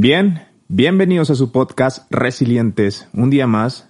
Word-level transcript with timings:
Bien, 0.00 0.46
bienvenidos 0.68 1.28
a 1.30 1.34
su 1.34 1.50
podcast 1.50 2.06
Resilientes. 2.08 3.08
Un 3.12 3.30
día 3.30 3.48
más, 3.48 3.88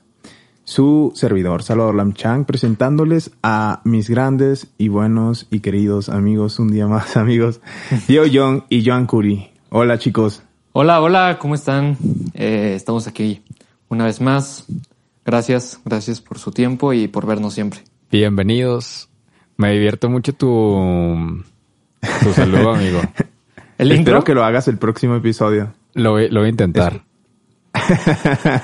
su 0.64 1.12
servidor 1.14 1.62
Salvador 1.62 1.96
Lamchang 1.96 2.46
presentándoles 2.46 3.30
a 3.42 3.82
mis 3.84 4.08
grandes 4.08 4.68
y 4.78 4.88
buenos 4.88 5.46
y 5.50 5.60
queridos 5.60 6.08
amigos, 6.08 6.60
un 6.60 6.68
día 6.68 6.86
más 6.86 7.16
amigos, 7.18 7.60
Diego 8.08 8.24
Young 8.24 8.62
y 8.70 8.88
Joan 8.88 9.04
Curi. 9.04 9.50
Hola 9.68 9.98
chicos. 9.98 10.42
Hola, 10.72 11.02
hola, 11.02 11.36
¿cómo 11.38 11.54
están? 11.54 11.98
Eh, 12.32 12.72
estamos 12.74 13.06
aquí 13.06 13.42
una 13.90 14.06
vez 14.06 14.22
más. 14.22 14.64
Gracias, 15.26 15.78
gracias 15.84 16.22
por 16.22 16.38
su 16.38 16.52
tiempo 16.52 16.94
y 16.94 17.08
por 17.08 17.26
vernos 17.26 17.52
siempre. 17.52 17.80
Bienvenidos. 18.10 19.10
Me 19.58 19.72
divierto 19.72 20.08
mucho 20.08 20.32
tu, 20.32 21.44
tu 22.22 22.32
saludo, 22.32 22.70
amigo. 22.70 23.02
¿El 23.76 23.92
Espero 23.92 24.24
que 24.24 24.32
lo 24.32 24.42
hagas 24.42 24.68
el 24.68 24.78
próximo 24.78 25.14
episodio. 25.14 25.74
Lo 25.98 26.12
voy, 26.12 26.28
lo 26.30 26.40
voy 26.40 26.46
a 26.46 26.50
intentar. 26.50 27.04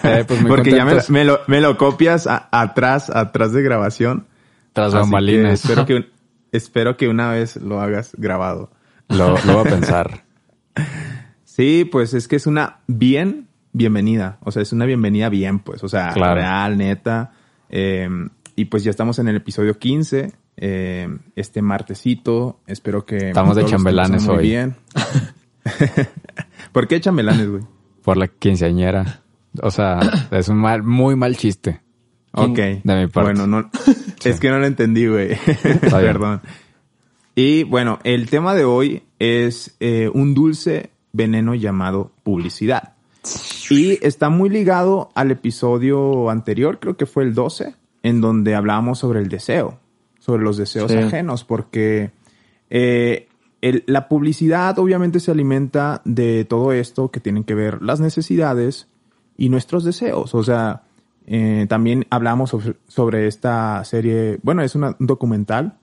eh, 0.05 0.25
pues 0.27 0.45
Porque 0.47 0.71
ya 0.71 0.85
me, 0.85 0.95
me, 1.09 1.25
lo, 1.25 1.41
me, 1.47 1.61
lo, 1.61 1.77
copias 1.77 2.27
a, 2.27 2.49
atrás, 2.51 3.11
atrás 3.11 3.53
de 3.53 3.63
grabación. 3.63 4.27
Tras 4.73 4.95
bambalinas. 4.95 5.65
Espero 5.65 5.87
que, 5.87 6.11
espero 6.53 6.97
que 6.97 7.09
una 7.09 7.31
vez 7.31 7.57
lo 7.57 7.81
hagas 7.81 8.13
grabado. 8.17 8.71
Lo, 9.09 9.37
lo 9.45 9.55
voy 9.55 9.67
a 9.67 9.71
pensar. 9.71 10.25
sí, 11.45 11.89
pues 11.91 12.15
es 12.15 12.29
que 12.29 12.37
es 12.37 12.47
una 12.47 12.79
bien 12.87 13.49
bienvenida. 13.73 14.39
O 14.43 14.51
sea, 14.51 14.63
es 14.63 14.73
una 14.73 14.87
bienvenida 14.87 15.29
bien, 15.29 15.59
pues. 15.59 15.85
O 15.85 15.89
sea, 15.89 16.13
real, 16.13 16.79
neta. 16.79 17.33
Eh, 17.69 18.09
y 18.57 18.67
pues 18.67 18.85
ya 18.85 18.91
estamos 18.91 19.19
en 19.19 19.29
el 19.29 19.37
episodio 19.37 19.79
15. 19.79 20.33
Eh, 20.57 21.09
este 21.37 21.63
martesito. 21.63 22.61
Espero 22.67 23.05
que. 23.05 23.17
Estamos 23.29 23.57
de 23.57 23.65
chambelanes 23.67 24.27
hoy. 24.29 24.45
bien. 24.45 24.77
¿Por 26.75 26.89
qué 26.89 27.01
chambelanes, 27.01 27.49
güey? 27.49 27.63
Por 28.03 28.17
la 28.17 28.27
quinceañera. 28.27 29.23
O 29.63 29.71
sea, 29.71 30.01
es 30.33 30.49
un 30.49 30.57
mal, 30.59 30.83
muy 30.83 31.15
mal 31.15 31.37
chiste. 31.37 31.81
Ok. 32.33 32.59
De 32.59 32.83
mi 32.85 33.07
parte. 33.07 33.33
Bueno, 33.33 33.47
no, 33.47 33.71
es 34.25 34.41
que 34.41 34.51
no 34.51 34.59
lo 34.59 34.67
entendí, 34.67 35.07
güey. 35.07 35.37
Perdón. 35.81 36.41
Y 37.37 37.63
bueno, 37.63 38.01
el 38.03 38.29
tema 38.29 38.55
de 38.55 38.65
hoy 38.65 39.05
es 39.21 39.77
eh, 39.79 40.11
un 40.13 40.35
dulce 40.35 40.91
veneno 41.13 41.55
llamado 41.55 42.11
publicidad. 42.25 42.95
Y 43.71 44.05
está 44.05 44.29
muy 44.29 44.51
ligado 44.51 45.11
al 45.15 45.31
episodio 45.31 46.29
anterior, 46.29 46.81
creo 46.81 46.97
que 46.97 47.07
fue 47.07 47.23
el 47.23 47.35
12, 47.35 47.75
en 48.03 48.21
donde 48.21 48.55
hablábamos 48.55 48.99
sobre 48.99 49.21
el 49.21 49.29
deseo, 49.29 49.79
sobre 50.19 50.43
los 50.43 50.57
deseos 50.57 50.93
ajenos, 50.93 51.45
porque 51.45 52.11
eh, 52.69 53.29
la 53.87 54.09
publicidad 54.09 54.79
obviamente 54.79 55.21
se 55.21 55.31
alimenta 55.31 56.03
de 56.05 56.45
todo 56.45 56.73
esto 56.73 57.11
que 57.11 57.21
tienen 57.21 57.45
que 57.45 57.55
ver 57.55 57.83
las 57.83 58.01
necesidades 58.01 58.89
y 59.37 59.49
nuestros 59.49 59.85
deseos. 59.85 60.35
O 60.35 60.43
sea, 60.43 60.83
eh, 61.27 61.67
también 61.69 62.07
hablamos 62.11 62.55
sobre, 62.89 63.27
esta 63.27 63.83
serie, 63.85 64.39
bueno, 64.43 64.63
es 64.63 64.75
un 64.75 64.95
documental 64.99 65.79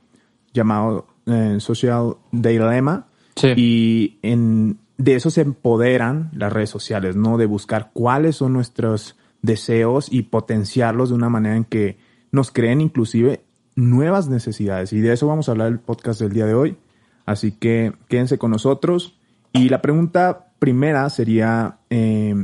llamado 0.54 1.08
eh, 1.26 1.58
Social 1.60 2.18
Dilemma. 2.32 3.08
Y 3.56 4.20
en, 4.22 4.78
de 4.98 5.16
eso 5.16 5.32
se 5.32 5.42
empoderan 5.42 6.30
las 6.34 6.54
redes 6.54 6.70
sociales, 6.70 7.16
¿no? 7.16 7.40
De 7.40 7.48
buscar 7.48 7.90
cuáles 7.94 8.36
son 8.36 8.54
nuestros 8.54 9.16
deseos 9.42 10.12
y 10.12 10.24
potenciarlos 10.24 11.10
de 11.10 11.16
una 11.16 11.30
manera 11.30 11.56
en 11.56 11.64
que 11.64 11.98
nos 12.32 12.52
creen 12.52 12.82
inclusive 12.82 13.42
nuevas 13.76 14.30
necesidades. 14.30 14.94
Y 14.94 15.00
de 15.00 15.14
eso 15.14 15.26
vamos 15.26 15.48
a 15.48 15.54
hablar 15.54 15.70
el 15.70 15.80
podcast 15.80 16.22
del 16.22 16.34
día 16.34 16.46
de 16.46 16.54
hoy. 16.54 16.78
Así 17.26 17.52
que 17.52 17.94
quédense 18.08 18.38
con 18.38 18.52
nosotros. 18.52 19.18
Y 19.54 19.70
la 19.70 19.82
pregunta 19.82 20.48
primera 20.60 21.10
sería, 21.10 21.78
eh, 21.90 22.36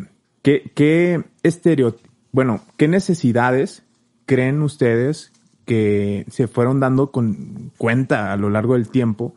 ¿qué, 0.41 0.71
qué 0.75 1.23
bueno, 2.31 2.61
qué 2.77 2.87
necesidades 2.87 3.83
creen 4.25 4.61
ustedes 4.61 5.31
que 5.65 6.25
se 6.29 6.47
fueron 6.47 6.79
dando 6.79 7.11
con 7.11 7.71
cuenta 7.77 8.31
a 8.31 8.37
lo 8.37 8.49
largo 8.49 8.73
del 8.73 8.89
tiempo, 8.89 9.35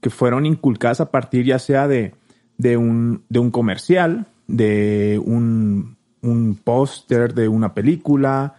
que 0.00 0.10
fueron 0.10 0.46
inculcadas 0.46 1.00
a 1.00 1.10
partir 1.10 1.44
ya 1.44 1.58
sea 1.58 1.88
de, 1.88 2.14
de, 2.58 2.76
un, 2.76 3.24
de 3.28 3.38
un 3.38 3.50
comercial, 3.50 4.26
de 4.46 5.20
un, 5.24 5.96
un 6.22 6.54
póster, 6.62 7.34
de 7.34 7.48
una 7.48 7.74
película, 7.74 8.54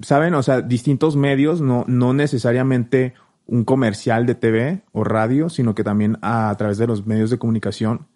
¿saben? 0.00 0.34
O 0.34 0.42
sea, 0.42 0.60
distintos 0.60 1.16
medios, 1.16 1.60
no, 1.60 1.84
no 1.88 2.14
necesariamente 2.14 3.14
un 3.48 3.64
comercial 3.64 4.26
de 4.26 4.34
TV 4.34 4.82
o 4.92 5.02
radio, 5.02 5.48
sino 5.48 5.74
que 5.74 5.82
también 5.82 6.18
a, 6.22 6.54
través 6.56 6.78
de 6.78 6.86
los 6.86 7.06
medios 7.06 7.30
de 7.30 7.38
comunicación, 7.38 8.06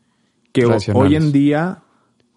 que 0.52 0.66
hoy 0.66 1.16
en 1.16 1.32
día, 1.32 1.82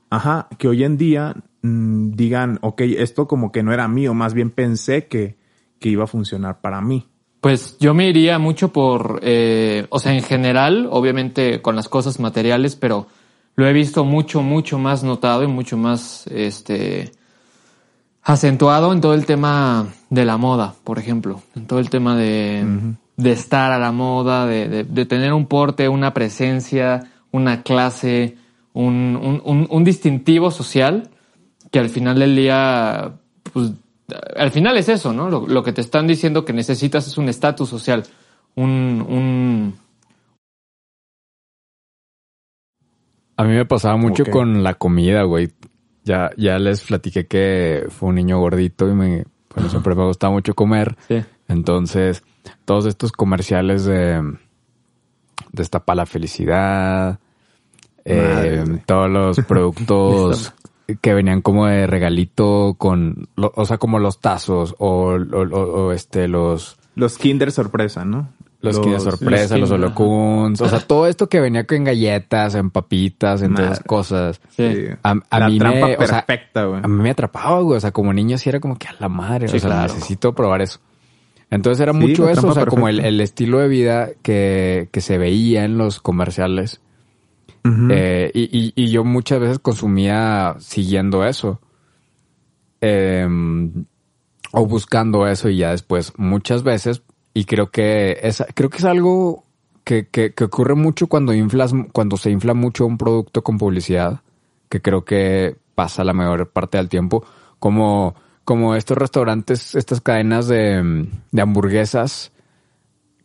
ajá, 0.10 0.48
que 0.58 0.70
hoy 0.70 0.84
en 0.86 0.98
día 0.98 1.36
mm, 1.62 2.12
digan, 2.12 2.58
ok, 2.62 2.82
esto 2.82 3.28
como 3.28 3.52
que 3.52 3.64
no 3.64 3.74
era 3.74 3.88
mío, 3.88 4.14
más 4.14 4.34
bien 4.34 4.50
pensé 4.50 5.08
que, 5.08 5.38
que 5.80 5.90
iba 5.90 6.06
a 6.06 6.08
funcionar 6.08 6.62
para 6.62 6.82
mí. 6.82 7.06
Pues 7.42 7.78
yo 7.80 7.94
me 7.94 8.10
iría 8.10 8.40
mucho 8.40 8.74
por, 8.74 9.20
eh, 9.22 9.86
o 9.90 10.00
sea, 10.00 10.14
en 10.14 10.24
general, 10.24 10.88
obviamente 10.90 11.62
con 11.62 11.76
las 11.76 11.90
cosas 11.90 12.20
materiales, 12.20 12.76
pero 12.76 13.08
lo 13.56 13.68
he 13.68 13.74
visto 13.74 14.06
mucho, 14.06 14.42
mucho 14.42 14.80
más 14.80 15.04
notado 15.04 15.44
y 15.44 15.48
mucho 15.48 15.78
más, 15.78 16.26
este, 16.28 17.12
acentuado 18.26 18.92
en 18.92 19.02
todo 19.02 19.14
el 19.14 19.26
tema 19.28 19.88
de 20.10 20.26
la 20.26 20.38
moda, 20.38 20.74
por 20.84 20.98
ejemplo, 20.98 21.44
en 21.56 21.68
todo 21.68 21.78
el 21.80 21.92
tema 21.92 22.18
de, 22.18 22.66
de 23.16 23.32
estar 23.32 23.72
a 23.72 23.78
la 23.78 23.92
moda, 23.92 24.48
de, 24.48 24.84
de, 24.84 25.06
tener 25.06 25.32
un 25.32 25.46
porte, 25.46 25.88
una 25.88 26.12
presencia, 26.12 27.12
una 27.32 27.62
clase, 27.62 28.36
un, 28.74 29.42
un, 29.46 29.68
un, 29.70 29.84
distintivo 29.84 30.50
social 30.50 31.12
que 31.72 31.78
al 31.78 31.90
final 31.90 32.18
del 32.18 32.36
día, 32.36 33.14
pues, 33.54 33.74
al 34.36 34.50
final 34.50 34.76
es 34.78 34.90
eso, 34.90 35.14
¿no? 35.14 35.30
Lo, 35.30 35.46
lo 35.46 35.64
que 35.64 35.72
te 35.72 35.82
están 35.82 36.08
diciendo 36.08 36.46
que 36.46 36.54
necesitas 36.54 37.06
es 37.06 37.20
un 37.20 37.30
estatus 37.30 37.70
social, 37.70 38.04
un, 38.56 39.06
un... 39.08 39.76
A 43.38 43.44
mí 43.44 43.54
me 43.54 43.66
pasaba 43.66 43.98
mucho 43.98 44.24
con 44.26 44.64
la 44.64 44.74
comida, 44.74 45.24
güey. 45.24 45.52
Ya, 46.06 46.30
ya 46.38 46.60
les 46.60 46.82
platiqué 46.82 47.26
que 47.26 47.88
fue 47.90 48.10
un 48.10 48.16
niño 48.16 48.40
gordito 48.40 48.88
y 48.88 48.94
me, 48.94 49.26
bueno, 49.54 49.70
siempre 49.70 49.96
me 49.96 50.06
gustaba 50.06 50.32
mucho 50.32 50.54
comer. 50.54 50.96
Entonces, 51.48 52.24
todos 52.64 52.86
estos 52.86 53.12
comerciales 53.12 53.86
de 53.86 54.38
Destapa 55.52 55.96
la 55.96 56.06
felicidad, 56.06 57.20
eh, 58.06 58.64
todos 58.86 59.10
los 59.10 59.40
productos 59.48 60.54
que 61.02 61.14
venían 61.16 61.42
como 61.42 61.66
de 61.66 61.88
regalito 61.88 62.76
con, 62.78 63.28
o 63.36 63.66
sea, 63.66 63.80
como 63.80 63.98
los 63.98 64.20
tazos 64.20 64.76
o, 64.78 65.16
o 65.16 65.92
este, 65.92 66.28
los... 66.28 66.78
Los 66.94 67.18
Kinder 67.18 67.52
sorpresa, 67.52 68.06
¿no? 68.06 68.30
Los, 68.66 68.86
los 68.86 69.04
sorpresa, 69.04 69.58
los, 69.58 69.72
holocuns, 69.72 70.60
o 70.62 70.70
sea, 70.70 70.80
todo 70.88 71.08
esto 71.08 71.28
que 71.28 71.40
venía 71.40 71.66
con 71.66 71.84
galletas, 71.84 72.56
en 72.56 72.70
papitas, 72.70 73.42
en 73.42 73.56
todas 73.56 73.80
cosas. 73.82 74.42
Sí. 74.50 74.88
A, 75.04 75.16
la 75.40 75.50
mí 75.50 75.60
trampa 75.60 75.88
me, 75.88 75.98
perfecta, 75.98 76.66
güey. 76.66 76.82
a 76.84 76.88
mí 76.88 77.02
me 77.02 77.10
atrapaba, 77.12 77.62
güey. 77.62 77.78
O 77.78 77.80
sea, 77.80 77.92
como 77.92 78.14
niño 78.14 78.38
sí 78.38 78.50
era 78.50 78.60
como 78.60 78.78
que 78.78 78.88
a 78.88 78.96
la 79.00 79.10
madre, 79.10 79.46
o 79.46 79.60
sea, 79.60 79.84
necesito 79.84 80.34
probar 80.34 80.62
eso. 80.62 80.80
Entonces 81.50 81.80
era 81.82 81.94
mucho 81.94 82.28
eso, 82.28 82.48
o 82.48 82.54
sea, 82.54 82.66
como 82.66 82.88
el, 82.88 83.00
el, 83.00 83.22
estilo 83.22 83.60
de 83.60 83.68
vida 83.68 84.10
que, 84.22 84.90
que 84.92 85.02
se 85.02 85.18
veía 85.18 85.64
en 85.64 85.78
los 85.78 86.02
comerciales. 86.02 86.82
eh, 87.92 88.32
y, 88.34 88.44
y, 88.44 88.74
y, 88.76 88.92
yo 88.92 89.04
muchas 89.04 89.40
veces 89.40 89.60
consumía 89.60 90.56
siguiendo 90.60 91.26
eso. 91.26 91.62
Eh, 92.82 93.28
o 94.58 94.66
buscando 94.66 95.28
eso 95.28 95.50
y 95.50 95.58
ya 95.58 95.72
después 95.72 96.14
muchas 96.16 96.64
veces 96.64 97.02
y 97.36 97.44
creo 97.44 97.70
que 97.70 98.18
es, 98.24 98.42
creo 98.56 98.70
que 98.70 98.78
es 98.78 98.86
algo 98.86 99.44
que, 99.84 100.08
que, 100.08 100.34
que, 100.34 100.46
ocurre 100.46 100.74
mucho 100.74 101.08
cuando 101.08 101.34
inflas, 101.34 101.74
cuando 101.92 102.16
se 102.16 102.32
infla 102.32 102.54
mucho 102.54 102.86
un 102.86 102.98
producto 102.98 103.44
con 103.44 103.58
publicidad, 103.58 104.22
que 104.70 104.82
creo 104.82 105.04
que 105.04 105.58
pasa 105.76 106.06
la 106.06 106.14
mayor 106.14 106.50
parte 106.50 106.78
del 106.78 106.88
tiempo, 106.88 107.26
como, 107.60 108.16
como 108.46 108.74
estos 108.76 108.98
restaurantes, 108.98 109.76
estas 109.76 110.00
cadenas 110.00 110.48
de, 110.48 111.10
de 111.30 111.42
hamburguesas 111.42 112.32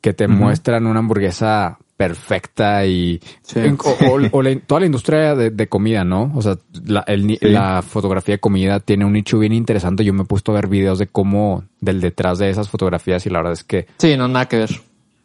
que 0.01 0.13
te 0.13 0.27
muestran 0.27 0.87
una 0.87 0.99
hamburguesa 0.99 1.79
perfecta 2.01 2.87
y 2.87 3.21
o, 3.53 4.41
toda 4.67 4.81
la 4.81 4.87
industria 4.87 5.35
de, 5.35 5.69
comida, 5.69 6.03
¿no? 6.03 6.33
O 6.35 6.41
sea, 6.41 6.57
la, 6.87 7.05
la, 7.43 7.83
fotografía 7.83 8.37
de 8.37 8.41
comida 8.41 8.81
tiene 8.81 9.05
un 9.05 9.13
nicho 9.13 9.39
bien 9.39 9.53
interesante. 9.53 10.03
Yo 10.03 10.15
me 10.15 10.23
he 10.23 10.25
puesto 10.25 10.53
a 10.53 10.55
ver 10.55 10.67
videos 10.67 10.99
de 10.99 11.09
cómo 11.09 11.63
del 11.79 12.01
detrás 12.01 12.39
de 12.39 12.49
esas 12.49 12.71
fotografías 12.71 13.27
y 13.27 13.29
la 13.29 13.41
verdad 13.41 13.53
es 13.53 13.65
que 13.65 13.87
sí, 13.99 14.17
no 14.17 14.29
nada 14.29 14.49
que 14.49 14.57
ver. 14.57 14.71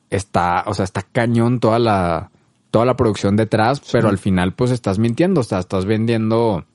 Está, 0.09 0.65
o 0.67 0.73
sea, 0.73 0.83
está 0.83 1.03
cañón 1.03 1.61
toda 1.61 1.79
la 1.79 2.29
toda 2.71 2.83
la 2.83 2.97
producción 2.97 3.37
detrás, 3.37 3.81
pero 3.93 4.09
al 4.09 4.17
final 4.17 4.51
pues 4.51 4.71
estás 4.71 4.99
mintiendo, 4.99 5.39
o 5.39 5.43
sea, 5.45 5.59
estás 5.59 5.85
vendiendo, 5.85 6.65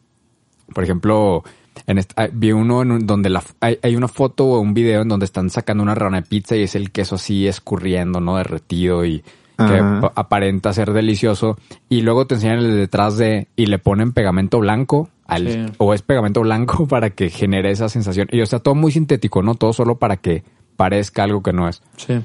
por 0.72 0.82
ejemplo, 0.82 1.44
en 1.86 2.00
vi 2.32 2.52
uno 2.52 2.80
en 2.80 3.06
donde 3.06 3.28
la, 3.28 3.44
hay, 3.60 3.96
una 3.96 4.08
foto 4.08 4.46
o 4.46 4.60
un 4.60 4.72
video 4.72 5.02
en 5.02 5.08
donde 5.08 5.26
están 5.26 5.50
sacando 5.50 5.82
una 5.82 5.94
rana 5.94 6.22
de 6.22 6.26
pizza 6.26 6.56
y 6.56 6.62
es 6.62 6.74
el 6.74 6.90
queso 6.90 7.16
así 7.16 7.46
escurriendo, 7.46 8.18
¿no? 8.18 8.38
Derretido 8.38 9.04
y 9.04 9.22
que 9.66 10.10
aparenta 10.14 10.72
ser 10.72 10.92
delicioso. 10.92 11.58
Y 11.88 12.02
luego 12.02 12.26
te 12.26 12.36
enseñan 12.36 12.58
el 12.58 12.76
detrás 12.76 13.16
de 13.16 13.48
y 13.56 13.66
le 13.66 13.78
ponen 13.78 14.12
pegamento 14.12 14.58
blanco 14.58 15.08
al, 15.26 15.72
o 15.78 15.94
es 15.94 16.02
pegamento 16.02 16.40
blanco 16.40 16.86
para 16.88 17.10
que 17.10 17.30
genere 17.30 17.70
esa 17.70 17.88
sensación. 17.88 18.28
Y 18.32 18.40
o 18.40 18.46
sea, 18.46 18.58
todo 18.58 18.74
muy 18.74 18.92
sintético, 18.92 19.42
¿no? 19.42 19.54
Todo 19.54 19.72
solo 19.72 19.98
para 19.98 20.16
que 20.16 20.42
parezca 20.76 21.22
algo 21.22 21.42
que 21.42 21.52
no 21.52 21.68
es. 21.68 21.82
Sí. 21.96 22.20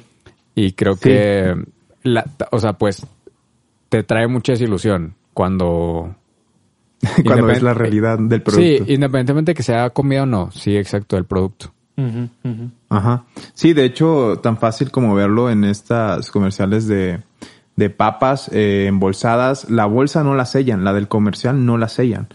Y 0.55 0.71
creo 0.71 0.95
que, 0.95 1.53
la, 2.03 2.25
o 2.51 2.59
sea, 2.59 2.73
pues 2.73 3.05
te 3.89 4.03
trae 4.03 4.27
mucha 4.27 4.53
desilusión 4.53 5.15
cuando... 5.33 6.15
cuando 7.25 7.45
ves 7.45 7.61
la 7.61 7.73
realidad 7.73 8.17
del 8.17 8.41
producto. 8.41 8.85
Sí, 8.85 8.93
independientemente 8.93 9.51
de 9.51 9.55
que 9.55 9.63
sea 9.63 9.89
comida 9.91 10.23
o 10.23 10.25
no. 10.25 10.49
Sí, 10.51 10.75
exacto, 10.75 11.17
el 11.17 11.25
producto. 11.25 11.75
Ajá. 12.89 13.25
Sí, 13.53 13.74
de 13.74 13.86
hecho, 13.86 14.39
tan 14.42 14.57
fácil 14.57 14.92
como 14.92 15.15
verlo 15.15 15.50
en 15.50 15.63
estas 15.63 16.30
comerciales 16.31 16.88
de, 16.88 17.21
de 17.75 17.89
papas 17.89 18.50
eh, 18.53 18.86
embolsadas. 18.88 19.69
La 19.69 19.86
bolsa 19.86 20.24
no 20.24 20.36
la 20.36 20.45
sellan, 20.45 20.83
la 20.83 20.94
del 20.94 21.07
comercial 21.07 21.65
no 21.65 21.77
la 21.77 21.88
sellan. 21.88 22.27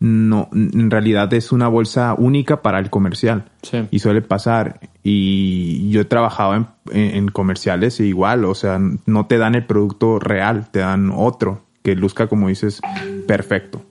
No, 0.00 0.50
en 0.52 0.90
realidad 0.90 1.32
es 1.32 1.52
una 1.52 1.68
bolsa 1.68 2.14
única 2.18 2.60
para 2.62 2.78
el 2.78 2.90
comercial. 2.90 3.44
Sí. 3.62 3.86
Y 3.90 4.00
suele 4.00 4.22
pasar. 4.22 4.80
Y 5.02 5.88
yo 5.90 6.02
he 6.02 6.04
trabajado 6.04 6.54
en, 6.54 6.66
en, 6.90 7.28
comerciales 7.28 7.98
e 8.00 8.06
igual, 8.06 8.44
o 8.44 8.54
sea, 8.54 8.78
no 9.06 9.26
te 9.26 9.38
dan 9.38 9.54
el 9.54 9.64
producto 9.64 10.18
real, 10.18 10.68
te 10.70 10.80
dan 10.80 11.10
otro 11.14 11.62
que 11.82 11.94
luzca, 11.94 12.26
como 12.26 12.48
dices, 12.48 12.80
perfecto. 13.26 13.82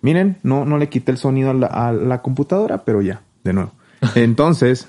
Miren, 0.00 0.38
no, 0.42 0.64
no 0.64 0.78
le 0.78 0.88
quité 0.88 1.12
el 1.12 1.18
sonido 1.18 1.50
a 1.50 1.54
la, 1.54 1.66
a 1.66 1.92
la 1.92 2.22
computadora, 2.22 2.84
pero 2.84 3.02
ya, 3.02 3.22
de 3.44 3.52
nuevo. 3.52 3.72
Entonces, 4.14 4.88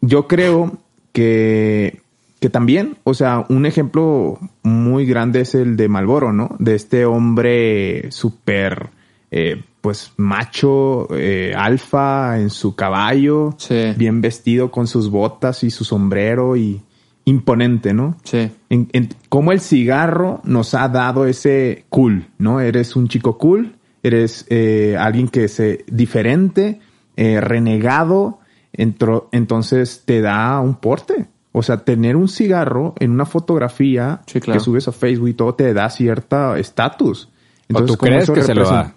yo 0.00 0.26
creo 0.26 0.78
que, 1.12 2.00
que 2.40 2.50
también, 2.50 2.96
o 3.04 3.14
sea, 3.14 3.46
un 3.48 3.66
ejemplo 3.66 4.38
muy 4.62 5.06
grande 5.06 5.42
es 5.42 5.54
el 5.54 5.76
de 5.76 5.88
Malboro, 5.88 6.32
¿no? 6.32 6.56
De 6.58 6.74
este 6.74 7.06
hombre 7.06 8.10
súper, 8.10 8.90
eh, 9.30 9.62
pues, 9.80 10.12
macho, 10.16 11.08
eh, 11.14 11.54
alfa 11.56 12.38
en 12.40 12.50
su 12.50 12.74
caballo, 12.74 13.56
bien 13.96 14.20
vestido 14.20 14.70
con 14.70 14.86
sus 14.86 15.10
botas 15.10 15.64
y 15.64 15.70
su 15.70 15.84
sombrero 15.84 16.56
y 16.56 16.82
imponente, 17.24 17.94
¿no? 17.94 18.16
Sí. 18.24 18.50
En, 18.68 19.08
cómo 19.28 19.52
el 19.52 19.60
cigarro 19.60 20.40
nos 20.44 20.74
ha 20.74 20.88
dado 20.88 21.26
ese 21.26 21.84
cool, 21.88 22.26
¿no? 22.38 22.60
Eres 22.60 22.96
un 22.96 23.08
chico 23.08 23.38
cool, 23.38 23.76
eres 24.02 24.46
eh, 24.50 24.96
alguien 24.98 25.28
que 25.28 25.44
es 25.44 25.62
diferente, 25.90 26.80
renegado, 27.16 28.38
entonces 28.72 30.02
te 30.04 30.20
da 30.20 30.60
un 30.60 30.74
porte. 30.74 31.28
O 31.52 31.62
sea, 31.62 31.84
tener 31.84 32.16
un 32.16 32.28
cigarro 32.28 32.94
en 32.98 33.12
una 33.12 33.26
fotografía 33.26 34.22
que 34.26 34.58
subes 34.58 34.88
a 34.88 34.92
Facebook 34.92 35.28
y 35.28 35.34
todo 35.34 35.54
te 35.54 35.72
da 35.72 35.88
cierta 35.88 36.58
estatus. 36.58 37.28
¿O 37.72 37.84
tú 37.84 37.96
crees 37.96 38.28
que 38.28 38.42
se 38.42 38.54
lo 38.54 38.68
da? 38.68 38.94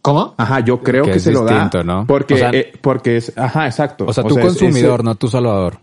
¿Cómo? 0.00 0.34
Ajá, 0.38 0.60
yo 0.60 0.82
creo 0.82 1.04
que, 1.04 1.20
se 1.20 1.32
lo 1.32 1.44
da. 1.44 1.70
¿no? 1.84 2.06
Porque, 2.06 2.48
eh, 2.52 2.72
porque 2.80 3.18
es, 3.18 3.36
ajá, 3.36 3.66
exacto. 3.66 4.06
O 4.06 4.12
sea, 4.12 4.24
tu 4.24 4.38
consumidor, 4.38 5.04
no 5.04 5.16
tu 5.16 5.28
salvador. 5.28 5.80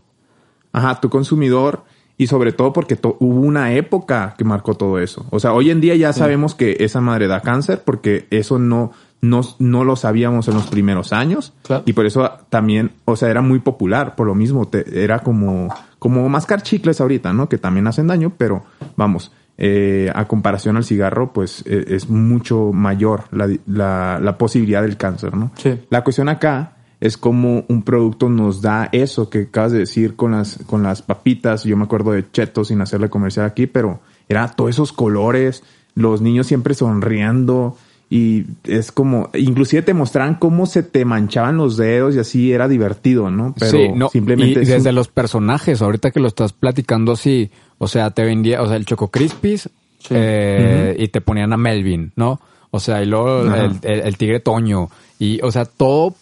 Ajá, 0.72 1.00
tu 1.00 1.12
consumidor 1.12 1.84
y 2.18 2.28
sobre 2.28 2.52
todo 2.52 2.74
porque 2.74 2.98
hubo 3.20 3.42
una 3.42 3.74
época 3.74 4.34
que 4.38 4.44
marcó 4.44 4.74
todo 4.74 5.00
eso. 5.00 5.26
O 5.30 5.40
sea, 5.40 5.54
hoy 5.54 5.70
en 5.70 5.82
día 5.82 5.96
ya 5.96 6.12
sabemos 6.12 6.56
que 6.56 6.78
esa 6.80 7.02
madre 7.02 7.28
da 7.28 7.42
cáncer 7.42 7.84
porque 7.84 8.28
eso 8.32 8.58
no, 8.58 8.94
no, 9.22 9.42
no 9.60 9.84
lo 9.84 9.96
sabíamos 9.96 10.48
en 10.48 10.56
los 10.56 10.68
primeros 10.68 11.14
años 11.14 11.54
y 11.86 11.94
por 11.94 12.06
eso 12.06 12.30
también, 12.50 12.92
o 13.06 13.16
sea, 13.16 13.30
era 13.30 13.42
muy 13.42 13.60
popular, 13.60 14.16
por 14.16 14.28
lo 14.28 14.36
mismo, 14.36 14.70
era 14.72 15.20
como, 15.20 15.74
como 16.00 16.28
mascar 16.30 16.62
chicles 16.62 17.02
ahorita, 17.02 17.34
¿no? 17.34 17.50
Que 17.50 17.58
también 17.58 17.88
hacen 17.88 18.08
daño, 18.08 18.34
pero 18.38 18.64
vamos, 18.96 19.32
eh, 19.58 20.12
a 20.14 20.26
comparación 20.28 20.78
al 20.78 20.84
cigarro, 20.84 21.34
pues 21.34 21.64
e, 21.66 21.96
es 21.96 22.10
mucho 22.10 22.72
mayor 22.74 23.24
la, 23.32 23.50
la, 23.66 24.20
la, 24.22 24.38
posibilidad 24.38 24.82
del 24.82 24.98
cáncer, 24.98 25.36
¿no? 25.36 25.52
Sí. 25.56 25.80
La 25.90 26.04
cuestión 26.04 26.28
acá 26.28 26.76
es 27.00 27.18
como 27.18 27.64
un 27.68 27.84
producto 27.84 28.30
nos 28.30 28.62
da 28.62 28.90
eso 28.92 29.30
que 29.30 29.44
acabas 29.44 29.72
de 29.72 29.80
decir 29.80 30.16
con 30.16 30.32
las, 30.32 30.60
con 30.66 30.84
las 30.84 31.02
papitas, 31.02 31.64
yo 31.64 31.78
me 31.78 31.86
acuerdo 31.86 32.12
de 32.12 32.30
Chetos 32.32 32.70
sin 32.70 32.82
hacerle 32.82 33.10
comercial 33.10 33.46
aquí, 33.46 33.68
pero 33.68 34.02
era 34.28 34.48
todos 34.50 34.72
esos 34.72 34.92
colores, 34.92 35.64
los 35.94 36.22
niños 36.22 36.48
siempre 36.48 36.74
sonriendo, 36.74 37.78
y 38.10 38.46
es 38.66 38.92
como, 38.92 39.30
inclusive 39.34 39.82
te 39.82 39.94
mostraban 39.94 40.36
cómo 40.36 40.68
se 40.68 40.84
te 40.84 41.06
manchaban 41.06 41.58
los 41.58 41.76
dedos 41.76 42.16
y 42.16 42.20
así 42.20 42.54
era 42.54 42.68
divertido, 42.68 43.32
¿no? 43.32 43.56
Pero 43.58 43.72
sí, 43.72 43.90
no, 43.94 44.10
simplemente. 44.10 44.62
Y 44.62 44.66
desde 44.66 44.92
los 44.92 45.08
personajes, 45.08 45.82
ahorita 45.82 46.12
que 46.12 46.20
lo 46.20 46.28
estás 46.28 46.54
platicando 46.54 47.14
así, 47.14 47.50
o 47.80 47.88
sea, 47.88 48.12
te 48.12 48.24
vendía, 48.24 48.62
o 48.62 48.68
sea, 48.68 48.78
el 48.78 48.86
Choco 48.86 49.08
Crispis 49.10 49.70
eh, 50.12 50.96
y 51.00 51.08
te 51.08 51.20
ponían 51.22 51.52
a 51.54 51.58
Melvin, 51.58 52.12
¿no? 52.16 52.40
O 52.70 52.80
sea, 52.80 53.02
y 53.02 53.08
luego 53.08 53.44
el, 53.82 54.18
Tigre 54.18 54.40
Toño, 54.40 54.90
y, 55.18 55.42
o 55.42 55.52
sea, 55.52 55.66
todo 55.66 56.14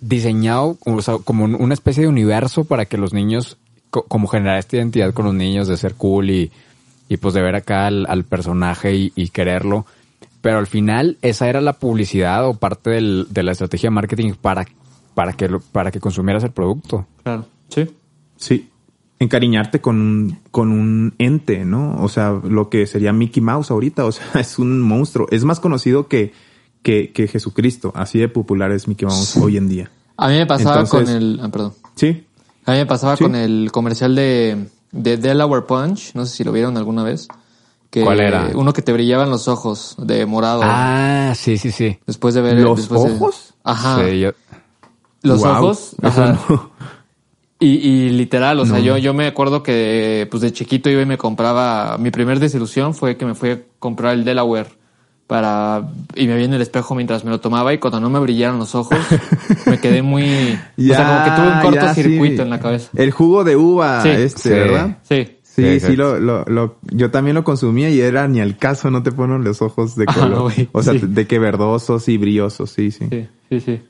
diseñado 0.00 0.76
o 0.84 1.00
sea, 1.00 1.18
como 1.24 1.44
una 1.44 1.74
especie 1.74 2.02
de 2.02 2.08
universo 2.08 2.64
para 2.64 2.84
que 2.84 2.98
los 2.98 3.12
niños, 3.12 3.56
como 3.90 4.28
generar 4.28 4.58
esta 4.58 4.76
identidad 4.76 5.12
con 5.12 5.24
los 5.24 5.34
niños 5.34 5.68
de 5.68 5.76
ser 5.76 5.94
cool 5.94 6.30
y, 6.30 6.52
y 7.08 7.16
pues 7.16 7.34
de 7.34 7.42
ver 7.42 7.56
acá 7.56 7.86
al, 7.86 8.24
personaje 8.24 8.94
y 8.94 9.28
quererlo. 9.30 9.86
Pero 10.42 10.58
al 10.58 10.66
final 10.66 11.16
esa 11.22 11.48
era 11.48 11.60
la 11.60 11.72
publicidad 11.74 12.46
o 12.46 12.54
parte 12.54 12.90
del, 12.90 13.26
de 13.30 13.42
la 13.42 13.52
estrategia 13.52 13.88
de 13.88 13.94
marketing 13.94 14.34
para, 14.34 14.66
para, 15.14 15.32
que, 15.32 15.48
para 15.70 15.90
que 15.90 16.00
consumieras 16.00 16.44
el 16.44 16.50
producto. 16.50 17.06
Claro, 17.22 17.46
sí. 17.68 17.88
Sí, 18.36 18.68
encariñarte 19.22 19.80
con 19.80 20.00
un, 20.00 20.38
con 20.50 20.72
un 20.72 21.14
ente, 21.18 21.64
¿no? 21.64 22.02
O 22.02 22.08
sea, 22.08 22.32
lo 22.42 22.68
que 22.68 22.86
sería 22.86 23.12
Mickey 23.12 23.42
Mouse 23.42 23.70
ahorita, 23.70 24.04
o 24.04 24.12
sea, 24.12 24.26
es 24.40 24.58
un 24.58 24.80
monstruo. 24.80 25.26
Es 25.30 25.44
más 25.44 25.60
conocido 25.60 26.08
que, 26.08 26.32
que, 26.82 27.12
que 27.12 27.28
Jesucristo. 27.28 27.92
Así 27.94 28.18
de 28.18 28.28
popular 28.28 28.72
es 28.72 28.88
Mickey 28.88 29.06
Mouse 29.06 29.36
hoy 29.36 29.56
en 29.56 29.68
día. 29.68 29.90
A 30.16 30.28
mí 30.28 30.34
me 30.34 30.46
pasaba 30.46 30.84
con 30.86 31.08
el... 31.08 31.40
Ah, 31.42 31.48
perdón. 31.48 31.72
Sí. 31.94 32.26
A 32.66 32.72
mí 32.72 32.78
me 32.78 32.86
pasaba 32.86 33.16
con 33.16 33.34
el 33.34 33.70
comercial 33.72 34.14
de, 34.14 34.68
de 34.92 35.16
Delaware 35.16 35.66
Punch. 35.66 36.14
No 36.14 36.26
sé 36.26 36.36
si 36.36 36.44
lo 36.44 36.52
vieron 36.52 36.76
alguna 36.76 37.02
vez. 37.02 37.28
¿Cuál 37.92 38.20
era? 38.20 38.50
Uno 38.54 38.72
que 38.72 38.82
te 38.82 38.92
brillaban 38.92 39.30
los 39.30 39.48
ojos 39.48 39.96
de 39.98 40.24
morado. 40.24 40.62
Ah, 40.64 41.34
sí, 41.36 41.58
sí, 41.58 41.70
sí. 41.70 41.98
Después 42.06 42.34
de 42.34 42.40
ver 42.40 42.58
los 42.58 42.90
ojos. 42.90 43.54
Ajá. 43.62 44.00
Los 45.22 45.44
ojos. 45.44 45.96
Ajá. 46.02 46.38
Y, 47.58 47.74
y, 47.76 48.08
literal, 48.10 48.58
o 48.58 48.66
sea, 48.66 48.80
yo, 48.80 48.96
yo 48.98 49.14
me 49.14 49.28
acuerdo 49.28 49.62
que 49.62 50.26
pues 50.30 50.40
de 50.40 50.52
chiquito 50.52 50.90
iba 50.90 51.02
y 51.02 51.06
me 51.06 51.16
compraba. 51.16 51.96
Mi 51.96 52.10
primer 52.10 52.40
desilusión 52.40 52.92
fue 52.94 53.16
que 53.16 53.24
me 53.24 53.34
fui 53.36 53.50
a 53.50 53.60
comprar 53.78 54.14
el 54.14 54.24
Delaware 54.24 54.82
para 55.32 55.88
y 56.14 56.26
me 56.26 56.36
vi 56.36 56.44
en 56.44 56.54
el 56.54 56.60
espejo 56.60 56.94
mientras 56.94 57.24
me 57.24 57.30
lo 57.30 57.40
tomaba 57.40 57.72
y 57.72 57.78
cuando 57.78 58.00
no 58.00 58.10
me 58.10 58.18
brillaron 58.18 58.58
los 58.58 58.74
ojos 58.74 58.98
me 59.66 59.80
quedé 59.80 60.02
muy 60.02 60.58
o 60.76 60.82
sea 60.82 61.06
como 61.06 61.24
que 61.24 61.30
tuve 61.30 61.54
un 61.54 61.60
cortocircuito 61.62 62.42
en 62.42 62.50
la 62.50 62.60
cabeza 62.60 62.90
el 62.94 63.12
jugo 63.12 63.42
de 63.42 63.56
uva 63.56 64.02
este 64.06 64.50
verdad 64.50 64.98
sí 65.08 65.38
Sí, 65.54 65.80
sí, 65.80 65.96
lo, 65.96 66.18
lo, 66.18 66.46
lo, 66.46 66.76
yo 66.92 67.10
también 67.10 67.34
lo 67.34 67.44
consumía 67.44 67.90
y 67.90 68.00
era 68.00 68.26
ni 68.26 68.40
al 68.40 68.56
caso, 68.56 68.90
no 68.90 69.02
te 69.02 69.12
ponen 69.12 69.44
los 69.44 69.60
ojos 69.60 69.96
de 69.96 70.06
color. 70.06 70.50
o 70.72 70.82
sea, 70.82 70.94
de 70.94 71.26
que 71.26 71.38
verdosos 71.38 72.08
y 72.08 72.16
brillosos, 72.16 72.70
sí, 72.70 72.90
sí. 72.90 73.06
Sí, 73.10 73.28
sí, 73.50 73.60
sí. 73.60 73.80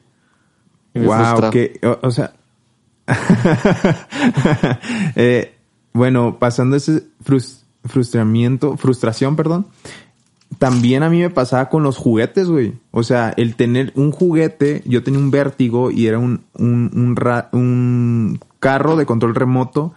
Wow, 0.95 1.50
que, 1.50 1.78
o, 2.02 2.11
sea. 2.11 2.33
eh, 5.14 5.54
bueno, 5.92 6.38
pasando 6.40 6.75
ese 6.75 7.04
frustramiento, 7.85 8.76
frustración, 8.76 9.37
perdón. 9.37 9.69
También 10.59 11.04
a 11.04 11.11
mí 11.11 11.21
me 11.21 11.31
pasaba 11.31 11.69
con 11.69 11.85
los 11.85 11.97
juguetes, 11.97 12.49
güey. 12.49 12.75
O 12.90 13.04
sea, 13.04 13.33
el 13.37 13.54
tener 13.54 13.92
un 13.95 14.11
juguete, 14.11 14.83
yo 14.85 15.04
tenía 15.04 15.21
un 15.21 15.31
vértigo 15.31 15.92
y 15.92 16.09
era 16.09 16.19
un, 16.19 16.42
un, 16.54 16.90
un, 16.92 17.59
un 17.59 18.40
carro 18.62 18.95
de 18.95 19.07
control 19.07 19.35
remoto 19.35 19.92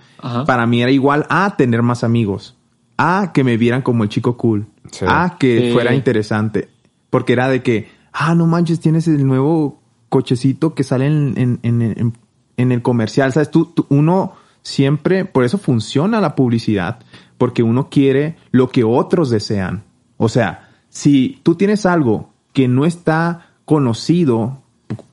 para 0.48 0.66
mí 0.66 0.82
era 0.82 0.90
igual 0.90 1.28
a 1.30 1.56
tener 1.56 1.84
más 1.84 2.04
amigos, 2.04 2.58
a 2.98 3.32
que 3.32 3.44
me 3.44 3.58
vieran 3.58 3.84
como 3.84 4.02
el 4.02 4.10
chico 4.10 4.38
cool, 4.38 4.66
a 5.08 5.38
que 5.40 5.70
fuera 5.72 5.94
interesante, 5.94 6.70
porque 7.12 7.34
era 7.34 7.48
de 7.48 7.62
que, 7.62 7.88
ah, 8.12 8.34
no 8.34 8.48
manches, 8.48 8.80
tienes 8.80 9.08
el 9.08 9.26
nuevo 9.28 9.80
cochecito 10.10 10.74
que 10.74 10.84
sale 10.84 11.06
en, 11.06 11.60
en, 11.62 12.14
en, 12.58 12.72
el 12.72 12.82
comercial, 12.82 13.32
¿sabes? 13.32 13.52
Tú, 13.52 13.72
uno 13.90 14.34
siempre, 14.64 15.26
por 15.26 15.44
eso 15.44 15.60
funciona 15.60 16.20
la 16.20 16.34
publicidad, 16.34 16.98
porque 17.38 17.62
uno 17.62 17.90
quiere 17.92 18.36
lo 18.50 18.70
que 18.70 18.84
otros 18.84 19.30
desean. 19.30 19.84
O 20.18 20.28
sea, 20.28 20.72
si 20.90 21.40
tú 21.44 21.54
tienes 21.54 21.86
algo 21.86 22.34
que 22.52 22.68
no 22.68 22.86
está 22.86 23.52
conocido, 23.64 24.64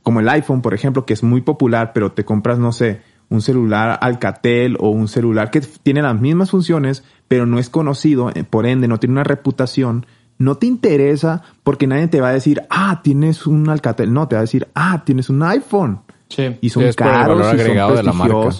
como 0.03 0.21
el 0.21 0.29
iPhone, 0.31 0.63
por 0.63 0.73
ejemplo, 0.73 1.05
que 1.05 1.13
es 1.13 1.23
muy 1.23 1.43
popular, 1.43 1.93
pero 1.93 2.13
te 2.13 2.25
compras, 2.25 2.59
no 2.59 2.73
sé, 2.73 3.03
un 3.33 3.41
celular 3.41 3.99
Alcatel 4.03 4.77
o 4.79 4.91
un 4.91 5.09
celular 5.09 5.51
que 5.51 5.61
tiene 5.61 6.03
las 6.03 6.21
mismas 6.21 6.51
funciones, 6.51 7.03
pero 7.29 7.47
no 7.47 7.59
es 7.59 7.71
conocido, 7.71 8.31
eh, 8.35 8.45
por 8.45 8.67
ende 8.67 8.89
no 8.89 8.99
tiene 8.99 9.15
una 9.15 9.25
reputación, 9.25 10.05
no 10.39 10.57
te 10.57 10.67
interesa 10.67 11.43
porque 11.63 11.87
nadie 11.87 12.09
te 12.09 12.21
va 12.21 12.29
a 12.29 12.33
decir, 12.33 12.63
ah, 12.69 13.01
tienes 13.03 13.47
un 13.47 13.69
Alcatel. 13.69 14.13
No, 14.13 14.29
te 14.29 14.37
va 14.37 14.41
a 14.41 14.43
decir, 14.43 14.69
ah, 14.75 15.03
tienes 15.05 15.31
un 15.31 15.43
iPhone. 15.43 16.01
Sí. 16.29 16.57
Y 16.61 16.69
son 16.69 16.93
caros 16.93 17.41
y 17.55 17.59
son 17.59 17.97
de 17.97 18.03
la 18.03 18.13
marca. 18.13 18.51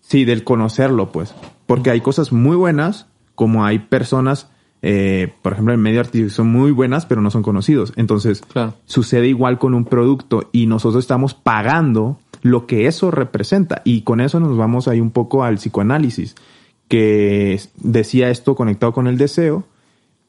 Sí, 0.00 0.24
del 0.24 0.44
conocerlo, 0.44 1.10
pues. 1.10 1.34
Porque 1.66 1.90
hay 1.90 2.00
cosas 2.00 2.32
muy 2.32 2.56
buenas, 2.56 3.06
como 3.34 3.64
hay 3.64 3.78
personas, 3.78 4.48
eh, 4.80 5.34
por 5.42 5.54
ejemplo, 5.54 5.74
en 5.74 5.80
medio 5.80 6.00
artístico 6.00 6.30
son 6.30 6.48
muy 6.48 6.70
buenas, 6.70 7.04
pero 7.04 7.20
no 7.20 7.30
son 7.30 7.42
conocidos. 7.42 7.92
Entonces, 7.96 8.42
sucede 8.84 9.28
igual 9.28 9.58
con 9.58 9.74
un 9.74 9.84
producto 9.84 10.48
y 10.52 10.66
nosotros 10.66 11.04
estamos 11.04 11.34
pagando 11.34 12.18
lo 12.50 12.66
que 12.66 12.86
eso 12.86 13.10
representa. 13.10 13.82
Y 13.84 14.02
con 14.02 14.20
eso 14.20 14.40
nos 14.40 14.56
vamos 14.56 14.88
ahí 14.88 15.00
un 15.00 15.10
poco 15.10 15.44
al 15.44 15.56
psicoanálisis, 15.56 16.34
que 16.88 17.60
decía 17.76 18.30
esto 18.30 18.54
conectado 18.54 18.92
con 18.92 19.06
el 19.06 19.18
deseo, 19.18 19.64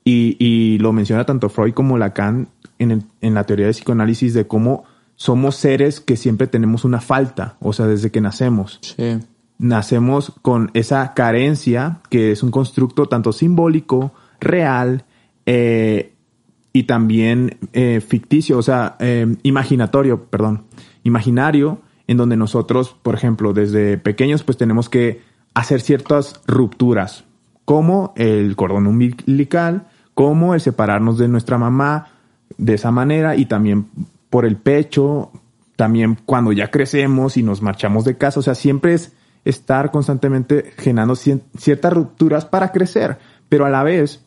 y, 0.03 0.79
lo 0.79 0.91
menciona 0.91 1.23
tanto 1.23 1.49
Freud 1.49 1.73
como 1.73 1.99
Lacan 1.99 2.47
en, 2.79 3.03
en 3.21 3.33
la 3.35 3.43
teoría 3.43 3.67
de 3.67 3.73
psicoanálisis 3.73 4.33
de 4.33 4.47
cómo 4.47 4.85
somos 5.15 5.55
seres 5.55 5.99
que 5.99 6.15
siempre 6.15 6.47
tenemos 6.47 6.83
una 6.83 6.99
falta, 6.99 7.57
o 7.59 7.73
sea, 7.73 7.85
desde 7.85 8.09
que 8.09 8.21
nacemos. 8.21 8.79
Sí. 8.81 9.19
Nacemos 9.59 10.33
con 10.41 10.71
esa 10.73 11.13
carencia 11.13 11.99
que 12.09 12.31
es 12.31 12.41
un 12.41 12.49
constructo 12.49 13.05
tanto 13.07 13.33
simbólico, 13.33 14.13
real 14.39 15.03
eh, 15.45 16.13
y 16.71 16.83
también 16.83 17.57
eh, 17.73 18.01
ficticio, 18.01 18.57
o 18.57 18.61
sea, 18.61 18.95
eh, 18.99 19.35
imaginatorio, 19.43 20.23
perdón, 20.25 20.63
imaginario, 21.03 21.81
en 22.09 22.17
donde 22.17 22.37
nosotros, 22.37 22.95
por 23.03 23.13
ejemplo, 23.13 23.53
desde 23.53 23.99
pequeños, 23.99 24.41
pues 24.41 24.57
tenemos 24.57 24.89
que 24.89 25.21
hacer 25.53 25.79
ciertas 25.79 26.41
rupturas, 26.47 27.23
como 27.65 28.13
el 28.15 28.55
cordón 28.55 28.87
umbilical, 28.87 29.89
como 30.15 30.55
el 30.55 30.59
separarnos 30.59 31.19
de 31.19 31.27
nuestra 31.27 31.59
mamá 31.59 32.07
de 32.57 32.73
esa 32.73 32.89
manera 32.89 33.35
y 33.35 33.45
también 33.45 33.89
por 34.31 34.45
el 34.45 34.57
pecho, 34.57 35.29
también 35.75 36.17
cuando 36.25 36.51
ya 36.51 36.71
crecemos 36.71 37.37
y 37.37 37.43
nos 37.43 37.61
marchamos 37.61 38.05
de 38.05 38.17
casa, 38.17 38.39
o 38.39 38.43
sea, 38.43 38.55
siempre 38.55 38.95
es 38.95 39.13
estar 39.45 39.91
constantemente 39.91 40.73
generando 40.79 41.15
ciertas 41.15 41.93
rupturas 41.93 42.43
para 42.43 42.71
crecer, 42.71 43.19
pero 43.49 43.67
a 43.67 43.69
la 43.69 43.83
vez 43.83 44.25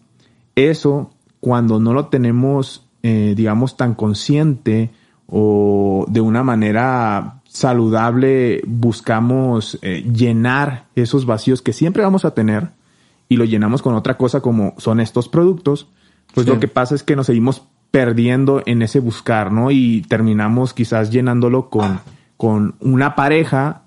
eso 0.54 1.10
cuando 1.40 1.80
no 1.80 1.94
lo 1.94 2.06
tenemos, 2.06 2.86
eh, 3.02 3.34
digamos, 3.36 3.76
tan 3.76 3.96
consciente 3.96 4.92
o 5.26 6.06
de 6.08 6.20
una 6.20 6.44
manera 6.44 7.41
saludable 7.52 8.62
buscamos 8.66 9.78
eh, 9.82 10.02
llenar 10.10 10.86
esos 10.96 11.26
vacíos 11.26 11.60
que 11.60 11.74
siempre 11.74 12.02
vamos 12.02 12.24
a 12.24 12.32
tener, 12.32 12.70
y 13.28 13.36
lo 13.36 13.44
llenamos 13.44 13.82
con 13.82 13.94
otra 13.94 14.16
cosa 14.16 14.40
como 14.40 14.74
son 14.78 15.00
estos 15.00 15.28
productos, 15.28 15.86
pues 16.34 16.46
lo 16.46 16.58
que 16.58 16.68
pasa 16.68 16.94
es 16.94 17.02
que 17.02 17.14
nos 17.14 17.26
seguimos 17.26 17.62
perdiendo 17.90 18.62
en 18.64 18.80
ese 18.80 19.00
buscar, 19.00 19.52
¿no? 19.52 19.70
Y 19.70 20.00
terminamos 20.08 20.72
quizás 20.72 21.10
llenándolo 21.10 21.68
con, 21.68 22.00
con 22.38 22.74
una 22.80 23.14
pareja 23.14 23.82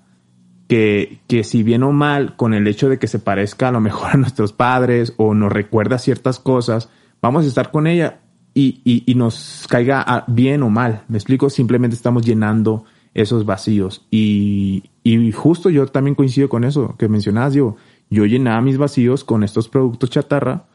que, 0.68 1.18
que 1.26 1.42
si 1.42 1.64
bien 1.64 1.82
o 1.82 1.90
mal, 1.90 2.36
con 2.36 2.54
el 2.54 2.68
hecho 2.68 2.88
de 2.88 3.00
que 3.00 3.08
se 3.08 3.18
parezca 3.18 3.68
a 3.68 3.72
lo 3.72 3.80
mejor 3.80 4.10
a 4.12 4.16
nuestros 4.16 4.52
padres 4.52 5.12
o 5.16 5.34
nos 5.34 5.52
recuerda 5.52 5.98
ciertas 5.98 6.38
cosas, 6.38 6.88
vamos 7.20 7.44
a 7.44 7.48
estar 7.48 7.72
con 7.72 7.88
ella 7.88 8.20
y, 8.54 8.80
y, 8.84 9.14
nos 9.16 9.66
caiga 9.68 10.24
bien 10.28 10.62
o 10.62 10.70
mal. 10.70 11.02
Me 11.08 11.18
explico, 11.18 11.50
simplemente 11.50 11.94
estamos 11.94 12.24
llenando 12.24 12.84
esos 13.16 13.44
vacíos. 13.44 14.06
Y, 14.10 14.84
y 15.02 15.32
justo 15.32 15.70
yo 15.70 15.86
también 15.86 16.14
coincido 16.14 16.48
con 16.48 16.64
eso 16.64 16.94
que 16.98 17.08
mencionabas, 17.08 17.54
yo 17.54 17.76
yo 18.10 18.24
llenaba 18.24 18.60
mis 18.60 18.78
vacíos 18.78 19.24
con 19.24 19.42
estos 19.42 19.68
productos 19.68 20.10
chatarra 20.10 20.66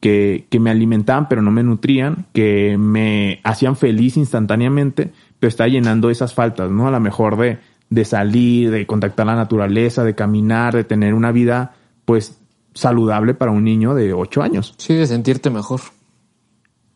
que, 0.00 0.46
me 0.60 0.70
alimentaban 0.70 1.28
pero 1.28 1.40
no 1.40 1.50
me 1.50 1.62
nutrían, 1.62 2.26
que 2.34 2.76
me 2.76 3.40
hacían 3.42 3.76
feliz 3.76 4.16
instantáneamente, 4.16 5.12
pero 5.38 5.48
está 5.48 5.66
llenando 5.66 6.10
esas 6.10 6.34
faltas, 6.34 6.70
¿no? 6.70 6.86
A 6.86 6.90
lo 6.90 7.00
mejor 7.00 7.38
de, 7.38 7.58
de 7.88 8.04
salir, 8.04 8.70
de 8.70 8.86
contactar 8.86 9.26
la 9.26 9.36
naturaleza, 9.36 10.04
de 10.04 10.14
caminar, 10.14 10.74
de 10.74 10.84
tener 10.84 11.14
una 11.14 11.32
vida 11.32 11.74
pues 12.04 12.38
saludable 12.74 13.32
para 13.32 13.52
un 13.52 13.64
niño 13.64 13.94
de 13.94 14.12
8 14.12 14.42
años. 14.42 14.74
Sí, 14.76 14.94
de 14.94 15.06
sentirte 15.06 15.48
mejor. 15.48 15.80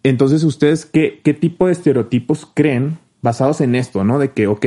Entonces, 0.02 0.45
¿ustedes 0.45 0.85
qué, 0.85 1.21
qué 1.25 1.33
tipo 1.33 1.66
de 1.66 1.73
estereotipos 1.73 2.50
creen 2.52 2.99
basados 3.23 3.61
en 3.61 3.75
esto, 3.75 4.05
¿no? 4.05 4.19
De 4.19 4.33
que, 4.33 4.47
ok, 4.47 4.67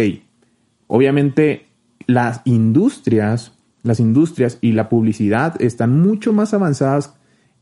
obviamente 0.88 1.68
las 2.08 2.42
industrias 2.46 3.54
las 3.84 4.00
industrias 4.00 4.58
y 4.62 4.74
la 4.74 4.90
publicidad 4.90 5.60
están 5.62 6.00
mucho 6.00 6.34
más 6.34 6.54
avanzadas 6.54 7.16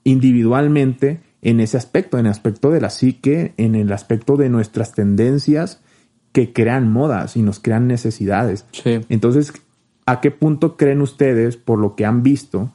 individualmente 0.04 1.22
en 1.42 1.60
ese 1.60 1.78
aspecto, 1.78 2.18
en 2.18 2.26
el 2.26 2.32
aspecto 2.32 2.72
de 2.72 2.82
la 2.82 2.90
psique, 2.90 3.54
en 3.58 3.76
el 3.76 3.92
aspecto 3.94 4.36
de 4.36 4.50
nuestras 4.50 4.94
tendencias 4.94 5.82
que 6.32 6.52
crean 6.52 6.92
modas 6.92 7.38
y 7.38 7.42
nos 7.42 7.60
crean 7.60 7.88
necesidades. 7.88 8.66
Entonces, 8.84 9.54
¿a 10.06 10.20
qué 10.20 10.32
punto 10.32 10.76
creen 10.76 11.02
ustedes, 11.02 11.58
por 11.58 11.80
lo 11.80 11.96
que 11.96 12.06
han 12.06 12.24
visto, 12.24 12.74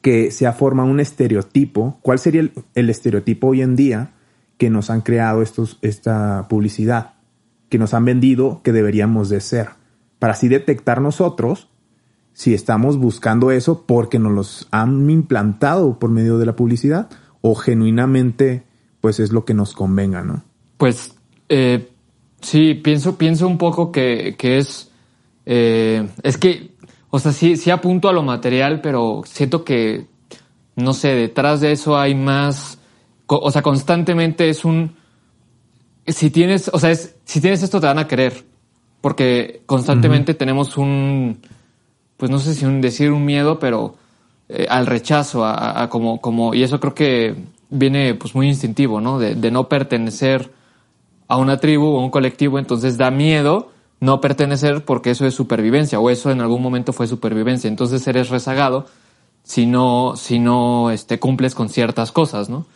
que 0.00 0.30
se 0.30 0.46
ha 0.46 0.52
formado 0.52 0.88
un 0.88 1.00
estereotipo? 1.00 1.98
¿Cuál 2.02 2.18
sería 2.18 2.40
el, 2.40 2.52
el, 2.74 2.88
estereotipo 2.88 3.48
hoy 3.48 3.62
en 3.62 3.76
día 3.76 4.12
que 4.58 4.70
nos 4.70 4.90
han 4.90 5.00
creado 5.00 5.42
estos, 5.42 5.78
esta 5.80 6.46
publicidad? 6.48 7.14
Que 7.68 7.78
nos 7.78 7.94
han 7.94 8.04
vendido 8.04 8.60
que 8.62 8.72
deberíamos 8.72 9.28
de 9.28 9.40
ser. 9.40 9.70
Para 10.18 10.34
así 10.34 10.48
detectar 10.48 11.00
nosotros 11.00 11.68
si 12.32 12.54
estamos 12.54 12.98
buscando 12.98 13.50
eso 13.50 13.84
porque 13.86 14.18
nos 14.18 14.32
los 14.32 14.68
han 14.70 15.08
implantado 15.10 15.98
por 15.98 16.10
medio 16.10 16.38
de 16.38 16.46
la 16.46 16.54
publicidad 16.54 17.08
o 17.40 17.54
genuinamente 17.54 18.62
pues 19.00 19.20
es 19.20 19.32
lo 19.32 19.44
que 19.44 19.54
nos 19.54 19.72
convenga, 19.72 20.22
¿no? 20.22 20.44
Pues 20.76 21.14
eh, 21.48 21.88
sí, 22.40 22.74
pienso, 22.74 23.16
pienso 23.16 23.46
un 23.46 23.58
poco 23.58 23.90
que, 23.90 24.36
es, 24.40 24.90
eh, 25.46 26.08
es 26.22 26.36
que, 26.36 26.72
o 27.10 27.18
sea, 27.18 27.32
sí, 27.32 27.56
sí 27.56 27.70
apunto 27.70 28.08
a 28.08 28.12
lo 28.12 28.22
material, 28.22 28.80
pero 28.80 29.22
siento 29.24 29.64
que, 29.64 30.06
no 30.76 30.92
sé, 30.94 31.08
detrás 31.08 31.60
de 31.60 31.72
eso 31.72 31.98
hay 31.98 32.14
más, 32.14 32.77
o 33.36 33.50
sea, 33.50 33.62
constantemente 33.62 34.48
es 34.48 34.64
un, 34.64 34.96
si 36.06 36.30
tienes, 36.30 36.70
o 36.72 36.78
sea, 36.78 36.90
es, 36.90 37.16
si 37.24 37.40
tienes 37.40 37.62
esto 37.62 37.80
te 37.80 37.86
van 37.86 37.98
a 37.98 38.08
querer, 38.08 38.44
porque 39.00 39.62
constantemente 39.66 40.34
tenemos 40.34 40.76
un, 40.76 41.40
pues 42.16 42.30
no 42.30 42.38
sé 42.38 42.54
si 42.54 42.64
un, 42.64 42.80
decir 42.80 43.12
un 43.12 43.24
miedo, 43.24 43.58
pero 43.58 43.96
eh, 44.48 44.66
al 44.68 44.86
rechazo, 44.86 45.44
a, 45.44 45.88
como, 45.90 46.20
como, 46.20 46.54
y 46.54 46.62
eso 46.62 46.80
creo 46.80 46.94
que 46.94 47.36
viene 47.70 48.14
pues 48.14 48.34
muy 48.34 48.48
instintivo, 48.48 49.00
¿no? 49.00 49.18
De, 49.18 49.34
de, 49.34 49.50
no 49.50 49.68
pertenecer 49.68 50.50
a 51.28 51.36
una 51.36 51.58
tribu 51.58 51.86
o 51.86 52.02
un 52.02 52.10
colectivo, 52.10 52.58
entonces 52.58 52.96
da 52.96 53.10
miedo 53.10 53.70
no 54.00 54.20
pertenecer 54.20 54.84
porque 54.84 55.10
eso 55.10 55.26
es 55.26 55.34
supervivencia, 55.34 56.00
o 56.00 56.08
eso 56.08 56.30
en 56.30 56.40
algún 56.40 56.62
momento 56.62 56.92
fue 56.92 57.06
supervivencia, 57.06 57.68
entonces 57.68 58.06
eres 58.06 58.30
rezagado 58.30 58.86
si 59.42 59.66
no, 59.66 60.14
si 60.16 60.38
no 60.38 60.90
este, 60.90 61.18
cumples 61.18 61.54
con 61.54 61.68
ciertas 61.68 62.12
cosas, 62.12 62.48
¿no? 62.48 62.66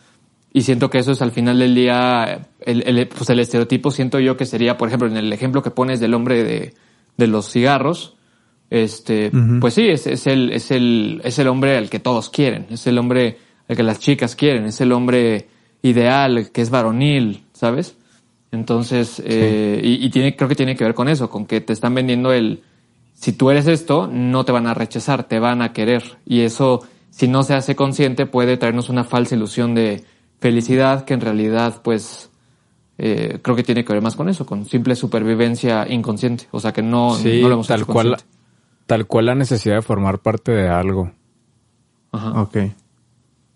Y 0.53 0.61
siento 0.61 0.89
que 0.91 0.99
eso 0.99 1.11
es 1.11 1.21
al 1.23 1.31
final 1.31 1.57
del 1.57 1.73
día, 1.73 2.47
el, 2.61 2.83
el, 2.87 3.07
pues 3.07 3.29
el 3.31 3.39
estereotipo 3.39 3.89
siento 3.89 4.19
yo 4.19 4.37
que 4.37 4.45
sería, 4.45 4.77
por 4.77 4.87
ejemplo, 4.87 5.07
en 5.07 5.17
el 5.17 5.33
ejemplo 5.33 5.63
que 5.63 5.71
pones 5.71 5.99
del 5.99 6.13
hombre 6.13 6.43
de, 6.43 6.73
de 7.17 7.27
los 7.27 7.51
cigarros, 7.51 8.15
este, 8.69 9.31
pues 9.59 9.73
sí, 9.73 9.87
es, 9.87 10.07
es, 10.07 10.27
el, 10.27 10.51
es, 10.51 10.71
el, 10.71 11.21
es 11.23 11.37
el 11.39 11.47
hombre 11.47 11.77
al 11.77 11.89
que 11.89 11.99
todos 11.99 12.29
quieren, 12.29 12.67
es 12.69 12.85
el 12.87 12.97
hombre 12.97 13.37
al 13.67 13.75
que 13.75 13.83
las 13.83 13.99
chicas 13.99 14.35
quieren, 14.35 14.65
es 14.65 14.79
el 14.79 14.91
hombre 14.91 15.47
ideal, 15.81 16.51
que 16.51 16.61
es 16.61 16.69
varonil, 16.69 17.43
¿sabes? 17.53 17.97
Entonces, 18.51 19.21
eh, 19.25 19.81
y, 19.83 20.09
tiene, 20.11 20.35
creo 20.35 20.47
que 20.47 20.55
tiene 20.55 20.75
que 20.75 20.83
ver 20.83 20.93
con 20.93 21.09
eso, 21.09 21.29
con 21.29 21.47
que 21.47 21.61
te 21.61 21.73
están 21.73 21.95
vendiendo 21.95 22.31
el, 22.31 22.61
si 23.13 23.33
tú 23.33 23.49
eres 23.49 23.67
esto, 23.67 24.07
no 24.07 24.45
te 24.45 24.51
van 24.51 24.67
a 24.67 24.75
rechazar, 24.75 25.23
te 25.23 25.39
van 25.39 25.63
a 25.63 25.73
querer. 25.73 26.17
Y 26.25 26.41
eso, 26.41 26.83
si 27.09 27.27
no 27.27 27.41
se 27.41 27.55
hace 27.55 27.75
consciente, 27.75 28.27
puede 28.27 28.57
traernos 28.57 28.89
una 28.89 29.03
falsa 29.03 29.35
ilusión 29.35 29.73
de 29.73 30.03
felicidad 30.43 31.05
que 31.05 31.13
en 31.13 31.21
realidad, 31.21 31.81
pues, 31.81 32.29
eh, 32.97 33.39
creo 33.41 33.55
que 33.55 33.63
tiene 33.63 33.85
que 33.85 33.93
ver 33.93 34.01
más 34.01 34.17
con 34.17 34.27
eso, 34.27 34.45
con 34.45 34.65
simple 34.65 34.93
supervivencia 34.95 35.87
inconsciente. 35.89 36.47
O 36.51 36.59
sea 36.59 36.73
que 36.73 36.81
no, 36.81 37.17
no 37.17 37.47
lo 37.47 37.53
hemos 37.53 37.67
tal 37.67 37.85
cual 37.85 38.17
Tal 38.85 39.07
cual 39.07 39.27
la 39.27 39.35
necesidad 39.35 39.75
de 39.75 39.81
formar 39.81 40.19
parte 40.19 40.51
de 40.51 40.67
algo. 40.67 41.09
Ajá. 42.11 42.41
Ok. 42.41 42.57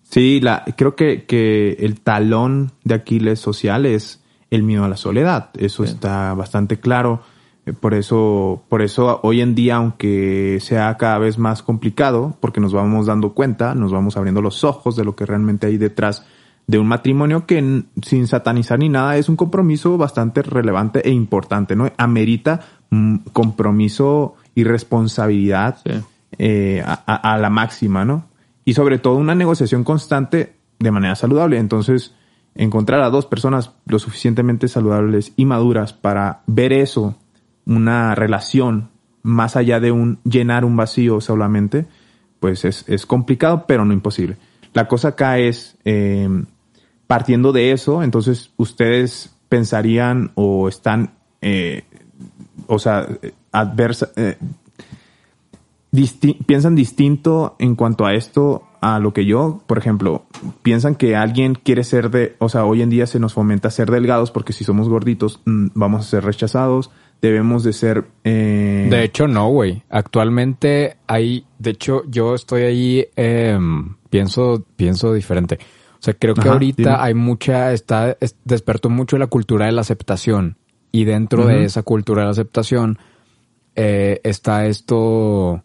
Sí, 0.02 0.40
la, 0.40 0.64
creo 0.78 0.96
que, 0.96 1.26
que 1.26 1.74
el 1.82 2.00
talón 2.00 2.72
de 2.86 2.96
Aquiles 2.96 3.42
social 3.42 3.86
es 3.86 4.24
el 4.50 4.64
miedo 4.64 4.86
a 4.86 4.88
la 4.88 4.96
soledad. 4.96 5.50
Eso 5.58 5.84
está 5.84 6.34
bastante 6.34 6.80
claro. 6.80 7.22
Eh, 7.66 7.74
por 7.74 7.94
eso, 7.94 8.64
por 8.70 8.82
eso 8.82 9.20
hoy 9.24 9.42
en 9.42 9.54
día, 9.54 9.76
aunque 9.76 10.60
sea 10.62 10.96
cada 10.96 11.18
vez 11.18 11.38
más 11.38 11.62
complicado, 11.62 12.38
porque 12.40 12.62
nos 12.62 12.72
vamos 12.72 13.08
dando 13.08 13.34
cuenta, 13.34 13.76
nos 13.76 13.92
vamos 13.92 14.16
abriendo 14.16 14.42
los 14.42 14.64
ojos 14.64 14.96
de 14.96 15.04
lo 15.04 15.18
que 15.18 15.26
realmente 15.26 15.68
hay 15.68 15.76
detrás 15.76 16.26
de 16.68 16.80
un 16.80 16.88
matrimonio 16.88 17.46
que 17.46 17.84
sin 18.02 18.28
satanizar 18.28 18.78
ni 18.80 18.90
nada 18.90 19.18
es 19.18 19.30
un 19.30 19.38
compromiso 19.38 19.98
bastante 19.98 20.42
relevante 20.42 21.08
e 21.08 21.12
importante, 21.12 21.76
¿no? 21.76 21.90
Amerita 21.98 22.60
compromiso 23.34 24.36
y 24.54 24.64
responsabilidad 24.64 25.78
eh, 26.38 26.84
a, 26.86 27.38
la 27.38 27.50
máxima, 27.50 28.06
¿no? 28.06 28.26
Y 28.66 28.74
sobre 28.74 29.00
todo 29.00 29.16
una 29.16 29.36
negociación 29.36 29.84
constante 29.84 30.54
de 30.80 30.92
manera 30.92 31.16
saludable. 31.16 31.58
Entonces, 31.58 32.14
encontrar 32.56 33.02
a 33.02 33.10
dos 33.10 33.26
personas 33.26 33.72
lo 33.86 34.00
suficientemente 34.00 34.68
saludables 34.68 35.34
y 35.36 35.46
maduras 35.46 35.94
para 35.94 36.42
ver 36.48 36.74
eso, 36.74 37.16
una 37.66 38.14
relación 38.16 38.90
más 39.24 39.56
allá 39.56 39.80
de 39.80 39.92
un 39.92 40.20
llenar 40.24 40.66
un 40.66 40.76
vacío 40.76 41.22
solamente, 41.22 41.86
pues 42.40 42.66
es, 42.66 43.06
complicado, 43.06 43.66
pero 43.68 43.86
no 43.86 43.94
imposible. 43.94 44.38
La 44.74 44.88
cosa 44.88 45.10
acá 45.10 45.40
es, 45.40 45.78
eh, 45.86 46.30
partiendo 47.08 47.52
de 47.52 47.72
eso, 47.72 48.04
entonces 48.04 48.52
ustedes 48.58 49.36
pensarían 49.50 50.32
o 50.36 50.68
están, 50.68 51.14
eh, 51.42 51.84
o 52.68 52.80
sea, 52.80 53.08
adversa, 53.52 54.10
eh, 54.16 54.38
piensan 56.46 56.76
distinto 56.76 57.56
en 57.60 57.76
cuanto 57.76 58.06
a 58.06 58.14
esto 58.14 58.64
a 58.82 59.00
lo 59.00 59.14
que 59.14 59.26
yo, 59.26 59.64
por 59.66 59.78
ejemplo, 59.78 60.26
piensan 60.62 60.96
que 60.96 61.16
alguien 61.16 61.56
quiere 61.56 61.84
ser 61.84 62.12
de, 62.12 62.36
o 62.40 62.50
sea, 62.50 62.66
hoy 62.66 62.82
en 62.82 62.90
día 62.90 63.08
se 63.08 63.20
nos 63.20 63.34
fomenta 63.34 63.72
ser 63.72 63.90
delgados 63.90 64.32
porque 64.32 64.54
si 64.54 64.64
somos 64.64 64.90
gorditos 64.90 65.42
mm, 65.46 65.68
vamos 65.74 66.02
a 66.02 66.10
ser 66.10 66.24
rechazados, 66.24 66.92
debemos 67.22 67.64
de 67.64 67.74
ser... 67.74 68.06
Eh... 68.24 68.88
De 68.90 69.04
hecho, 69.04 69.28
no, 69.28 69.50
güey. 69.50 69.82
Actualmente 69.90 70.98
hay, 71.08 71.46
de 71.58 71.72
hecho, 71.72 72.04
yo 72.08 72.36
estoy 72.36 72.62
ahí, 72.64 73.06
em, 73.16 73.96
pienso, 74.10 74.64
pienso 74.76 75.14
diferente. 75.14 75.58
O 76.00 76.02
sea, 76.02 76.14
creo 76.14 76.36
que 76.36 76.48
ahorita 76.48 77.04
hay 77.04 77.14
mucha, 77.14 77.74
está, 77.74 78.18
despertó 78.44 78.90
mucho 78.90 79.18
la 79.18 79.28
cultura 79.28 79.66
de 79.66 79.72
la 79.72 79.82
aceptación. 79.82 80.58
Y 80.92 81.04
dentro 81.04 81.46
de 81.46 81.66
esa 81.66 81.84
cultura 81.84 82.22
de 82.22 82.26
la 82.26 82.32
aceptación 82.32 82.98
eh, 83.76 84.22
está 84.24 84.66
esto, 84.66 85.62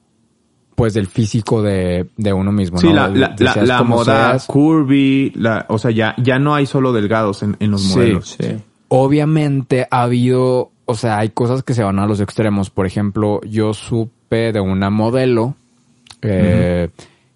pues, 0.75 0.95
del 0.95 1.07
físico 1.07 1.63
de, 1.63 2.09
de 2.17 2.33
uno 2.33 2.53
mismo. 2.53 2.79
Sí, 2.79 2.93
la, 2.93 3.09
la, 3.09 3.83
moda 3.83 4.37
curvy, 4.47 5.33
la, 5.37 5.67
o 5.69 5.79
sea, 5.79 5.91
ya, 5.91 6.15
ya 6.19 6.39
no 6.39 6.55
hay 6.55 6.67
solo 6.67 6.93
delgados 6.93 7.43
en, 7.43 7.57
en 7.61 7.71
los 7.71 7.85
modelos. 7.85 8.37
Sí. 8.41 8.57
Obviamente 8.89 9.87
ha 9.91 10.03
habido, 10.03 10.73
o 10.85 10.95
sea, 10.95 11.19
hay 11.19 11.31
cosas 11.31 11.63
que 11.63 11.73
se 11.73 11.83
van 11.83 11.99
a 11.99 12.07
los 12.07 12.21
extremos. 12.21 12.71
Por 12.71 12.87
ejemplo, 12.87 13.41
yo 13.43 13.73
supe 13.75 14.53
de 14.53 14.61
una 14.61 14.91
modelo 14.91 15.55
eh, 16.23 16.91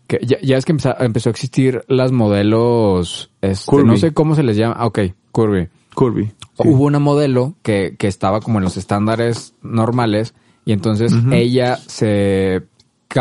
que 0.06 0.20
ya, 0.24 0.56
es 0.56 0.64
que 0.64 0.72
empezó, 0.72 0.90
a 1.28 1.30
existir 1.30 1.84
las 1.88 2.12
modelos, 2.12 3.30
este, 3.40 3.84
no 3.84 3.96
sé 3.96 4.12
cómo 4.12 4.34
se 4.34 4.42
les 4.42 4.56
llama, 4.56 4.76
ah, 4.78 4.86
ok, 4.86 5.00
curvy. 5.32 5.68
Curvy. 5.94 6.32
Hubo 6.58 6.84
una 6.84 6.98
modelo 6.98 7.54
que, 7.62 7.96
que 7.98 8.06
estaba 8.06 8.40
como 8.40 8.58
en 8.58 8.64
los 8.64 8.76
estándares 8.76 9.54
normales 9.62 10.34
y 10.64 10.72
entonces 10.72 11.12
ella 11.30 11.76
se 11.76 12.66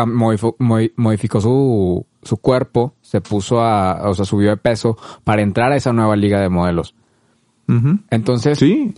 modificó 0.06 1.40
su, 1.40 2.06
su 2.22 2.36
cuerpo, 2.38 2.94
se 3.00 3.20
puso 3.20 3.60
a, 3.60 4.08
o 4.08 4.14
sea, 4.14 4.24
subió 4.24 4.50
de 4.50 4.56
peso 4.56 4.98
para 5.24 5.42
entrar 5.42 5.72
a 5.72 5.76
esa 5.76 5.92
nueva 5.92 6.16
liga 6.16 6.40
de 6.40 6.48
modelos. 6.48 6.94
Entonces, 8.10 8.58
sí. 8.58 8.94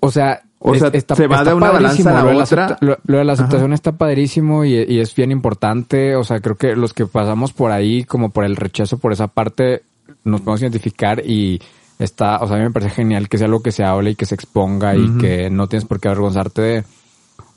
O 0.00 0.10
sea, 0.10 0.42
o 0.64 0.74
sea, 0.74 0.90
se 1.16 1.26
va 1.26 1.44
de 1.44 1.54
una 1.54 1.70
balanza 1.70 2.20
a 2.20 2.24
la 2.24 2.42
otra. 2.42 2.78
lo, 2.80 2.96
de 3.04 3.24
la 3.24 3.32
aceptación 3.32 3.72
está 3.72 3.92
padrísimo 3.92 4.64
y, 4.64 5.00
es 5.00 5.14
bien 5.14 5.32
importante. 5.32 6.16
O 6.16 6.24
sea, 6.24 6.40
creo 6.40 6.56
que 6.56 6.76
los 6.76 6.92
que 6.92 7.06
pasamos 7.06 7.52
por 7.52 7.72
ahí, 7.72 8.04
como 8.04 8.30
por 8.30 8.44
el 8.44 8.56
rechazo 8.56 8.98
por 8.98 9.12
esa 9.12 9.26
parte, 9.26 9.82
nos 10.24 10.40
podemos 10.40 10.62
identificar 10.62 11.20
y 11.24 11.60
está, 11.98 12.38
o 12.38 12.46
sea, 12.46 12.56
a 12.56 12.58
mí 12.60 12.64
me 12.64 12.70
parece 12.70 12.92
genial 12.92 13.28
que 13.28 13.38
sea 13.38 13.46
algo 13.46 13.62
que 13.62 13.72
se 13.72 13.84
hable 13.84 14.10
y 14.10 14.14
que 14.14 14.26
se 14.26 14.34
exponga 14.34 14.94
y 14.94 15.18
que 15.18 15.50
no 15.50 15.68
tienes 15.68 15.86
por 15.86 16.00
qué 16.00 16.08
avergonzarte 16.08 16.62
de, 16.62 16.84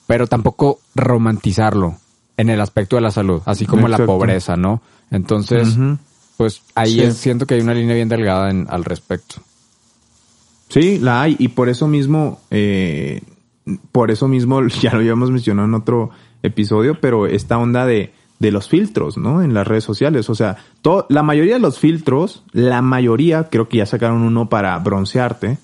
pero 0.08 0.27
tampoco 0.27 0.79
romantizarlo 0.95 1.97
en 2.38 2.49
el 2.49 2.60
aspecto 2.62 2.95
de 2.95 3.01
la 3.01 3.12
salud, 3.12 3.41
así 3.45 3.65
como 3.65 3.88
la 3.88 3.97
pobreza, 4.06 4.56
¿no? 4.56 4.82
Entonces, 5.12 5.77
pues 6.38 6.62
ahí 6.73 7.12
siento 7.12 7.45
que 7.45 7.56
hay 7.56 7.62
una 7.62 7.73
línea 7.73 7.95
bien 7.95 8.10
delgada 8.10 8.49
en, 8.49 8.67
al 8.69 8.84
respecto. 8.84 9.36
Sí, 10.69 10.99
la 10.99 11.21
hay 11.21 11.36
y 11.39 11.49
por 11.49 11.69
eso 11.69 11.88
mismo, 11.88 12.39
eh, 12.51 13.21
por 13.91 14.12
eso 14.12 14.28
mismo 14.28 14.62
ya 14.82 14.91
lo 14.91 14.99
habíamos 14.99 15.32
mencionado 15.32 15.67
en 15.67 15.73
otro 15.73 16.10
episodio, 16.43 16.99
pero 16.99 17.28
esta 17.28 17.58
onda 17.58 17.86
de, 17.86 18.13
de 18.39 18.51
los 18.51 18.67
filtros, 18.67 19.17
¿no? 19.17 19.41
En 19.41 19.54
las 19.54 19.67
redes 19.67 19.84
sociales, 19.84 20.30
o 20.30 20.36
sea, 20.36 20.58
la 21.10 21.23
mayoría 21.23 21.56
de 21.56 21.60
los 21.60 21.80
filtros, 21.80 22.43
la 22.51 22.82
mayoría, 22.82 23.45
creo 23.49 23.69
que 23.69 23.78
ya 23.78 23.86
sacaron 23.86 24.21
uno 24.21 24.49
para 24.49 24.78
broncearte, 24.80 25.58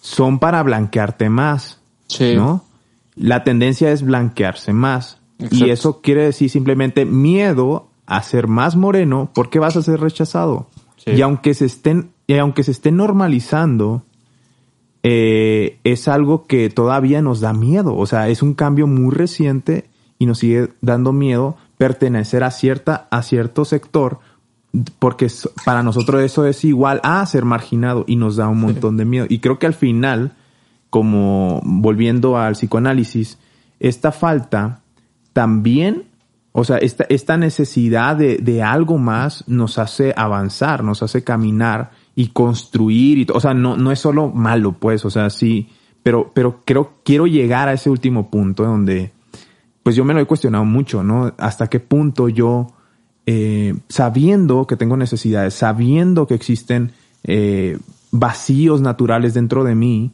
son 0.00 0.38
para 0.38 0.62
blanquearte 0.62 1.28
más, 1.28 1.80
sí. 2.06 2.34
¿no? 2.34 2.64
La 3.16 3.44
tendencia 3.44 3.90
es 3.90 4.02
blanquearse 4.02 4.72
más 4.72 5.18
y 5.50 5.70
eso 5.70 6.00
quiere 6.00 6.24
decir 6.24 6.50
simplemente 6.50 7.04
miedo 7.04 7.88
a 8.06 8.22
ser 8.22 8.46
más 8.46 8.76
moreno 8.76 9.30
porque 9.34 9.58
vas 9.58 9.76
a 9.76 9.82
ser 9.82 10.00
rechazado. 10.00 10.68
Y 11.06 11.22
aunque 11.22 11.54
se 11.54 11.66
estén, 11.66 12.10
y 12.26 12.34
aunque 12.34 12.64
se 12.64 12.72
esté 12.72 12.90
normalizando 12.90 14.02
eh, 15.08 15.78
es 15.84 16.08
algo 16.08 16.48
que 16.48 16.68
todavía 16.68 17.22
nos 17.22 17.38
da 17.38 17.52
miedo. 17.52 17.96
O 17.96 18.06
sea, 18.06 18.28
es 18.28 18.42
un 18.42 18.54
cambio 18.54 18.88
muy 18.88 19.14
reciente 19.14 19.88
y 20.18 20.26
nos 20.26 20.40
sigue 20.40 20.70
dando 20.80 21.12
miedo 21.12 21.56
pertenecer 21.78 22.42
a 22.42 22.50
cierta, 22.50 23.06
a 23.08 23.22
cierto 23.22 23.64
sector, 23.64 24.18
porque 24.98 25.28
para 25.64 25.84
nosotros 25.84 26.22
eso 26.22 26.44
es 26.44 26.64
igual 26.64 27.00
a 27.04 27.24
ser 27.24 27.44
marginado 27.44 28.02
y 28.08 28.16
nos 28.16 28.34
da 28.34 28.48
un 28.48 28.58
montón 28.58 28.96
de 28.96 29.04
miedo. 29.04 29.26
Y 29.28 29.38
creo 29.38 29.60
que 29.60 29.66
al 29.66 29.74
final, 29.74 30.32
como 30.90 31.60
volviendo 31.64 32.36
al 32.36 32.54
psicoanálisis, 32.54 33.38
esta 33.78 34.10
falta 34.10 34.80
también, 35.32 36.06
o 36.50 36.64
sea, 36.64 36.78
esta, 36.78 37.06
esta 37.10 37.36
necesidad 37.36 38.16
de, 38.16 38.38
de 38.38 38.64
algo 38.64 38.98
más 38.98 39.44
nos 39.46 39.78
hace 39.78 40.12
avanzar, 40.16 40.82
nos 40.82 41.04
hace 41.04 41.22
caminar 41.22 41.92
y 42.18 42.28
construir 42.28 43.18
y 43.18 43.26
o 43.32 43.38
sea, 43.38 43.54
no, 43.54 43.76
no 43.76 43.92
es 43.92 44.00
solo 44.00 44.30
malo, 44.30 44.72
pues, 44.72 45.04
o 45.04 45.10
sea, 45.10 45.30
sí, 45.30 45.68
pero, 46.02 46.32
pero 46.34 46.62
creo, 46.64 46.94
quiero 47.04 47.26
llegar 47.26 47.68
a 47.68 47.74
ese 47.74 47.90
último 47.90 48.30
punto 48.30 48.64
donde, 48.64 49.12
pues 49.82 49.94
yo 49.94 50.04
me 50.04 50.14
lo 50.14 50.20
he 50.20 50.24
cuestionado 50.24 50.64
mucho, 50.64 51.04
¿no? 51.04 51.34
Hasta 51.36 51.68
qué 51.68 51.78
punto 51.78 52.28
yo, 52.30 52.68
eh, 53.26 53.74
sabiendo 53.88 54.66
que 54.66 54.76
tengo 54.76 54.96
necesidades, 54.96 55.54
sabiendo 55.54 56.26
que 56.26 56.34
existen 56.34 56.92
eh, 57.22 57.78
vacíos 58.10 58.80
naturales 58.80 59.34
dentro 59.34 59.62
de 59.62 59.74
mí, 59.74 60.12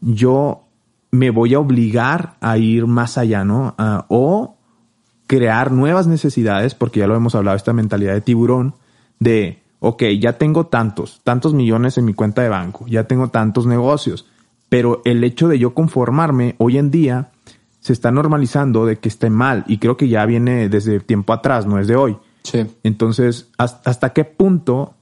yo 0.00 0.64
me 1.12 1.30
voy 1.30 1.54
a 1.54 1.60
obligar 1.60 2.36
a 2.40 2.58
ir 2.58 2.86
más 2.86 3.18
allá, 3.18 3.44
¿no? 3.44 3.74
o 4.08 4.56
crear 5.28 5.70
nuevas 5.70 6.06
necesidades, 6.06 6.74
porque 6.74 7.00
ya 7.00 7.06
lo 7.06 7.14
hemos 7.14 7.34
hablado, 7.34 7.56
esta 7.56 7.72
mentalidad 7.72 8.14
de 8.14 8.20
tiburón, 8.20 8.74
de 9.18 9.62
ok, 9.80 10.02
ya 10.18 10.34
tengo 10.34 10.66
tantos, 10.66 11.20
tantos 11.24 11.54
millones 11.54 11.98
en 11.98 12.04
mi 12.04 12.14
cuenta 12.14 12.42
de 12.42 12.48
banco, 12.48 12.86
ya 12.86 13.04
tengo 13.04 13.28
tantos 13.28 13.66
negocios, 13.66 14.26
pero 14.68 15.02
el 15.04 15.22
hecho 15.24 15.48
de 15.48 15.58
yo 15.58 15.74
conformarme 15.74 16.56
hoy 16.58 16.78
en 16.78 16.90
día 16.90 17.30
se 17.80 17.92
está 17.92 18.10
normalizando 18.10 18.84
de 18.86 18.98
que 18.98 19.08
esté 19.08 19.30
mal 19.30 19.64
y 19.68 19.78
creo 19.78 19.96
que 19.96 20.08
ya 20.08 20.26
viene 20.26 20.68
desde 20.68 20.98
tiempo 21.00 21.32
atrás, 21.32 21.66
no 21.66 21.78
es 21.78 21.86
de 21.86 21.96
hoy. 21.96 22.16
Sí. 22.42 22.66
Entonces, 22.82 23.48
¿hasta 23.58 24.12
qué 24.12 24.24
punto 24.24 24.94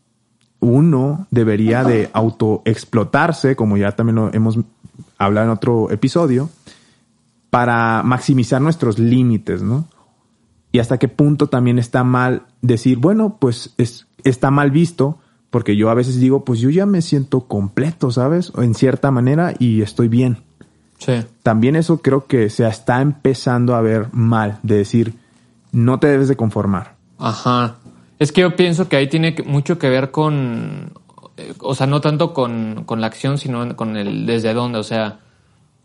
uno 0.60 1.26
debería 1.30 1.84
de 1.84 2.10
autoexplotarse, 2.12 3.56
como 3.56 3.76
ya 3.76 3.92
también 3.92 4.16
lo 4.16 4.32
hemos 4.32 4.58
hablado 5.18 5.46
en 5.46 5.52
otro 5.52 5.90
episodio, 5.90 6.50
para 7.50 8.02
maximizar 8.02 8.60
nuestros 8.60 8.98
límites, 8.98 9.62
¿no? 9.62 9.86
Y 10.74 10.80
hasta 10.80 10.98
qué 10.98 11.06
punto 11.06 11.46
también 11.46 11.78
está 11.78 12.02
mal 12.02 12.46
decir, 12.60 12.98
bueno, 12.98 13.36
pues 13.38 13.74
es, 13.78 14.08
está 14.24 14.50
mal 14.50 14.72
visto, 14.72 15.20
porque 15.50 15.76
yo 15.76 15.88
a 15.88 15.94
veces 15.94 16.18
digo, 16.18 16.44
pues 16.44 16.58
yo 16.58 16.68
ya 16.68 16.84
me 16.84 17.00
siento 17.00 17.42
completo, 17.42 18.10
¿sabes? 18.10 18.50
En 18.56 18.74
cierta 18.74 19.12
manera 19.12 19.54
y 19.60 19.82
estoy 19.82 20.08
bien. 20.08 20.38
Sí. 20.98 21.12
También 21.44 21.76
eso 21.76 21.98
creo 21.98 22.26
que 22.26 22.50
se 22.50 22.66
está 22.66 23.00
empezando 23.02 23.76
a 23.76 23.82
ver 23.82 24.08
mal, 24.10 24.58
de 24.64 24.78
decir, 24.78 25.14
no 25.70 26.00
te 26.00 26.08
debes 26.08 26.26
de 26.26 26.34
conformar. 26.34 26.96
Ajá. 27.18 27.76
Es 28.18 28.32
que 28.32 28.40
yo 28.40 28.56
pienso 28.56 28.88
que 28.88 28.96
ahí 28.96 29.08
tiene 29.08 29.36
mucho 29.46 29.78
que 29.78 29.88
ver 29.88 30.10
con, 30.10 30.90
o 31.60 31.76
sea, 31.76 31.86
no 31.86 32.00
tanto 32.00 32.34
con, 32.34 32.82
con 32.84 33.00
la 33.00 33.06
acción, 33.06 33.38
sino 33.38 33.76
con 33.76 33.96
el 33.96 34.26
desde 34.26 34.52
dónde. 34.54 34.80
O 34.80 34.82
sea, 34.82 35.20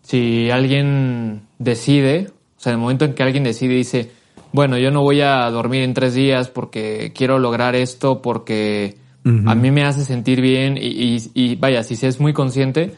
si 0.02 0.49
alguien 0.49 1.43
decide, 1.60 2.32
o 2.58 2.60
sea, 2.60 2.71
en 2.71 2.80
el 2.80 2.82
momento 2.82 3.06
en 3.06 3.13
que 3.13 3.21
alguien 3.21 3.43
decide 3.43 3.75
y 3.75 3.78
dice, 3.78 4.18
bueno, 4.51 4.77
yo 4.77 4.91
no 4.91 5.01
voy 5.01 5.21
a 5.21 5.49
dormir 5.51 5.83
en 5.83 5.93
tres 5.93 6.13
días 6.13 6.49
porque 6.49 7.12
quiero 7.15 7.39
lograr 7.39 7.75
esto, 7.75 8.21
porque 8.21 8.97
a 9.45 9.53
mí 9.53 9.69
me 9.69 9.83
hace 9.83 10.05
sentir 10.05 10.41
bien 10.41 10.77
y, 10.81 11.17
y, 11.35 11.55
vaya, 11.55 11.83
si 11.83 11.95
se 11.95 12.07
es 12.07 12.19
muy 12.19 12.33
consciente, 12.33 12.95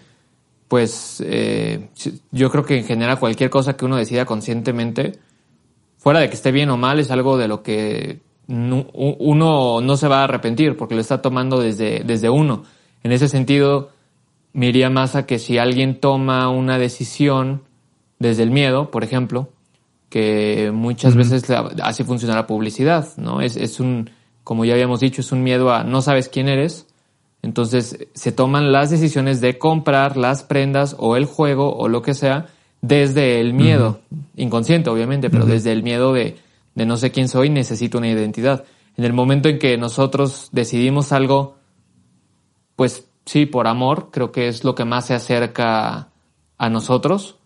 pues 0.69 1.21
eh, 1.25 1.89
yo 2.31 2.49
creo 2.49 2.63
que 2.63 2.77
en 2.77 2.85
general 2.85 3.19
cualquier 3.19 3.49
cosa 3.49 3.75
que 3.75 3.83
uno 3.83 3.97
decida 3.97 4.25
conscientemente, 4.25 5.19
fuera 5.97 6.21
de 6.21 6.29
que 6.29 6.35
esté 6.35 6.51
bien 6.51 6.69
o 6.69 6.77
mal, 6.77 6.99
es 6.99 7.11
algo 7.11 7.37
de 7.37 7.49
lo 7.49 7.63
que 7.63 8.21
uno 8.47 9.81
no 9.81 9.97
se 9.97 10.07
va 10.07 10.21
a 10.21 10.23
arrepentir 10.23 10.77
porque 10.77 10.95
lo 10.95 11.01
está 11.01 11.21
tomando 11.21 11.59
desde, 11.59 12.03
desde 12.05 12.29
uno. 12.29 12.63
En 13.03 13.11
ese 13.11 13.27
sentido, 13.27 13.89
me 14.53 14.67
iría 14.67 14.89
más 14.89 15.15
a 15.15 15.25
que 15.25 15.39
si 15.39 15.57
alguien 15.57 15.99
toma 15.99 16.49
una 16.49 16.77
decisión 16.77 17.63
desde 18.19 18.43
el 18.43 18.51
miedo, 18.51 18.91
por 18.91 19.03
ejemplo, 19.03 19.49
que 20.11 20.71
muchas 20.73 21.15
veces 21.15 21.45
así 21.81 22.03
funciona 22.03 22.35
la 22.35 22.45
publicidad, 22.45 23.07
¿no? 23.15 23.39
Es, 23.39 23.55
es 23.55 23.79
un, 23.79 24.09
como 24.43 24.65
ya 24.65 24.73
habíamos 24.73 24.99
dicho, 24.99 25.21
es 25.21 25.31
un 25.31 25.41
miedo 25.41 25.73
a 25.73 25.85
no 25.85 26.01
sabes 26.01 26.27
quién 26.27 26.49
eres, 26.49 26.85
entonces 27.41 28.09
se 28.13 28.33
toman 28.33 28.73
las 28.73 28.89
decisiones 28.89 29.39
de 29.39 29.57
comprar 29.57 30.17
las 30.17 30.43
prendas 30.43 30.97
o 30.99 31.15
el 31.15 31.23
juego 31.23 31.73
o 31.77 31.87
lo 31.87 32.01
que 32.01 32.13
sea 32.13 32.47
desde 32.81 33.39
el 33.39 33.53
miedo, 33.53 34.01
inconsciente 34.35 34.89
obviamente, 34.89 35.29
pero 35.29 35.45
desde 35.45 35.71
el 35.71 35.81
miedo 35.81 36.11
de, 36.11 36.35
de 36.75 36.85
no 36.85 36.97
sé 36.97 37.11
quién 37.11 37.29
soy, 37.29 37.49
necesito 37.49 37.97
una 37.97 38.09
identidad. 38.09 38.65
En 38.97 39.05
el 39.05 39.13
momento 39.13 39.47
en 39.47 39.59
que 39.59 39.77
nosotros 39.77 40.49
decidimos 40.51 41.13
algo, 41.13 41.55
pues 42.75 43.07
sí, 43.25 43.45
por 43.45 43.67
amor, 43.67 44.09
creo 44.11 44.33
que 44.33 44.49
es 44.49 44.65
lo 44.65 44.75
que 44.75 44.83
más 44.83 45.05
se 45.05 45.13
acerca 45.13 46.09
a 46.57 46.69
nosotros. 46.69 47.37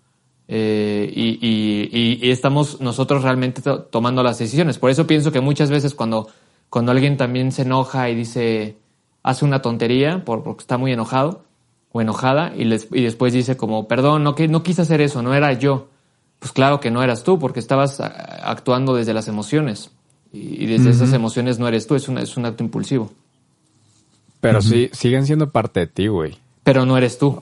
Eh, 0.47 1.11
y, 1.13 1.39
y, 1.41 2.19
y, 2.21 2.31
estamos 2.31 2.79
nosotros 2.79 3.23
realmente 3.23 3.61
tomando 3.89 4.21
las 4.21 4.37
decisiones. 4.37 4.77
Por 4.77 4.91
eso 4.91 5.07
pienso 5.07 5.31
que 5.31 5.41
muchas 5.41 5.71
veces 5.71 5.95
cuando, 5.95 6.27
cuando 6.69 6.91
alguien 6.91 7.17
también 7.17 7.51
se 7.51 7.63
enoja 7.63 8.09
y 8.09 8.15
dice, 8.15 8.77
hace 9.23 9.43
una 9.43 9.61
tontería 9.61 10.23
por, 10.23 10.43
porque 10.43 10.61
está 10.61 10.77
muy 10.77 10.91
enojado 10.91 11.43
o 11.91 12.01
enojada 12.01 12.53
y, 12.55 12.65
les, 12.65 12.87
y 12.91 13.01
después 13.01 13.33
dice 13.33 13.57
como, 13.57 13.87
perdón, 13.87 14.23
no, 14.23 14.35
que, 14.35 14.47
no 14.47 14.61
quise 14.61 14.83
hacer 14.83 15.01
eso, 15.01 15.21
no 15.21 15.33
era 15.33 15.51
yo. 15.53 15.87
Pues 16.39 16.51
claro 16.51 16.79
que 16.79 16.91
no 16.91 17.01
eras 17.01 17.23
tú 17.23 17.39
porque 17.39 17.59
estabas 17.59 17.99
actuando 17.99 18.93
desde 18.93 19.13
las 19.13 19.27
emociones 19.27 19.89
y, 20.31 20.65
desde 20.65 20.89
esas 20.89 21.13
emociones 21.13 21.59
no 21.59 21.67
eres 21.67 21.87
tú, 21.87 21.95
es 21.95 22.07
un, 22.07 22.17
es 22.17 22.37
un 22.37 22.45
acto 22.45 22.63
impulsivo. 22.63 23.11
Pero 24.41 24.61
sí, 24.61 24.89
siguen 24.91 25.25
siendo 25.25 25.49
parte 25.49 25.79
de 25.79 25.87
ti, 25.87 26.07
güey. 26.07 26.37
Pero 26.63 26.85
no 26.85 26.97
eres 26.97 27.17
tú. 27.17 27.41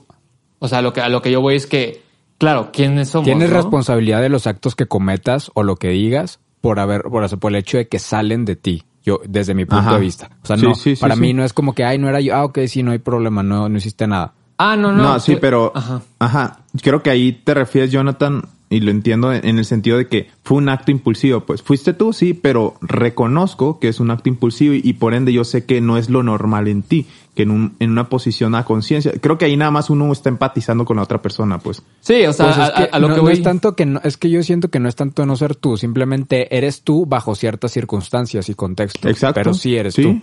O 0.59 0.67
sea, 0.67 0.81
lo 0.81 0.93
que, 0.93 1.01
a 1.01 1.09
lo 1.09 1.21
que 1.21 1.31
yo 1.31 1.41
voy 1.41 1.55
es 1.55 1.65
que, 1.65 2.01
claro, 2.37 2.69
¿quiénes 2.71 3.09
somos? 3.09 3.25
Tienes 3.25 3.49
responsabilidad 3.49 4.21
de 4.21 4.29
los 4.29 4.47
actos 4.47 4.75
que 4.75 4.85
cometas 4.85 5.51
o 5.53 5.63
lo 5.63 5.75
que 5.75 5.89
digas 5.89 6.39
por 6.61 6.79
haber, 6.79 7.03
por, 7.03 7.39
por 7.39 7.51
el 7.51 7.57
hecho 7.57 7.77
de 7.77 7.87
que 7.87 7.99
salen 7.99 8.45
de 8.45 8.55
ti. 8.55 8.83
Yo, 9.03 9.19
desde 9.25 9.53
mi 9.53 9.65
punto 9.65 9.95
de 9.95 9.99
vista. 9.99 10.29
O 10.43 10.45
sea, 10.45 10.55
no, 10.55 10.73
para 11.01 11.17
mí 11.17 11.33
no 11.33 11.43
es 11.43 11.51
como 11.51 11.75
que, 11.75 11.83
ay, 11.83 11.97
no 11.97 12.07
era 12.07 12.21
yo, 12.21 12.33
ah, 12.35 12.45
ok, 12.45 12.59
sí, 12.67 12.83
no 12.83 12.91
hay 12.91 12.99
problema, 12.99 13.43
no, 13.43 13.67
no 13.67 13.77
hiciste 13.77 14.07
nada. 14.07 14.33
Ah, 14.57 14.77
no, 14.77 14.93
no. 14.93 15.03
No, 15.03 15.19
sí, 15.19 15.35
pero, 15.35 15.73
ajá. 15.75 16.01
ajá. 16.19 16.59
Creo 16.81 17.03
que 17.03 17.09
ahí 17.09 17.33
te 17.33 17.53
refieres, 17.53 17.91
Jonathan, 17.91 18.43
y 18.73 18.79
lo 18.79 18.91
entiendo 18.91 19.31
en 19.31 19.59
el 19.59 19.65
sentido 19.65 19.97
de 19.97 20.07
que 20.07 20.29
fue 20.43 20.57
un 20.57 20.69
acto 20.69 20.91
impulsivo. 20.91 21.41
Pues 21.41 21.61
fuiste 21.61 21.93
tú, 21.93 22.11
sí, 22.11 22.33
pero 22.33 22.75
reconozco 22.81 23.79
que 23.79 23.87
es 23.87 23.99
un 23.99 24.09
acto 24.09 24.29
impulsivo 24.29 24.73
y, 24.73 24.93
por 24.93 25.13
ende 25.13 25.31
yo 25.31 25.43
sé 25.43 25.65
que 25.65 25.79
no 25.79 25.97
es 25.97 26.09
lo 26.09 26.23
normal 26.23 26.67
en 26.67 26.81
ti, 26.81 27.05
que 27.35 27.43
en, 27.43 27.51
un, 27.51 27.75
en 27.79 27.91
una 27.91 28.09
posición 28.09 28.55
a 28.55 28.65
conciencia. 28.65 29.13
Creo 29.21 29.37
que 29.37 29.45
ahí 29.45 29.57
nada 29.57 29.71
más 29.71 29.89
uno 29.89 30.11
está 30.11 30.29
empatizando 30.29 30.85
con 30.85 30.97
la 30.97 31.03
otra 31.03 31.21
persona, 31.21 31.59
pues. 31.59 31.83
Sí, 32.01 32.25
o 32.25 32.33
sea, 32.33 32.47
pues 32.47 32.89
a, 32.91 32.99
lo 32.99 33.13
que 33.13 33.21
voy... 33.21 33.33
es 33.33 33.43
tanto 33.43 33.75
que 33.75 33.85
no, 33.85 34.01
es 34.03 34.17
que 34.17 34.29
yo 34.29 34.41
siento 34.43 34.69
que 34.69 34.79
no 34.79 34.89
es 34.89 34.95
tanto 34.95 35.25
no 35.25 35.35
ser 35.35 35.55
tú, 35.55 35.77
simplemente 35.77 36.55
eres 36.55 36.81
tú 36.81 37.05
bajo 37.05 37.35
ciertas 37.35 37.71
circunstancias 37.71 38.49
y 38.49 38.55
contextos. 38.55 39.09
Exacto. 39.09 39.35
Pero 39.35 39.53
sí 39.53 39.75
eres 39.75 39.95
tú. 39.95 40.21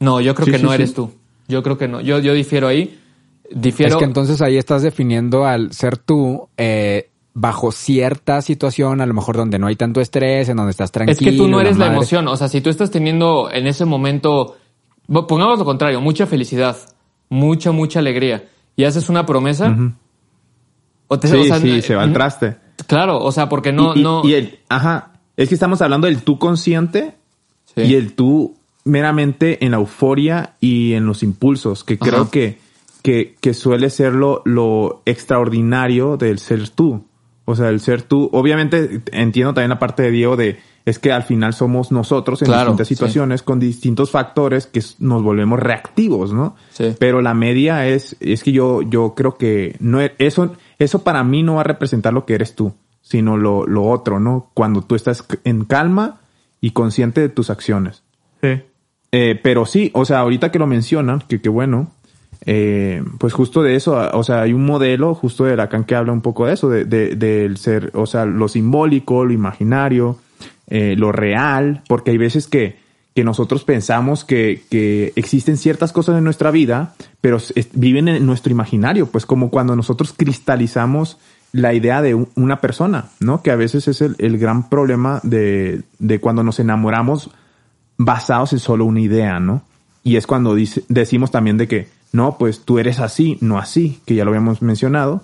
No, 0.00 0.20
yo 0.20 0.34
creo 0.34 0.56
que 0.56 0.62
no 0.62 0.72
eres 0.72 0.92
tú. 0.92 1.10
Yo 1.48 1.62
creo 1.62 1.78
que 1.78 1.88
no. 1.88 2.00
Yo, 2.00 2.18
yo 2.18 2.34
difiero 2.34 2.68
ahí. 2.68 2.98
Difiero... 3.50 3.92
Es 3.92 3.98
que 3.98 4.04
entonces 4.04 4.42
ahí 4.42 4.56
estás 4.56 4.82
definiendo 4.82 5.46
al 5.46 5.72
ser 5.72 5.96
tú, 5.96 6.48
eh, 6.56 7.05
bajo 7.38 7.70
cierta 7.70 8.40
situación, 8.40 9.02
a 9.02 9.06
lo 9.06 9.12
mejor 9.12 9.36
donde 9.36 9.58
no 9.58 9.66
hay 9.66 9.76
tanto 9.76 10.00
estrés, 10.00 10.48
en 10.48 10.56
donde 10.56 10.70
estás 10.70 10.90
tranquilo. 10.90 11.18
Es 11.30 11.36
que 11.36 11.36
tú 11.36 11.46
no 11.48 11.60
eres 11.60 11.76
la, 11.76 11.88
emoción. 11.88 12.26
O 12.28 12.36
sea, 12.36 12.48
si 12.48 12.62
tú 12.62 12.70
estás 12.70 12.90
teniendo 12.90 13.50
en 13.52 13.66
ese 13.66 13.84
momento, 13.84 14.56
pongamos 15.06 15.58
lo 15.58 15.66
contrario, 15.66 16.00
mucha 16.00 16.26
felicidad, 16.26 16.78
mucha, 17.28 17.72
mucha 17.72 17.98
alegría, 17.98 18.48
y 18.74 18.84
haces 18.84 19.10
una 19.10 19.26
promesa. 19.26 19.76
o 21.08 21.18
te, 21.18 21.28
sí, 21.28 21.52
sí, 21.60 21.82
se 21.82 21.94
va 21.94 22.04
al 22.04 22.14
traste. 22.14 22.56
Claro, 22.86 23.18
o 23.18 23.30
sea, 23.30 23.50
porque 23.50 23.70
no, 23.70 23.94
y, 23.94 24.02
no. 24.02 24.22
Y 24.24 24.32
el, 24.32 24.58
ajá, 24.70 25.20
es 25.36 25.50
que 25.50 25.54
estamos 25.54 25.82
hablando 25.82 26.06
del 26.06 26.22
tú 26.22 26.38
consciente 26.38 27.16
y 27.76 27.96
el 27.96 28.14
tú 28.14 28.56
meramente 28.84 29.62
en 29.62 29.72
la 29.72 29.76
euforia 29.76 30.54
y 30.58 30.94
en 30.94 31.04
los 31.04 31.22
impulsos, 31.22 31.84
que 31.84 31.98
creo 31.98 32.30
que, 32.30 32.58
que, 33.02 33.36
que, 33.42 33.52
suele 33.52 33.90
ser 33.90 34.14
lo, 34.14 34.40
lo 34.46 35.02
extraordinario 35.04 36.16
del 36.16 36.38
ser 36.38 36.70
tú. 36.70 37.04
O 37.46 37.54
sea, 37.54 37.68
el 37.68 37.80
ser 37.80 38.02
tú, 38.02 38.28
obviamente 38.32 39.02
entiendo 39.12 39.54
también 39.54 39.70
la 39.70 39.78
parte 39.78 40.02
de 40.02 40.10
Diego 40.10 40.36
de, 40.36 40.58
es 40.84 40.98
que 40.98 41.12
al 41.12 41.22
final 41.22 41.54
somos 41.54 41.92
nosotros 41.92 42.42
en 42.42 42.48
distintas 42.48 42.88
situaciones 42.88 43.42
con 43.42 43.60
distintos 43.60 44.10
factores 44.10 44.66
que 44.66 44.82
nos 44.98 45.22
volvemos 45.22 45.60
reactivos, 45.60 46.32
¿no? 46.32 46.56
Sí. 46.70 46.94
Pero 46.98 47.22
la 47.22 47.34
media 47.34 47.86
es, 47.86 48.16
es 48.18 48.42
que 48.42 48.50
yo, 48.50 48.82
yo 48.82 49.14
creo 49.14 49.36
que 49.36 49.76
no, 49.78 50.00
e, 50.00 50.14
eso, 50.18 50.56
eso 50.80 51.04
para 51.04 51.22
mí 51.22 51.44
no 51.44 51.54
va 51.54 51.60
a 51.60 51.64
representar 51.64 52.12
lo 52.12 52.26
que 52.26 52.34
eres 52.34 52.56
tú, 52.56 52.74
sino 53.00 53.36
lo, 53.36 53.64
lo 53.64 53.84
otro, 53.84 54.18
¿no? 54.18 54.50
Cuando 54.52 54.82
tú 54.82 54.96
estás 54.96 55.24
en 55.44 55.64
calma 55.64 56.20
y 56.60 56.72
consciente 56.72 57.20
de 57.20 57.28
tus 57.28 57.50
acciones. 57.50 58.02
Sí. 58.42 58.60
Eh, 59.12 59.40
pero 59.40 59.66
sí, 59.66 59.90
o 59.94 60.04
sea, 60.04 60.18
ahorita 60.18 60.50
que 60.50 60.58
lo 60.58 60.66
mencionan, 60.66 61.22
que 61.28 61.40
qué 61.40 61.48
bueno, 61.48 61.92
eh, 62.44 63.02
pues 63.18 63.32
justo 63.32 63.62
de 63.62 63.76
eso, 63.76 63.96
o 64.12 64.22
sea, 64.22 64.42
hay 64.42 64.52
un 64.52 64.64
modelo 64.64 65.14
justo 65.14 65.44
de 65.44 65.56
Lacan 65.56 65.84
que 65.84 65.94
habla 65.94 66.12
un 66.12 66.20
poco 66.20 66.46
de 66.46 66.54
eso, 66.54 66.68
de, 66.68 67.54
ser, 67.56 67.90
o 67.94 68.06
sea, 68.06 68.26
lo 68.26 68.48
simbólico, 68.48 69.24
lo 69.24 69.32
imaginario, 69.32 70.18
eh, 70.68 70.94
lo 70.96 71.12
real, 71.12 71.82
porque 71.88 72.10
hay 72.10 72.18
veces 72.18 72.46
que, 72.46 72.78
que 73.14 73.24
nosotros 73.24 73.64
pensamos 73.64 74.24
que, 74.24 74.62
que, 74.70 75.12
existen 75.16 75.56
ciertas 75.56 75.92
cosas 75.92 76.18
en 76.18 76.24
nuestra 76.24 76.50
vida, 76.50 76.94
pero 77.20 77.38
viven 77.72 78.08
en 78.08 78.26
nuestro 78.26 78.52
imaginario, 78.52 79.06
pues 79.06 79.26
como 79.26 79.50
cuando 79.50 79.74
nosotros 79.74 80.12
cristalizamos 80.16 81.18
la 81.52 81.72
idea 81.72 82.02
de 82.02 82.14
una 82.34 82.60
persona, 82.60 83.06
¿no? 83.20 83.42
Que 83.42 83.50
a 83.50 83.56
veces 83.56 83.88
es 83.88 84.02
el, 84.02 84.16
el 84.18 84.36
gran 84.36 84.68
problema 84.68 85.20
de, 85.22 85.82
de, 85.98 86.20
cuando 86.20 86.42
nos 86.42 86.60
enamoramos 86.60 87.30
basados 87.96 88.52
en 88.52 88.58
solo 88.58 88.84
una 88.84 89.00
idea, 89.00 89.40
¿no? 89.40 89.62
Y 90.02 90.16
es 90.16 90.26
cuando 90.26 90.54
decimos 90.88 91.30
también 91.30 91.56
de 91.56 91.66
que 91.66 91.88
no, 92.12 92.38
pues 92.38 92.60
tú 92.60 92.78
eres 92.78 93.00
así, 93.00 93.38
no 93.40 93.58
así, 93.58 94.00
que 94.06 94.14
ya 94.14 94.24
lo 94.24 94.30
habíamos 94.30 94.62
mencionado, 94.62 95.22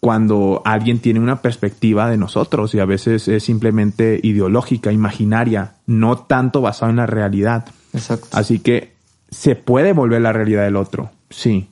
cuando 0.00 0.62
alguien 0.64 0.98
tiene 0.98 1.20
una 1.20 1.42
perspectiva 1.42 2.08
de 2.08 2.16
nosotros 2.16 2.74
y 2.74 2.80
a 2.80 2.86
veces 2.86 3.28
es 3.28 3.44
simplemente 3.44 4.18
ideológica, 4.22 4.92
imaginaria, 4.92 5.74
no 5.86 6.18
tanto 6.18 6.62
basado 6.62 6.90
en 6.90 6.96
la 6.96 7.06
realidad. 7.06 7.66
Exacto. 7.92 8.28
Así 8.32 8.60
que 8.60 8.94
se 9.30 9.56
puede 9.56 9.92
volver 9.92 10.22
la 10.22 10.32
realidad 10.32 10.64
del 10.64 10.76
otro, 10.76 11.10
sí. 11.28 11.68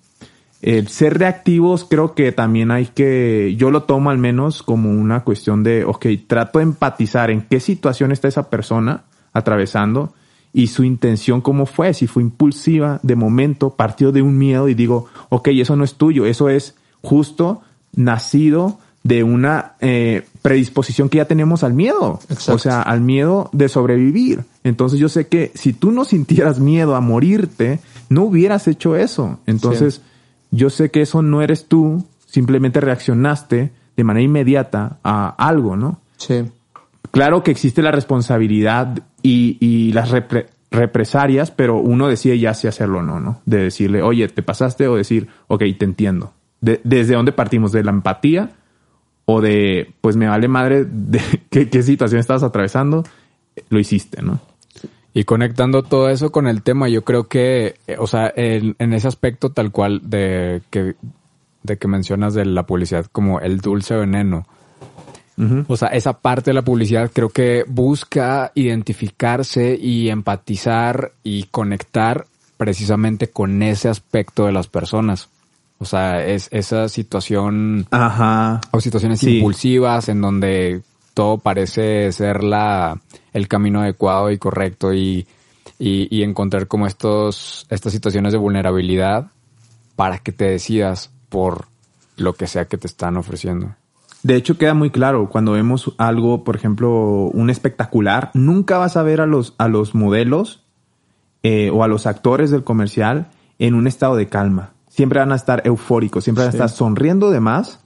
El 0.61 0.89
ser 0.89 1.19
reactivos 1.19 1.85
creo 1.89 2.15
que 2.15 2.33
también 2.33 2.71
hay 2.71 2.87
que, 2.87 3.55
yo 3.57 3.71
lo 3.71 3.85
tomo 3.85 4.11
al 4.11 4.19
menos 4.19 4.63
como 4.63 4.91
una 4.91 5.23
cuestión 5.23 5.63
de, 5.63 5.85
ok, 5.85 6.07
trato 6.27 6.59
de 6.59 6.65
empatizar 6.65 7.31
en 7.31 7.43
qué 7.43 7.61
situación 7.61 8.11
está 8.11 8.27
esa 8.29 8.51
persona 8.51 9.05
atravesando 9.33 10.13
y 10.59 10.67
su 10.67 10.83
intención 10.83 11.41
cómo 11.41 11.67
fue, 11.67 11.95
si 11.95 12.09
fue 12.09 12.21
impulsiva, 12.21 12.99
de 13.05 13.15
momento, 13.15 13.71
partió 13.71 14.11
de 14.11 14.23
un 14.23 14.37
miedo 14.39 14.69
y 14.69 14.75
digo, 14.75 15.07
ok, 15.29 15.51
eso 15.53 15.77
no 15.77 15.85
es 15.85 15.95
tuyo, 15.95 16.27
eso 16.27 16.49
es 16.49 16.75
justo 17.01 17.63
nacido 17.95 18.81
de 19.05 19.23
una 19.23 19.75
eh, 19.79 20.27
predisposición 20.43 21.11
que 21.11 21.19
ya 21.19 21.27
tenemos 21.27 21.63
al 21.63 21.75
miedo, 21.75 22.19
o 22.49 22.59
sea, 22.59 22.83
al 22.83 23.03
miedo 23.03 23.51
de 23.53 23.69
sobrevivir. 23.69 24.47
Entonces 24.65 24.99
yo 24.99 25.09
sé 25.09 25.29
que 25.29 25.53
si 25.55 25.73
tú 25.73 25.93
no 25.93 26.05
sintieras 26.05 26.59
miedo 26.59 26.97
a 26.97 27.01
morirte, 27.01 27.79
no 28.09 28.25
hubieras 28.25 28.67
hecho 28.67 28.97
eso. 28.97 29.39
Entonces 29.47 30.01
yo 30.51 30.71
sé 30.71 30.91
que 30.91 31.03
eso 31.03 31.23
no 31.23 31.41
eres 31.41 31.67
tú, 31.67 32.05
simplemente 32.27 32.81
reaccionaste 32.81 33.71
de 33.97 34.05
manera 34.05 34.25
inmediata 34.25 34.99
a 35.05 35.29
algo, 35.39 35.77
¿no? 35.77 36.01
Sí. 36.17 36.43
Claro 37.13 37.45
que 37.45 37.53
existe 37.53 37.81
la 37.81 37.93
responsabilidad 37.93 39.05
y, 39.29 39.93
las 39.93 40.13
represalias, 40.71 41.51
pero 41.51 41.79
uno 41.79 42.09
decide 42.09 42.39
ya 42.39 42.55
si 42.55 42.67
hacerlo 42.69 42.99
o 42.99 43.03
no, 43.03 43.21
¿no? 43.21 43.41
De 43.47 43.59
decirle, 43.59 44.03
oye, 44.03 44.29
te 44.29 44.43
pasaste 44.43 44.89
o 44.89 44.97
decir, 44.97 45.29
ok, 45.47 45.63
te 45.79 45.85
entiendo. 45.85 46.33
¿Desde 46.61 47.15
dónde 47.15 47.33
partimos? 47.33 47.73
¿De 47.73 47.85
la 47.85 47.91
empatía? 47.91 48.51
¿O 49.25 49.41
de, 49.41 49.93
pues 50.01 50.17
me 50.17 50.29
vale 50.29 50.49
madre 50.49 50.85
de 50.85 51.21
qué, 51.51 51.83
situación 51.83 52.21
estás 52.21 52.43
atravesando? 52.43 53.05
Lo 53.69 53.79
hiciste, 53.79 54.23
¿no? 54.23 54.41
Y 55.15 55.25
conectando 55.25 55.83
todo 55.83 56.11
eso 56.11 56.31
con 56.31 56.47
el 56.47 56.63
tema, 56.63 56.89
yo 56.89 57.03
creo 57.03 57.29
que, 57.29 57.77
eh, 57.87 57.97
o 57.99 58.07
sea, 58.07 58.33
en, 58.37 58.77
en 58.79 58.93
ese 58.93 59.09
aspecto 59.09 59.51
tal 59.51 59.73
cual 59.73 60.03
de 60.05 60.63
que, 60.71 60.95
de 61.63 61.77
que 61.77 61.89
mencionas 61.89 62.35
de 62.35 62.45
la 62.45 62.67
publicidad 62.67 63.07
como 63.11 63.41
el 63.41 63.59
dulce 63.59 63.97
veneno, 63.97 64.47
o 65.69 65.77
sea, 65.77 65.89
esa 65.89 66.15
parte 66.15 66.51
de 66.51 66.55
la 66.55 66.63
publicidad 66.63 67.11
creo 67.13 67.29
que 67.29 67.65
busca 67.69 68.51
identificarse 68.55 69.79
y 69.81 70.09
empatizar 70.09 71.13
y 71.23 71.45
conectar 71.45 72.27
precisamente 72.57 73.29
con 73.29 73.63
ese 73.63 73.89
aspecto 73.89 74.47
de 74.47 74.53
las 74.53 74.67
personas. 74.67 75.29
O 75.79 75.85
sea, 75.85 76.27
es 76.27 76.49
esa 76.51 76.89
situación 76.89 77.87
Ajá. 77.93 78.61
o 78.73 78.81
situaciones 78.81 79.23
impulsivas 79.23 80.09
en 80.09 80.21
donde 80.21 80.83
todo 81.15 81.39
parece 81.39 82.11
ser 82.13 82.43
la 82.43 83.01
el 83.33 83.47
camino 83.47 83.81
adecuado 83.81 84.33
y 84.33 84.39
correcto 84.39 84.93
y, 84.93 85.27
y, 85.79 86.09
y 86.17 86.25
encontrar 86.25 86.67
como 86.67 86.89
estos 86.89 87.65
estas 87.71 87.93
situaciones 87.93 88.33
de 88.33 88.39
vulnerabilidad 88.39 89.29
para 89.95 90.19
que 90.19 90.33
te 90.33 90.47
decidas 90.47 91.11
por 91.29 91.67
lo 92.17 92.33
que 92.35 92.49
sea 92.49 92.65
que 92.65 92.77
te 92.77 92.89
están 92.89 93.17
ofreciendo. 93.17 93.75
De 94.23 94.37
hecho, 94.37 94.59
queda 94.59 94.75
muy 94.75 94.91
claro 94.91 95.29
cuando 95.29 95.53
vemos 95.53 95.95
algo, 95.99 96.45
por 96.45 96.57
ejemplo, 96.57 96.91
un 97.33 97.51
espectacular, 97.51 98.31
nunca 98.35 98.79
vas 98.79 98.97
a 98.97 99.03
ver 99.03 99.21
a 99.21 99.27
los, 99.27 99.55
a 99.59 99.69
los 99.69 99.95
modelos 99.95 100.65
eh, 101.43 101.71
o 101.71 101.85
a 101.85 101.89
los 101.89 102.07
actores 102.07 102.51
del 102.51 102.65
comercial 102.65 103.29
en 103.59 103.75
un 103.75 103.87
estado 103.87 104.17
de 104.17 104.29
calma. 104.29 104.73
Siempre 104.89 105.21
van 105.21 105.33
a 105.33 105.37
estar 105.37 105.63
eufóricos, 105.65 106.25
siempre 106.25 106.43
van 106.45 106.49
a 106.49 106.53
estar 106.53 106.69
sonriendo 106.69 107.31
de 107.31 107.41
más, 107.41 107.81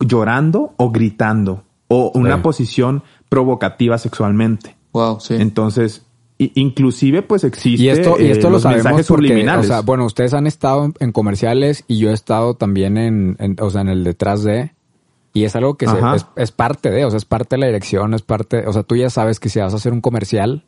llorando 0.00 0.74
o 0.76 0.90
gritando, 0.90 1.62
o 1.86 2.10
una 2.14 2.42
posición 2.42 3.02
provocativa 3.28 3.96
sexualmente. 3.98 4.76
Wow, 4.92 5.20
sí. 5.20 5.34
Entonces, 5.34 6.04
inclusive 6.38 7.22
pues 7.22 7.44
existe 7.44 7.84
y 7.84 7.88
esto 7.90 8.16
y 8.18 8.26
esto 8.26 8.48
eh, 8.48 8.50
lo 8.50 8.58
sabemos 8.58 9.06
porque, 9.06 9.48
o 9.48 9.62
sea, 9.62 9.82
bueno 9.82 10.06
ustedes 10.06 10.32
han 10.32 10.46
estado 10.46 10.90
en 10.98 11.12
comerciales 11.12 11.84
y 11.86 11.98
yo 11.98 12.10
he 12.10 12.14
estado 12.14 12.54
también 12.54 12.96
en, 12.96 13.56
o 13.60 13.70
sea 13.70 13.82
en 13.82 13.88
el 13.88 14.04
detrás 14.04 14.42
de 14.42 14.72
y 15.32 15.44
es 15.44 15.54
algo 15.54 15.76
que 15.76 15.86
es, 16.36 16.52
parte 16.52 16.90
de, 16.90 17.04
o 17.04 17.10
sea, 17.10 17.18
es 17.18 17.24
parte 17.24 17.56
de 17.56 17.60
la 17.60 17.66
dirección, 17.66 18.14
es 18.14 18.22
parte, 18.22 18.66
o 18.66 18.72
sea, 18.72 18.82
tú 18.82 18.96
ya 18.96 19.10
sabes 19.10 19.38
que 19.38 19.48
si 19.48 19.60
vas 19.60 19.72
a 19.72 19.76
hacer 19.76 19.92
un 19.92 20.00
comercial, 20.00 20.64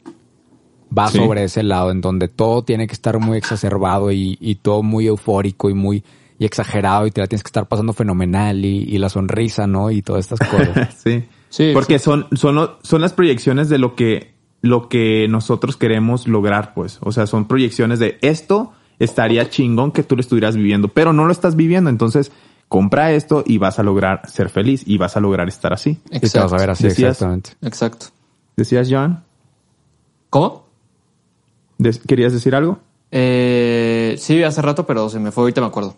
va 0.96 1.08
sobre 1.08 1.44
ese 1.44 1.62
lado, 1.62 1.90
en 1.90 2.00
donde 2.00 2.28
todo 2.28 2.62
tiene 2.62 2.86
que 2.86 2.92
estar 2.92 3.18
muy 3.18 3.38
exacerbado 3.38 4.12
y, 4.12 4.58
todo 4.62 4.82
muy 4.82 5.06
eufórico 5.06 5.68
y 5.70 5.74
muy 5.74 6.04
y 6.38 6.44
exagerado 6.44 7.06
y 7.06 7.10
te 7.10 7.20
la 7.20 7.28
tienes 7.28 7.42
que 7.42 7.48
estar 7.48 7.66
pasando 7.66 7.92
fenomenal 7.92 8.64
y, 8.64 8.98
la 8.98 9.08
sonrisa, 9.08 9.66
¿no? 9.66 9.90
Y 9.90 10.02
todas 10.02 10.30
estas 10.30 10.48
cosas. 10.48 10.94
sí. 11.04 11.24
Sí. 11.48 11.72
Porque 11.74 11.98
son, 11.98 12.28
son, 12.32 12.70
son 12.82 13.00
las 13.02 13.12
proyecciones 13.12 13.68
de 13.68 13.76
lo 13.76 13.94
que, 13.94 14.32
lo 14.62 14.88
que 14.88 15.26
nosotros 15.28 15.76
queremos 15.76 16.26
lograr, 16.26 16.72
pues. 16.72 16.98
O 17.02 17.12
sea, 17.12 17.26
son 17.26 17.46
proyecciones 17.46 17.98
de 17.98 18.18
esto 18.22 18.72
estaría 18.98 19.50
chingón 19.50 19.92
que 19.92 20.02
tú 20.02 20.16
lo 20.16 20.20
estuvieras 20.20 20.56
viviendo, 20.56 20.88
pero 20.88 21.12
no 21.12 21.24
lo 21.24 21.32
estás 21.32 21.56
viviendo. 21.56 21.90
Entonces, 21.90 22.32
compra 22.72 23.12
esto 23.12 23.44
y 23.44 23.58
vas 23.58 23.78
a 23.78 23.82
lograr 23.82 24.26
ser 24.30 24.48
feliz 24.48 24.82
y 24.86 24.96
vas 24.96 25.14
a 25.18 25.20
lograr 25.20 25.46
estar 25.46 25.74
así. 25.74 26.00
Exacto. 26.06 26.26
Y 26.26 26.30
te 26.30 26.38
vas 26.40 26.52
a 26.54 26.56
ver 26.56 26.70
así, 26.70 26.86
exactamente. 26.86 27.50
Exacto. 27.60 28.06
¿Decías, 28.56 28.88
John? 28.90 29.22
¿Cómo? 30.30 30.64
¿Querías 32.08 32.32
decir 32.32 32.54
algo? 32.54 32.78
Eh, 33.10 34.14
sí, 34.16 34.42
hace 34.42 34.62
rato, 34.62 34.86
pero 34.86 35.10
se 35.10 35.20
me 35.20 35.30
fue, 35.32 35.42
ahorita 35.42 35.60
me 35.60 35.66
acuerdo. 35.66 35.96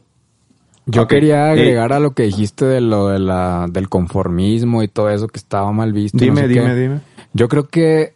Yo 0.86 1.06
quería 1.06 1.46
eh, 1.46 1.52
agregar 1.52 1.92
a 1.92 2.00
lo 2.00 2.12
que 2.12 2.24
dijiste 2.24 2.64
de 2.64 2.80
lo 2.80 3.06
de 3.06 3.20
la, 3.20 3.66
del 3.70 3.88
conformismo 3.88 4.82
y 4.82 4.88
todo 4.88 5.10
eso 5.10 5.28
que 5.28 5.38
estaba 5.38 5.70
mal 5.70 5.92
visto. 5.92 6.18
Dime, 6.18 6.48
dime, 6.48 6.74
dime. 6.74 7.00
Yo 7.34 7.46
creo 7.46 7.68
que, 7.68 8.14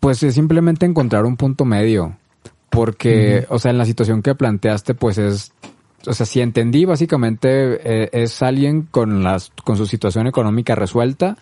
pues, 0.00 0.22
es 0.22 0.32
simplemente 0.32 0.86
encontrar 0.86 1.26
un 1.26 1.36
punto 1.36 1.66
medio. 1.66 2.16
Porque, 2.70 3.46
o 3.50 3.58
sea, 3.58 3.70
en 3.70 3.76
la 3.76 3.84
situación 3.84 4.22
que 4.22 4.34
planteaste, 4.34 4.94
pues 4.94 5.18
es 5.18 5.52
o 6.06 6.12
sea, 6.12 6.26
si 6.26 6.40
entendí, 6.40 6.84
básicamente 6.84 8.02
eh, 8.04 8.10
es 8.12 8.42
alguien 8.42 8.82
con 8.82 9.22
las, 9.22 9.50
con 9.64 9.76
su 9.76 9.86
situación 9.86 10.26
económica 10.26 10.74
resuelta 10.74 11.36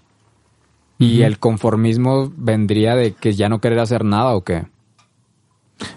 y 0.99 1.23
el 1.23 1.38
conformismo 1.38 2.33
vendría 2.37 2.97
de 2.97 3.12
que 3.12 3.35
ya 3.35 3.51
no 3.51 3.61
querer 3.61 3.81
hacer 3.81 4.05
nada 4.05 4.35
o 4.35 4.45
qué. 4.45 4.64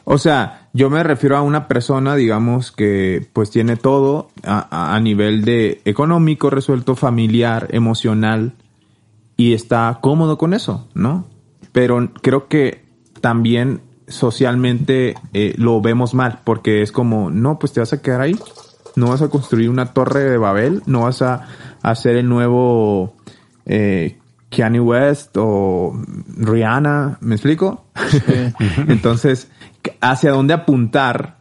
O 0.03 0.17
sea, 0.17 0.67
yo 0.73 0.89
me 0.89 1.03
refiero 1.03 1.37
a 1.37 1.41
una 1.41 1.69
persona, 1.69 2.15
digamos, 2.15 2.73
que 2.73 3.25
pues 3.31 3.49
tiene 3.49 3.77
todo 3.77 4.29
a, 4.43 4.93
a 4.93 4.99
nivel 4.99 5.45
de 5.45 5.81
económico, 5.85 6.49
resuelto, 6.49 6.95
familiar, 6.95 7.69
emocional 7.71 8.55
y 9.37 9.53
está 9.53 9.99
cómodo 10.01 10.37
con 10.37 10.53
eso, 10.53 10.85
¿no? 10.93 11.25
Pero 11.71 12.11
creo 12.21 12.49
que 12.49 12.83
también 13.21 13.81
socialmente 14.09 15.15
eh, 15.33 15.53
lo 15.57 15.81
vemos 15.81 16.13
mal, 16.13 16.39
porque 16.43 16.81
es 16.81 16.91
como, 16.91 17.29
no, 17.29 17.59
pues 17.59 17.73
te 17.73 17.79
vas 17.79 17.93
a 17.93 18.01
quedar 18.01 18.21
ahí, 18.21 18.37
no 18.95 19.09
vas 19.09 19.21
a 19.21 19.29
construir 19.29 19.69
una 19.69 19.93
torre 19.93 20.23
de 20.23 20.37
Babel, 20.37 20.83
no 20.85 21.01
vas 21.01 21.21
a 21.21 21.47
hacer 21.81 22.17
el 22.17 22.27
nuevo 22.27 23.13
eh, 23.65 24.17
Kanye 24.49 24.79
West 24.79 25.35
o 25.37 25.93
Rihanna, 26.37 27.17
¿me 27.21 27.35
explico? 27.35 27.85
Entonces, 28.87 29.49
¿hacia 30.01 30.31
dónde 30.31 30.53
apuntar 30.53 31.37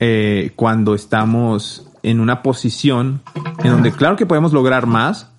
eh, 0.00 0.52
cuando 0.56 0.94
estamos 0.94 1.88
en 2.02 2.20
una 2.20 2.42
posición 2.42 3.22
en 3.62 3.70
donde 3.70 3.92
claro 3.92 4.16
que 4.16 4.26
podemos 4.26 4.52
lograr 4.52 4.86
más 4.86 5.30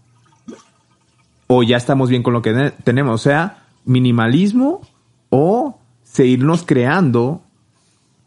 o 1.47 1.63
ya 1.63 1.77
estamos 1.77 2.09
bien 2.09 2.23
con 2.23 2.33
lo 2.33 2.41
que 2.41 2.73
tenemos? 2.83 3.15
O 3.15 3.23
sea, 3.23 3.63
minimalismo 3.85 4.81
o 5.29 5.76
seguirnos 6.17 6.63
creando 6.65 7.43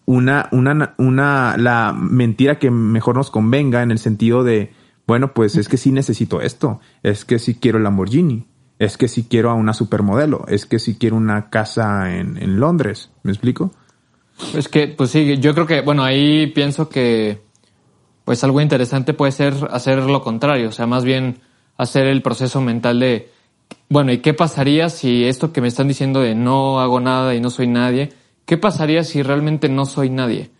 una, 0.06 0.48
una, 0.52 0.94
una, 0.96 1.56
la 1.58 1.92
mentira 1.92 2.60
que 2.60 2.70
mejor 2.70 3.16
nos 3.16 3.32
convenga 3.32 3.82
en 3.82 3.90
el 3.90 3.98
sentido 3.98 4.44
de, 4.44 4.72
bueno, 5.08 5.34
pues 5.34 5.56
es 5.56 5.68
que 5.68 5.76
sí 5.76 5.90
necesito 5.90 6.40
esto, 6.40 6.78
es 7.02 7.24
que 7.24 7.40
sí 7.40 7.56
quiero 7.56 7.78
el 7.78 7.84
Lamborghini, 7.84 8.46
es 8.78 8.96
que 8.96 9.08
sí 9.08 9.26
quiero 9.28 9.50
a 9.50 9.54
una 9.54 9.74
supermodelo, 9.74 10.44
es 10.46 10.66
que 10.66 10.78
sí 10.78 10.98
quiero 11.00 11.16
una 11.16 11.50
casa 11.50 12.16
en, 12.16 12.36
en 12.36 12.60
Londres, 12.60 13.10
¿me 13.24 13.32
explico? 13.32 13.72
Es 14.54 14.68
que, 14.68 14.86
pues 14.86 15.10
sí, 15.10 15.38
yo 15.38 15.52
creo 15.52 15.66
que, 15.66 15.80
bueno, 15.80 16.04
ahí 16.04 16.46
pienso 16.46 16.88
que, 16.88 17.42
pues 18.24 18.44
algo 18.44 18.60
interesante 18.60 19.14
puede 19.14 19.32
ser 19.32 19.54
hacer 19.72 19.98
lo 19.98 20.22
contrario, 20.22 20.68
o 20.68 20.72
sea, 20.72 20.86
más 20.86 21.02
bien 21.02 21.40
hacer 21.76 22.06
el 22.06 22.22
proceso 22.22 22.60
mental 22.60 23.00
de, 23.00 23.32
bueno, 23.88 24.12
¿y 24.12 24.18
qué 24.18 24.34
pasaría 24.34 24.88
si 24.88 25.24
esto 25.24 25.52
que 25.52 25.60
me 25.60 25.66
están 25.66 25.88
diciendo 25.88 26.20
de 26.20 26.36
no 26.36 26.80
hago 26.80 27.00
nada 27.00 27.34
y 27.34 27.40
no 27.40 27.50
soy 27.50 27.66
nadie, 27.66 28.12
qué 28.46 28.56
pasaría 28.56 29.02
si 29.02 29.22
realmente 29.22 29.68
no 29.68 29.84
soy 29.84 30.10
nadie? 30.10 30.50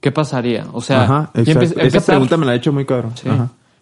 ¿Qué 0.00 0.12
pasaría? 0.12 0.66
O 0.72 0.82
sea, 0.82 1.30
esa 1.34 2.04
pregunta 2.04 2.36
me 2.36 2.44
la 2.44 2.52
ha 2.52 2.54
hecho 2.56 2.74
muy 2.74 2.84
claro. 2.84 3.10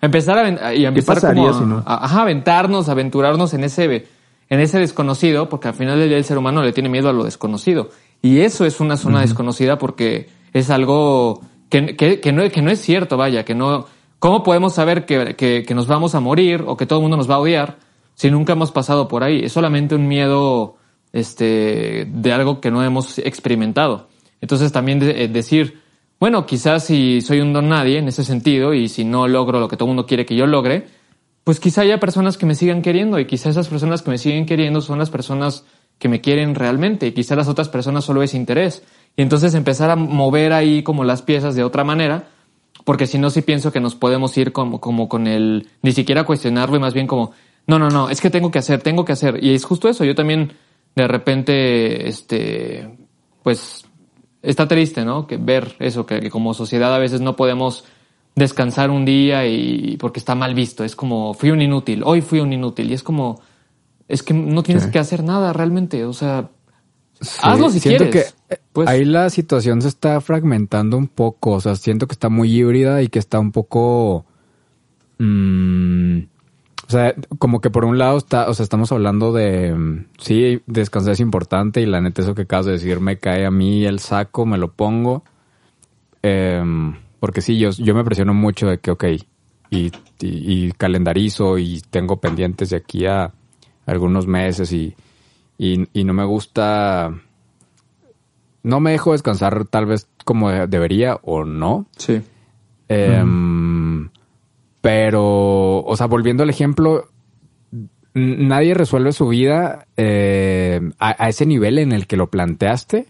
Empezar 0.00 0.38
a, 0.38 0.72
y 0.72 0.84
empezar 0.84 1.20
como 1.20 1.82
a, 1.84 2.20
aventarnos, 2.20 2.88
aventurarnos 2.88 3.54
en 3.54 3.64
ese, 3.64 4.06
en 4.48 4.60
ese 4.60 4.78
desconocido, 4.78 5.48
porque 5.48 5.66
al 5.66 5.74
final 5.74 5.98
del 5.98 6.08
día 6.08 6.18
el 6.18 6.24
ser 6.24 6.38
humano 6.38 6.62
le 6.62 6.72
tiene 6.72 6.88
miedo 6.88 7.08
a 7.08 7.12
lo 7.12 7.24
desconocido. 7.24 7.90
Y 8.20 8.38
eso 8.38 8.64
es 8.64 8.78
una 8.78 8.96
zona 8.96 9.20
desconocida 9.22 9.78
porque 9.78 10.28
es 10.52 10.70
algo 10.70 11.40
que, 11.68 11.96
que, 11.96 12.20
que, 12.20 12.32
no, 12.32 12.48
que 12.50 12.62
no 12.62 12.70
es 12.70 12.80
cierto, 12.80 13.16
vaya, 13.16 13.44
que 13.44 13.56
no... 13.56 13.86
¿Cómo 14.20 14.44
podemos 14.44 14.74
saber 14.74 15.04
que, 15.04 15.34
que 15.36 15.74
nos 15.74 15.88
vamos 15.88 16.14
a 16.14 16.20
morir 16.20 16.62
o 16.64 16.76
que 16.76 16.86
todo 16.86 17.00
el 17.00 17.02
mundo 17.02 17.16
nos 17.16 17.28
va 17.28 17.34
a 17.34 17.38
odiar 17.40 17.78
si 18.22 18.30
nunca 18.30 18.52
hemos 18.52 18.70
pasado 18.70 19.08
por 19.08 19.24
ahí? 19.24 19.40
Es 19.42 19.52
solamente 19.52 19.96
un 19.96 20.06
miedo 20.06 20.76
este, 21.12 22.06
de 22.08 22.32
algo 22.32 22.60
que 22.60 22.70
no 22.70 22.84
hemos 22.84 23.18
experimentado. 23.18 24.06
Entonces 24.40 24.70
también 24.70 25.02
eh, 25.02 25.26
decir, 25.26 25.82
bueno, 26.20 26.46
quizás 26.46 26.84
si 26.84 27.20
soy 27.20 27.40
un 27.40 27.52
don 27.52 27.68
nadie 27.68 27.98
en 27.98 28.06
ese 28.06 28.22
sentido 28.22 28.74
y 28.74 28.88
si 28.88 29.02
no 29.04 29.26
logro 29.26 29.58
lo 29.58 29.66
que 29.66 29.76
todo 29.76 29.86
el 29.86 29.96
mundo 29.96 30.06
quiere 30.06 30.24
que 30.24 30.36
yo 30.36 30.46
logre, 30.46 30.86
pues 31.42 31.58
quizá 31.58 31.80
haya 31.80 31.98
personas 31.98 32.38
que 32.38 32.46
me 32.46 32.54
sigan 32.54 32.80
queriendo 32.80 33.18
y 33.18 33.26
quizá 33.26 33.50
esas 33.50 33.66
personas 33.66 34.02
que 34.02 34.12
me 34.12 34.18
siguen 34.18 34.46
queriendo 34.46 34.82
son 34.82 35.00
las 35.00 35.10
personas 35.10 35.64
que 35.98 36.08
me 36.08 36.20
quieren 36.20 36.54
realmente 36.54 37.08
y 37.08 37.12
quizá 37.14 37.34
las 37.34 37.48
otras 37.48 37.68
personas 37.68 38.04
solo 38.04 38.22
es 38.22 38.34
interés. 38.34 38.84
Y 39.16 39.22
entonces 39.22 39.52
empezar 39.54 39.90
a 39.90 39.96
mover 39.96 40.52
ahí 40.52 40.84
como 40.84 41.02
las 41.02 41.22
piezas 41.22 41.56
de 41.56 41.64
otra 41.64 41.82
manera, 41.82 42.28
porque 42.84 43.08
si 43.08 43.18
no, 43.18 43.30
sí 43.30 43.42
pienso 43.42 43.72
que 43.72 43.80
nos 43.80 43.96
podemos 43.96 44.38
ir 44.38 44.52
como, 44.52 44.80
como 44.80 45.08
con 45.08 45.26
el, 45.26 45.66
ni 45.82 45.90
siquiera 45.90 46.22
cuestionarlo 46.22 46.76
y 46.76 46.78
más 46.78 46.94
bien 46.94 47.08
como, 47.08 47.32
no, 47.66 47.78
no, 47.78 47.88
no, 47.88 48.10
es 48.10 48.20
que 48.20 48.30
tengo 48.30 48.50
que 48.50 48.58
hacer, 48.58 48.82
tengo 48.82 49.04
que 49.04 49.12
hacer. 49.12 49.42
Y 49.42 49.54
es 49.54 49.64
justo 49.64 49.88
eso, 49.88 50.04
yo 50.04 50.14
también 50.14 50.52
de 50.94 51.08
repente, 51.08 52.08
este, 52.08 52.96
pues, 53.42 53.84
está 54.42 54.66
triste, 54.68 55.04
¿no? 55.04 55.26
Que 55.26 55.36
ver 55.36 55.76
eso, 55.78 56.04
que, 56.04 56.28
como 56.30 56.54
sociedad 56.54 56.94
a 56.94 56.98
veces 56.98 57.20
no 57.20 57.36
podemos 57.36 57.84
descansar 58.34 58.90
un 58.90 59.04
día 59.04 59.46
y 59.46 59.96
porque 59.98 60.18
está 60.18 60.34
mal 60.34 60.54
visto. 60.54 60.84
Es 60.84 60.96
como, 60.96 61.34
fui 61.34 61.50
un 61.50 61.62
inútil, 61.62 62.02
hoy 62.04 62.20
fui 62.20 62.40
un 62.40 62.52
inútil. 62.52 62.90
Y 62.90 62.94
es 62.94 63.02
como, 63.02 63.40
es 64.08 64.22
que 64.22 64.34
no 64.34 64.62
tienes 64.62 64.86
que 64.88 64.98
hacer 64.98 65.22
nada 65.22 65.52
realmente. 65.52 66.04
O 66.04 66.12
sea, 66.12 66.50
hazlo 67.42 67.70
si 67.70 67.80
siento 67.80 68.10
quieres. 68.10 68.34
que 68.48 68.58
pues, 68.72 68.88
ahí 68.88 69.04
la 69.04 69.30
situación 69.30 69.80
se 69.80 69.88
está 69.88 70.20
fragmentando 70.20 70.96
un 70.98 71.08
poco. 71.08 71.52
O 71.52 71.60
sea, 71.60 71.76
siento 71.76 72.06
que 72.06 72.14
está 72.14 72.28
muy 72.28 72.52
híbrida 72.52 73.02
y 73.02 73.08
que 73.08 73.18
está 73.18 73.38
un 73.38 73.52
poco... 73.52 74.26
Mmm, 75.18 76.31
o 76.86 76.90
sea, 76.90 77.14
como 77.38 77.60
que 77.60 77.70
por 77.70 77.84
un 77.84 77.98
lado 77.98 78.18
está, 78.18 78.48
o 78.48 78.54
sea, 78.54 78.64
estamos 78.64 78.90
hablando 78.92 79.32
de, 79.32 79.72
mm, 79.72 80.06
sí, 80.18 80.62
descansar 80.66 81.12
es 81.12 81.20
importante 81.20 81.80
y 81.80 81.86
la 81.86 82.00
neta 82.00 82.22
eso 82.22 82.34
que 82.34 82.42
acabas 82.42 82.66
de 82.66 82.72
decir 82.72 83.00
me 83.00 83.18
cae 83.18 83.46
a 83.46 83.50
mí 83.50 83.84
el 83.84 84.00
saco, 84.00 84.46
me 84.46 84.58
lo 84.58 84.72
pongo. 84.72 85.22
Em, 86.22 86.94
porque 87.20 87.40
sí, 87.40 87.58
yo, 87.58 87.70
yo 87.70 87.94
me 87.94 88.04
presiono 88.04 88.34
mucho 88.34 88.66
de 88.66 88.78
que, 88.78 88.90
ok, 88.90 89.04
y, 89.70 89.90
y, 90.20 90.72
calendarizo 90.72 91.56
y 91.56 91.80
tengo 91.90 92.20
pendientes 92.20 92.70
de 92.70 92.76
aquí 92.76 93.06
a 93.06 93.32
algunos 93.86 94.26
meses 94.26 94.70
y, 94.72 94.94
y, 95.56 96.04
no 96.04 96.12
me 96.12 96.24
gusta, 96.24 97.14
no 98.62 98.80
me 98.80 98.90
dejo 98.90 99.12
descansar 99.12 99.64
tal 99.64 99.86
vez 99.86 100.08
como 100.24 100.50
debería 100.50 101.18
o 101.22 101.44
no. 101.44 101.86
Sí. 101.96 102.20
Eh, 102.88 103.22
Pero, 104.82 105.78
o 105.84 105.96
sea, 105.96 106.06
volviendo 106.06 106.42
al 106.42 106.50
ejemplo, 106.50 107.08
nadie 108.14 108.74
resuelve 108.74 109.12
su 109.12 109.28
vida 109.28 109.86
eh, 109.96 110.80
a, 110.98 111.28
ese 111.28 111.46
nivel 111.46 111.78
en 111.78 111.92
el 111.92 112.06
que 112.06 112.16
lo 112.16 112.30
planteaste, 112.30 113.06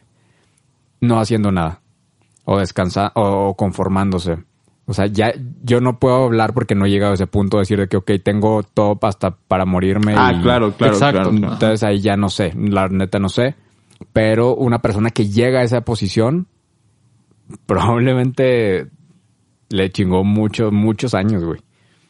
no 1.00 1.18
haciendo 1.18 1.50
nada. 1.50 1.80
O 2.44 2.58
descansando, 2.58 3.12
o 3.14 3.56
conformándose. 3.56 4.36
O 4.84 4.94
sea, 4.94 5.06
ya 5.06 5.32
yo 5.62 5.80
no 5.80 5.98
puedo 5.98 6.24
hablar 6.24 6.52
porque 6.52 6.74
no 6.74 6.84
he 6.84 6.90
llegado 6.90 7.12
a 7.12 7.14
ese 7.14 7.26
punto 7.26 7.56
de 7.56 7.62
decir 7.62 7.78
de 7.78 7.88
que, 7.88 7.96
ok, 7.96 8.10
tengo 8.22 8.62
todo 8.62 8.98
hasta 9.02 9.30
para 9.30 9.64
morirme. 9.64 10.14
Ah, 10.14 10.38
claro, 10.42 10.72
claro, 10.72 10.92
Exacto. 10.92 11.30
Entonces 11.30 11.82
ahí 11.84 12.00
ya 12.00 12.16
no 12.16 12.28
sé, 12.28 12.52
la 12.54 12.88
neta 12.88 13.18
no 13.18 13.30
sé. 13.30 13.54
Pero 14.12 14.54
una 14.56 14.82
persona 14.82 15.08
que 15.10 15.28
llega 15.28 15.60
a 15.60 15.62
esa 15.62 15.82
posición, 15.82 16.48
probablemente 17.64 18.88
le 19.72 19.90
chingó 19.90 20.24
muchos, 20.24 20.72
muchos 20.72 21.14
años, 21.14 21.44
güey. 21.44 21.60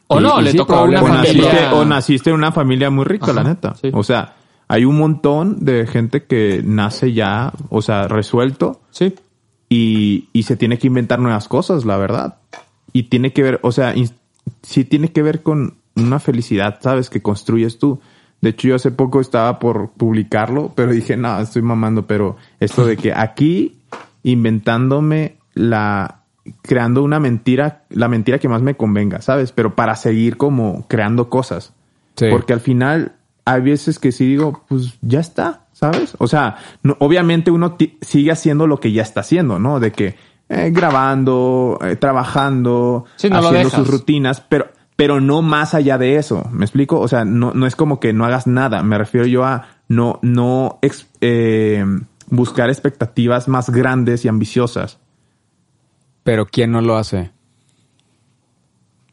O 0.09 0.20
no, 0.20 0.40
le 0.40 0.53
tocó 0.53 0.83
una 0.83 1.01
familia... 1.03 1.72
o 1.75 1.85
naciste 1.85 2.31
en 2.31 2.37
una 2.37 2.53
familia 2.53 2.90
muy 2.90 3.05
rica, 3.05 3.33
la 3.33 3.44
neta. 3.44 3.75
O 3.92 4.03
sea, 4.03 4.35
hay 4.68 4.85
un 4.85 4.98
montón 4.98 5.64
de 5.64 5.87
gente 5.87 6.25
que 6.25 6.62
nace 6.64 7.12
ya, 7.12 7.53
o 7.70 7.81
sea, 7.81 8.09
resuelto. 8.09 8.81
Sí. 8.90 9.14
Y, 9.70 10.29
y 10.35 10.42
se 10.42 10.57
tiene 10.57 10.79
que 10.79 10.88
inventar 10.88 11.18
nuevas 11.18 11.48
cosas, 11.48 11.87
la 11.87 11.96
verdad. 11.96 12.37
Y 12.92 13.05
tiene 13.05 13.33
que 13.33 13.42
ver, 13.42 13.61
o 13.62 13.72
sea, 13.72 13.94
sí 14.62 14.85
tiene 14.85 15.12
que 15.12 15.22
ver 15.22 15.42
con 15.42 15.77
una 15.96 16.18
felicidad, 16.18 16.79
¿sabes? 16.83 17.09
Que 17.09 17.22
construyes 17.22 17.79
tú. 17.79 18.01
De 18.42 18.51
hecho, 18.51 18.68
yo 18.68 18.75
hace 18.75 18.90
poco 18.90 19.20
estaba 19.20 19.59
por 19.59 19.90
publicarlo, 19.92 20.72
pero 20.75 20.92
dije, 20.92 21.16
no, 21.16 21.38
estoy 21.40 21.62
mamando, 21.62 22.07
pero 22.07 22.37
esto 22.61 22.85
de 22.85 22.96
que 22.96 23.12
aquí 23.16 23.79
inventándome 24.25 25.37
la, 25.55 26.21
creando 26.62 27.02
una 27.02 27.20
mentira, 27.20 27.85
la 27.90 28.09
mentira 28.09 28.38
que 28.38 28.48
más 28.48 28.62
me 28.62 28.76
convenga, 28.76 29.20
¿sabes? 29.20 29.52
Pero 29.52 29.74
para 29.74 29.96
seguir 29.96 30.37
como 30.37 30.87
creando 30.88 31.28
cosas. 31.28 31.72
Porque 32.31 32.52
al 32.52 32.61
final 32.61 33.16
hay 33.44 33.62
veces 33.62 33.98
que 33.98 34.12
sí 34.12 34.26
digo, 34.26 34.64
pues 34.68 34.98
ya 35.00 35.20
está, 35.20 35.66
¿sabes? 35.72 36.14
O 36.18 36.28
sea, 36.28 36.57
no, 36.83 36.96
obviamente 37.00 37.50
uno 37.50 37.76
sigue 38.00 38.31
haciendo 38.31 38.66
lo 38.66 38.78
que 38.78 38.92
ya 38.92 39.02
está 39.02 39.20
haciendo, 39.20 39.59
¿no? 39.59 39.81
De 39.81 39.90
que 39.92 40.14
eh, 40.48 40.70
grabando, 40.70 41.78
eh, 41.83 41.96
trabajando, 41.96 43.07
haciendo 43.16 43.70
sus 43.70 43.88
rutinas, 43.88 44.40
pero, 44.40 44.68
pero 44.96 45.20
no 45.20 45.42
más 45.42 45.74
allá 45.74 45.98
de 45.98 46.16
eso. 46.16 46.48
¿Me 46.52 46.64
explico? 46.64 47.00
O 47.00 47.09
sea, 47.09 47.24
no, 47.24 47.52
no 47.55 47.66
es 47.66 47.74
como 47.74 47.98
que 47.98 48.12
no 48.12 48.24
hagas 48.24 48.46
nada. 48.46 48.83
Me 48.83 48.98
refiero 48.98 49.26
yo 49.26 49.44
a 49.44 49.66
no, 49.88 50.18
no 50.22 50.78
eh, 51.20 51.85
buscar 52.28 52.68
expectativas 52.68 53.48
más 53.48 53.70
grandes 53.70 54.24
y 54.24 54.28
ambiciosas. 54.28 54.98
Pero 56.22 56.46
¿quién 56.46 56.70
no 56.72 56.80
lo 56.80 56.96
hace? 56.96 57.32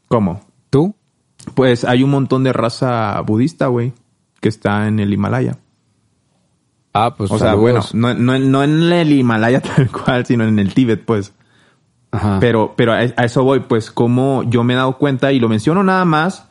¿Cómo? 0.08 0.40
¿Tú? 0.70 0.94
Pues 1.54 1.84
hay 1.84 2.02
un 2.02 2.10
montón 2.10 2.44
de 2.44 2.52
raza 2.52 3.20
budista, 3.20 3.66
güey, 3.66 3.92
que 4.40 4.48
está 4.48 4.86
en 4.86 4.98
el 4.98 5.12
Himalaya. 5.12 5.58
Ah, 6.92 7.14
pues. 7.16 7.30
O 7.30 7.38
sea, 7.38 7.54
bueno, 7.54 7.80
no, 7.92 8.14
no, 8.14 8.62
en 8.64 8.92
el 8.92 9.12
Himalaya 9.12 9.60
tal 9.76 9.90
cual, 9.90 10.26
sino 10.26 10.44
en 10.44 10.58
el 10.58 10.74
Tíbet, 10.74 11.04
pues. 11.04 11.32
Ajá. 12.12 12.38
Pero, 12.40 12.74
pero 12.76 12.92
a, 12.92 13.04
eso 13.04 13.44
voy, 13.44 13.60
pues, 13.60 13.90
como 13.90 14.42
yo 14.44 14.64
me 14.64 14.74
he 14.74 14.76
dado 14.76 14.98
cuenta, 14.98 15.32
y 15.32 15.38
lo 15.38 15.48
menciono 15.48 15.84
nada 15.84 16.04
más 16.04 16.48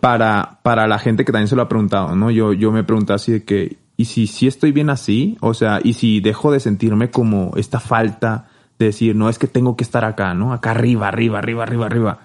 para, 0.00 0.60
para 0.62 0.86
la 0.86 0.98
gente 0.98 1.24
que 1.24 1.32
también 1.32 1.48
se 1.48 1.56
lo 1.56 1.62
ha 1.62 1.68
preguntado, 1.68 2.14
¿no? 2.14 2.30
Yo, 2.30 2.52
yo 2.52 2.70
me 2.70 2.80
he 2.80 2.84
preguntado 2.84 3.16
así 3.16 3.32
de 3.32 3.44
que, 3.44 3.78
¿y 3.96 4.04
si, 4.04 4.28
si 4.28 4.46
estoy 4.46 4.70
bien 4.70 4.90
así? 4.90 5.36
O 5.40 5.54
sea, 5.54 5.80
¿y 5.82 5.94
si 5.94 6.20
dejo 6.20 6.52
de 6.52 6.60
sentirme 6.60 7.10
como 7.10 7.52
esta 7.56 7.80
falta 7.80 8.48
de 8.78 8.86
decir, 8.86 9.14
no, 9.14 9.28
es 9.28 9.38
que 9.38 9.46
tengo 9.46 9.76
que 9.76 9.84
estar 9.84 10.04
acá, 10.04 10.34
¿no? 10.34 10.52
Acá 10.52 10.72
arriba, 10.72 11.08
arriba, 11.08 11.38
arriba, 11.38 11.62
arriba, 11.62 11.86
arriba. 11.86 12.18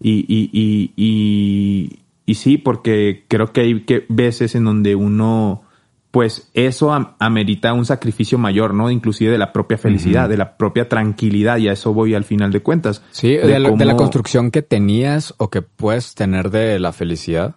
Y, 0.00 0.24
y, 0.28 0.50
y, 0.52 0.92
y, 0.96 2.00
y 2.26 2.34
sí, 2.34 2.58
porque 2.58 3.24
creo 3.28 3.52
que 3.52 3.60
hay 3.60 3.80
que 3.82 4.04
veces 4.08 4.54
en 4.54 4.64
donde 4.64 4.94
uno 4.94 5.62
pues 6.12 6.50
eso 6.52 6.92
amerita 7.18 7.72
un 7.72 7.86
sacrificio 7.86 8.36
mayor, 8.36 8.74
¿no? 8.74 8.90
Inclusive 8.90 9.32
de 9.32 9.38
la 9.38 9.50
propia 9.50 9.78
felicidad, 9.78 10.28
de 10.28 10.36
la 10.36 10.58
propia 10.58 10.86
tranquilidad, 10.86 11.56
y 11.56 11.68
a 11.68 11.72
eso 11.72 11.94
voy 11.94 12.14
al 12.14 12.24
final 12.24 12.52
de 12.52 12.60
cuentas. 12.60 13.02
Sí, 13.12 13.34
de, 13.34 13.58
la 13.58 13.96
construcción 13.96 14.50
que 14.50 14.60
tenías 14.60 15.32
o 15.38 15.48
que 15.48 15.62
puedes 15.62 16.14
tener 16.14 16.50
de 16.50 16.78
la 16.78 16.92
felicidad. 16.92 17.56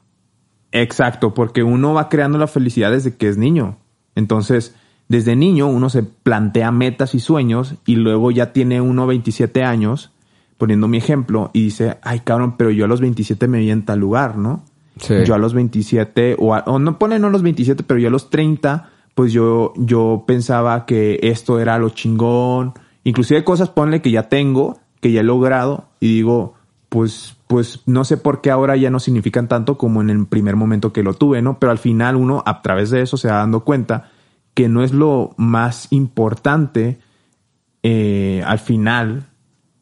Exacto, 0.71 1.33
porque 1.33 1.63
uno 1.63 1.93
va 1.93 2.07
creando 2.07 2.37
la 2.37 2.47
felicidad 2.47 2.91
desde 2.91 3.17
que 3.17 3.27
es 3.27 3.37
niño. 3.37 3.77
Entonces, 4.15 4.73
desde 5.07 5.35
niño 5.35 5.67
uno 5.67 5.89
se 5.89 6.03
plantea 6.03 6.71
metas 6.71 7.15
y 7.15 7.19
sueños 7.19 7.75
y 7.85 7.95
luego 7.95 8.31
ya 8.31 8.53
tiene 8.53 8.81
uno 8.81 9.05
27 9.07 9.63
años, 9.63 10.11
poniendo 10.57 10.87
mi 10.87 10.97
ejemplo, 10.97 11.51
y 11.53 11.63
dice, 11.63 11.97
ay 12.01 12.21
cabrón, 12.21 12.55
pero 12.57 12.71
yo 12.71 12.85
a 12.85 12.87
los 12.87 13.01
27 13.01 13.47
me 13.47 13.59
vi 13.59 13.71
en 13.71 13.85
tal 13.85 13.99
lugar, 13.99 14.37
¿no? 14.37 14.63
Yo 15.25 15.35
a 15.35 15.37
los 15.37 15.53
27, 15.53 16.37
o, 16.39 16.79
no 16.79 16.97
ponen 16.97 17.21
no 17.21 17.27
a 17.27 17.31
los 17.31 17.41
27, 17.41 17.83
pero 17.83 17.99
yo 17.99 18.07
a 18.07 18.11
los 18.11 18.29
30, 18.29 18.89
pues 19.13 19.33
yo, 19.33 19.73
yo 19.75 20.23
pensaba 20.25 20.85
que 20.85 21.19
esto 21.21 21.59
era 21.59 21.77
lo 21.77 21.89
chingón. 21.89 22.73
Inclusive 23.03 23.43
cosas, 23.43 23.69
ponle 23.69 24.01
que 24.01 24.11
ya 24.11 24.29
tengo, 24.29 24.79
que 25.01 25.11
ya 25.11 25.19
he 25.19 25.23
logrado, 25.23 25.89
y 25.99 26.15
digo, 26.15 26.53
pues, 26.87 27.35
pues 27.47 27.81
no 27.85 28.05
sé 28.05 28.15
por 28.15 28.39
qué 28.39 28.51
ahora 28.51 28.77
ya 28.77 28.89
no 28.89 29.01
significan 29.01 29.49
tanto 29.49 29.77
como 29.77 30.01
en 30.01 30.09
el 30.09 30.25
primer 30.27 30.55
momento 30.55 30.93
que 30.93 31.03
lo 31.03 31.13
tuve, 31.13 31.41
¿no? 31.41 31.59
Pero 31.59 31.71
al 31.71 31.77
final 31.77 32.15
uno, 32.15 32.41
a 32.45 32.61
través 32.61 32.89
de 32.89 33.01
eso, 33.01 33.17
se 33.17 33.27
va 33.27 33.35
dando 33.35 33.65
cuenta 33.65 34.11
que 34.55 34.69
no 34.69 34.83
es 34.83 34.93
lo 34.93 35.35
más 35.37 35.89
importante 35.91 36.97
eh, 37.83 38.41
al 38.47 38.57
final, 38.57 39.27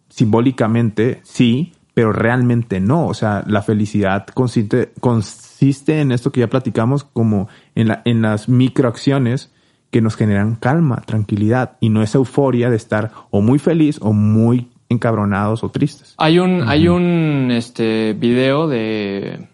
simbólicamente, 0.09 1.21
sí, 1.23 1.71
pero 1.93 2.12
realmente 2.12 2.81
no. 2.81 3.07
O 3.07 3.13
sea, 3.13 3.43
la 3.47 3.62
felicidad 3.62 4.25
consiste, 4.27 4.91
consiste 4.99 6.01
en 6.01 6.12
esto 6.12 6.31
que 6.31 6.41
ya 6.41 6.49
platicamos, 6.49 7.05
como 7.05 7.47
en, 7.75 7.88
la, 7.88 8.01
en 8.03 8.21
las 8.21 8.49
microacciones 8.49 9.53
que 9.91 10.01
nos 10.01 10.15
generan 10.15 10.55
calma, 10.55 11.03
tranquilidad 11.05 11.77
y 11.79 11.89
no 11.89 12.01
esa 12.01 12.17
euforia 12.17 12.71
de 12.71 12.75
estar 12.75 13.12
o 13.29 13.41
muy 13.41 13.59
feliz 13.59 13.99
o 14.01 14.12
muy 14.12 14.71
encabronados 14.89 15.63
o 15.63 15.69
tristes. 15.69 16.15
Hay 16.17 16.39
un, 16.39 16.67
hay 16.67 16.88
un 16.88 17.51
este 17.51 18.13
video 18.13 18.67
de, 18.67 19.47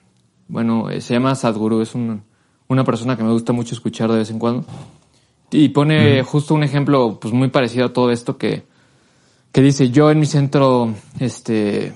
bueno, 0.47 0.87
se 0.99 1.13
llama 1.13 1.35
Sadhguru, 1.35 1.81
es 1.81 1.93
una 1.93 2.83
persona 2.85 3.17
que 3.17 3.23
me 3.23 3.31
gusta 3.33 3.51
mucho 3.51 3.75
escuchar 3.75 4.09
de 4.11 4.19
vez 4.19 4.31
en 4.31 4.39
cuando. 4.39 4.65
Y 5.51 5.69
pone 5.69 6.23
justo 6.23 6.53
un 6.53 6.63
ejemplo 6.63 7.19
pues 7.19 7.33
muy 7.33 7.49
parecido 7.49 7.87
a 7.87 7.93
todo 7.93 8.11
esto 8.11 8.37
que, 8.37 8.63
que 9.51 9.61
dice, 9.61 9.89
yo 9.89 10.11
en 10.11 10.19
mi 10.19 10.25
centro, 10.25 10.93
este, 11.19 11.93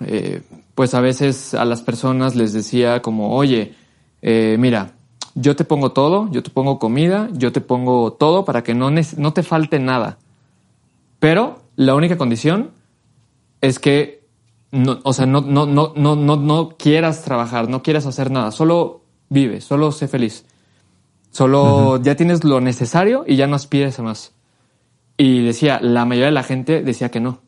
eh, 0.00 0.42
pues 0.74 0.94
a 0.94 1.00
veces 1.00 1.54
a 1.54 1.64
las 1.64 1.82
personas 1.82 2.36
les 2.36 2.52
decía 2.52 3.02
como, 3.02 3.34
oye, 3.34 3.74
eh, 4.22 4.56
mira, 4.58 4.92
yo 5.34 5.54
te 5.54 5.64
pongo 5.64 5.92
todo, 5.92 6.30
yo 6.30 6.42
te 6.42 6.50
pongo 6.50 6.78
comida, 6.78 7.28
yo 7.32 7.52
te 7.52 7.60
pongo 7.60 8.14
todo 8.14 8.44
para 8.44 8.62
que 8.62 8.74
no, 8.74 8.90
no 8.90 9.32
te 9.32 9.42
falte 9.42 9.78
nada. 9.78 10.18
Pero 11.18 11.60
la 11.76 11.94
única 11.94 12.16
condición 12.16 12.70
es 13.60 13.78
que, 13.78 14.24
no, 14.70 14.98
o 15.02 15.12
sea, 15.12 15.26
no, 15.26 15.42
no, 15.42 15.66
no, 15.66 15.92
no, 15.94 16.16
no, 16.16 16.36
no 16.36 16.68
quieras 16.78 17.22
trabajar, 17.22 17.68
no 17.68 17.82
quieras 17.82 18.06
hacer 18.06 18.30
nada, 18.30 18.50
solo 18.50 19.02
vive, 19.28 19.60
solo 19.60 19.92
sé 19.92 20.08
feliz. 20.08 20.46
Solo 21.36 22.00
ya 22.00 22.14
tienes 22.14 22.44
lo 22.44 22.62
necesario 22.62 23.22
y 23.26 23.36
ya 23.36 23.46
no 23.46 23.56
aspires 23.56 23.98
a 23.98 24.02
más. 24.02 24.32
Y 25.18 25.44
decía, 25.44 25.78
la 25.82 26.06
mayoría 26.06 26.28
de 26.28 26.32
la 26.32 26.42
gente 26.42 26.82
decía 26.82 27.10
que 27.10 27.20
no. 27.20 27.42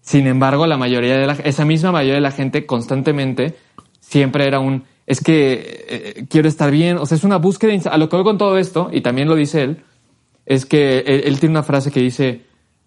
Sin 0.00 0.26
embargo, 0.26 0.66
la 0.66 0.76
mayoría 0.76 1.16
de 1.16 1.24
la, 1.24 1.34
esa 1.34 1.64
misma 1.64 1.92
mayoría 1.92 2.16
de 2.16 2.20
la 2.20 2.32
gente 2.32 2.66
constantemente 2.66 3.54
siempre 4.00 4.44
era 4.44 4.58
un, 4.58 4.82
es 5.06 5.20
que 5.20 5.86
eh, 5.88 6.26
quiero 6.28 6.48
estar 6.48 6.72
bien. 6.72 6.98
O 6.98 7.06
sea, 7.06 7.16
es 7.16 7.22
una 7.22 7.36
búsqueda. 7.36 7.92
A 7.92 7.96
lo 7.96 8.08
que 8.08 8.16
voy 8.16 8.24
con 8.24 8.38
todo 8.38 8.58
esto, 8.58 8.90
y 8.92 9.02
también 9.02 9.28
lo 9.28 9.36
dice 9.36 9.62
él, 9.62 9.84
es 10.44 10.66
que 10.66 10.98
él, 11.06 11.38
tiene 11.38 11.52
una 11.52 11.62
frase 11.62 11.92
que 11.92 12.00
dice, 12.00 12.40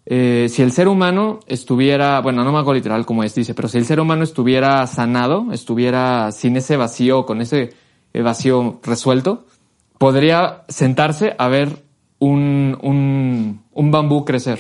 eh, 0.05 0.47
si 0.49 0.63
el 0.63 0.73
ser 0.73 0.89
humano 0.89 1.39
estuviera, 1.47 2.19
bueno, 2.19 2.43
no 2.43 2.51
me 2.51 2.57
hago 2.57 2.73
literal 2.73 3.05
como 3.05 3.23
es, 3.23 3.33
dice, 3.35 3.53
pero 3.53 3.69
si 3.69 3.77
el 3.77 3.85
ser 3.85 4.01
humano 4.01 4.25
estuviera 4.25 4.85
sanado, 4.85 5.53
estuviera 5.53 6.29
sin 6.33 6.57
ese 6.57 6.75
vacío, 6.75 7.25
con 7.25 7.39
ese 7.39 7.69
eh, 8.11 8.21
vacío 8.21 8.81
resuelto, 8.83 9.45
podría 9.97 10.63
sentarse 10.67 11.35
a 11.37 11.47
ver 11.47 11.83
un, 12.19 12.77
un, 12.81 13.63
un 13.71 13.91
bambú 13.91 14.25
crecer. 14.25 14.59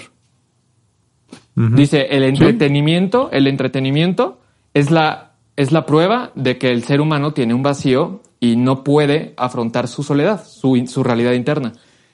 Dice, 1.55 2.07
el 2.09 2.23
entretenimiento, 2.23 3.29
el 3.31 3.45
entretenimiento 3.45 4.39
es 4.73 4.89
la, 4.89 5.33
es 5.55 5.71
la 5.71 5.85
prueba 5.85 6.31
de 6.33 6.57
que 6.57 6.71
el 6.71 6.83
ser 6.83 6.99
humano 6.99 7.33
tiene 7.33 7.53
un 7.53 7.61
vacío 7.61 8.23
y 8.39 8.55
no 8.55 8.83
puede 8.83 9.35
afrontar 9.37 9.87
su 9.87 10.01
soledad, 10.01 10.43
su, 10.45 10.83
su 10.87 11.03
realidad 11.03 11.33
interna. 11.33 11.73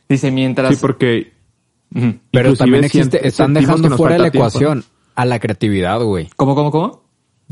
Dice, 0.09 0.29
mientras... 0.31 0.75
Sí, 0.75 0.81
porque... 0.81 1.31
Pero 2.31 2.55
también 2.55 2.83
existe, 2.83 3.25
están 3.25 3.53
dejando 3.53 3.95
fuera 3.95 4.15
de 4.15 4.21
la 4.21 4.27
ecuación 4.27 4.83
a 5.15 5.25
la 5.25 5.39
creatividad, 5.39 6.01
güey. 6.01 6.29
¿Cómo, 6.35 6.53
cómo, 6.53 6.69
cómo? 6.69 7.03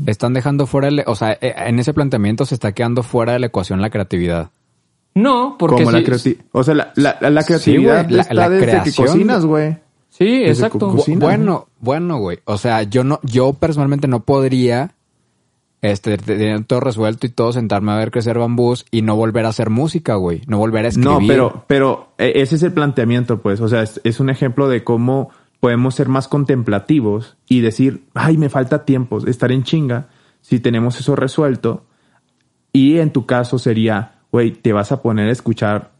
Están 0.06 0.32
dejando 0.32 0.66
fuera, 0.66 0.88
el, 0.88 1.02
o 1.06 1.16
sea, 1.16 1.32
e, 1.40 1.54
en 1.56 1.78
ese 1.78 1.92
planteamiento 1.92 2.44
se 2.44 2.54
está 2.54 2.72
quedando 2.72 3.02
fuera 3.02 3.32
de 3.32 3.40
la 3.40 3.46
ecuación 3.46 3.80
la 3.80 3.90
creatividad. 3.90 4.50
No, 5.18 5.56
porque 5.58 5.82
Como 5.82 5.90
la 5.90 6.02
O 6.52 6.62
sea, 6.62 6.74
la, 6.74 6.92
la, 6.94 7.42
creatividad 7.42 8.10
está 8.10 8.48
desde 8.48 8.82
que 8.84 8.92
cocinas, 8.92 9.44
güey. 9.44 9.76
Sí, 10.10 10.44
exacto. 10.44 10.94
bueno, 11.16 11.68
bueno, 11.80 12.18
güey. 12.18 12.38
O 12.44 12.56
sea, 12.56 12.84
yo 12.84 13.04
no, 13.04 13.20
yo 13.22 13.52
personalmente 13.52 14.08
no 14.08 14.20
podría 14.20 14.94
este, 15.82 16.18
tener 16.18 16.64
todo 16.64 16.80
resuelto 16.80 17.26
y 17.26 17.30
todo, 17.30 17.52
sentarme 17.52 17.92
a 17.92 17.96
ver 17.96 18.10
crecer 18.10 18.38
bambús 18.38 18.84
y 18.90 19.02
no 19.02 19.16
volver 19.16 19.46
a 19.46 19.48
hacer 19.50 19.70
música, 19.70 20.14
güey. 20.14 20.42
No 20.46 20.58
volver 20.58 20.84
a 20.84 20.88
escribir. 20.88 21.10
No, 21.10 21.26
pero, 21.26 21.64
pero 21.66 22.12
e, 22.18 22.32
ese 22.36 22.56
es 22.56 22.62
el 22.62 22.72
planteamiento, 22.72 23.40
pues. 23.40 23.60
O 23.60 23.68
sea, 23.68 23.82
es, 23.82 24.20
un 24.20 24.30
ejemplo 24.30 24.68
de 24.68 24.84
cómo 24.84 25.30
podemos 25.60 25.94
ser 25.96 26.08
más 26.08 26.28
contemplativos 26.28 27.36
y 27.48 27.60
decir, 27.60 28.04
ay, 28.14 28.36
me 28.36 28.48
falta 28.48 28.84
tiempo, 28.84 29.24
estar 29.26 29.50
en 29.50 29.64
chinga, 29.64 30.08
si 30.40 30.60
tenemos 30.60 30.98
eso 31.00 31.16
resuelto. 31.16 31.84
Y 32.72 32.98
en 32.98 33.12
tu 33.12 33.26
caso 33.26 33.58
sería, 33.58 34.17
güey, 34.32 34.52
te 34.52 34.72
vas 34.72 34.92
a 34.92 35.02
poner 35.02 35.28
a 35.28 35.32
escuchar 35.32 35.92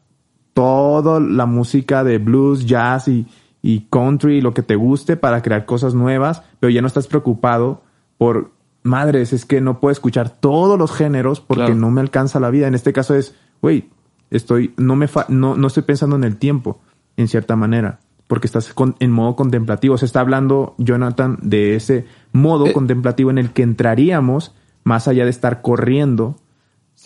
toda 0.54 1.20
la 1.20 1.46
música 1.46 2.04
de 2.04 2.18
blues, 2.18 2.66
jazz 2.66 3.08
y, 3.08 3.26
y 3.62 3.86
country, 3.90 4.40
lo 4.40 4.54
que 4.54 4.62
te 4.62 4.76
guste 4.76 5.16
para 5.16 5.42
crear 5.42 5.66
cosas 5.66 5.94
nuevas, 5.94 6.42
pero 6.60 6.70
ya 6.70 6.80
no 6.80 6.86
estás 6.86 7.06
preocupado 7.06 7.82
por 8.16 8.50
madres, 8.82 9.32
es 9.32 9.44
que 9.44 9.60
no 9.60 9.80
puedo 9.80 9.92
escuchar 9.92 10.30
todos 10.30 10.78
los 10.78 10.92
géneros 10.92 11.40
porque 11.40 11.74
no 11.74 11.90
me 11.90 12.00
alcanza 12.00 12.40
la 12.40 12.50
vida. 12.50 12.66
En 12.66 12.74
este 12.74 12.92
caso 12.92 13.14
es, 13.14 13.34
güey, 13.62 13.88
estoy, 14.30 14.74
no 14.76 14.96
me 14.96 15.08
no, 15.28 15.56
no 15.56 15.66
estoy 15.66 15.84
pensando 15.84 16.16
en 16.16 16.24
el 16.24 16.36
tiempo, 16.36 16.80
en 17.16 17.28
cierta 17.28 17.56
manera, 17.56 18.00
porque 18.26 18.46
estás 18.46 18.74
en 18.98 19.10
modo 19.10 19.36
contemplativo. 19.36 19.96
Se 19.98 20.06
está 20.06 20.20
hablando, 20.20 20.74
Jonathan, 20.78 21.38
de 21.42 21.76
ese 21.76 22.06
modo 22.32 22.66
eh. 22.66 22.72
contemplativo 22.72 23.30
en 23.30 23.38
el 23.38 23.50
que 23.50 23.62
entraríamos 23.62 24.54
más 24.84 25.08
allá 25.08 25.24
de 25.24 25.30
estar 25.30 25.62
corriendo 25.62 26.36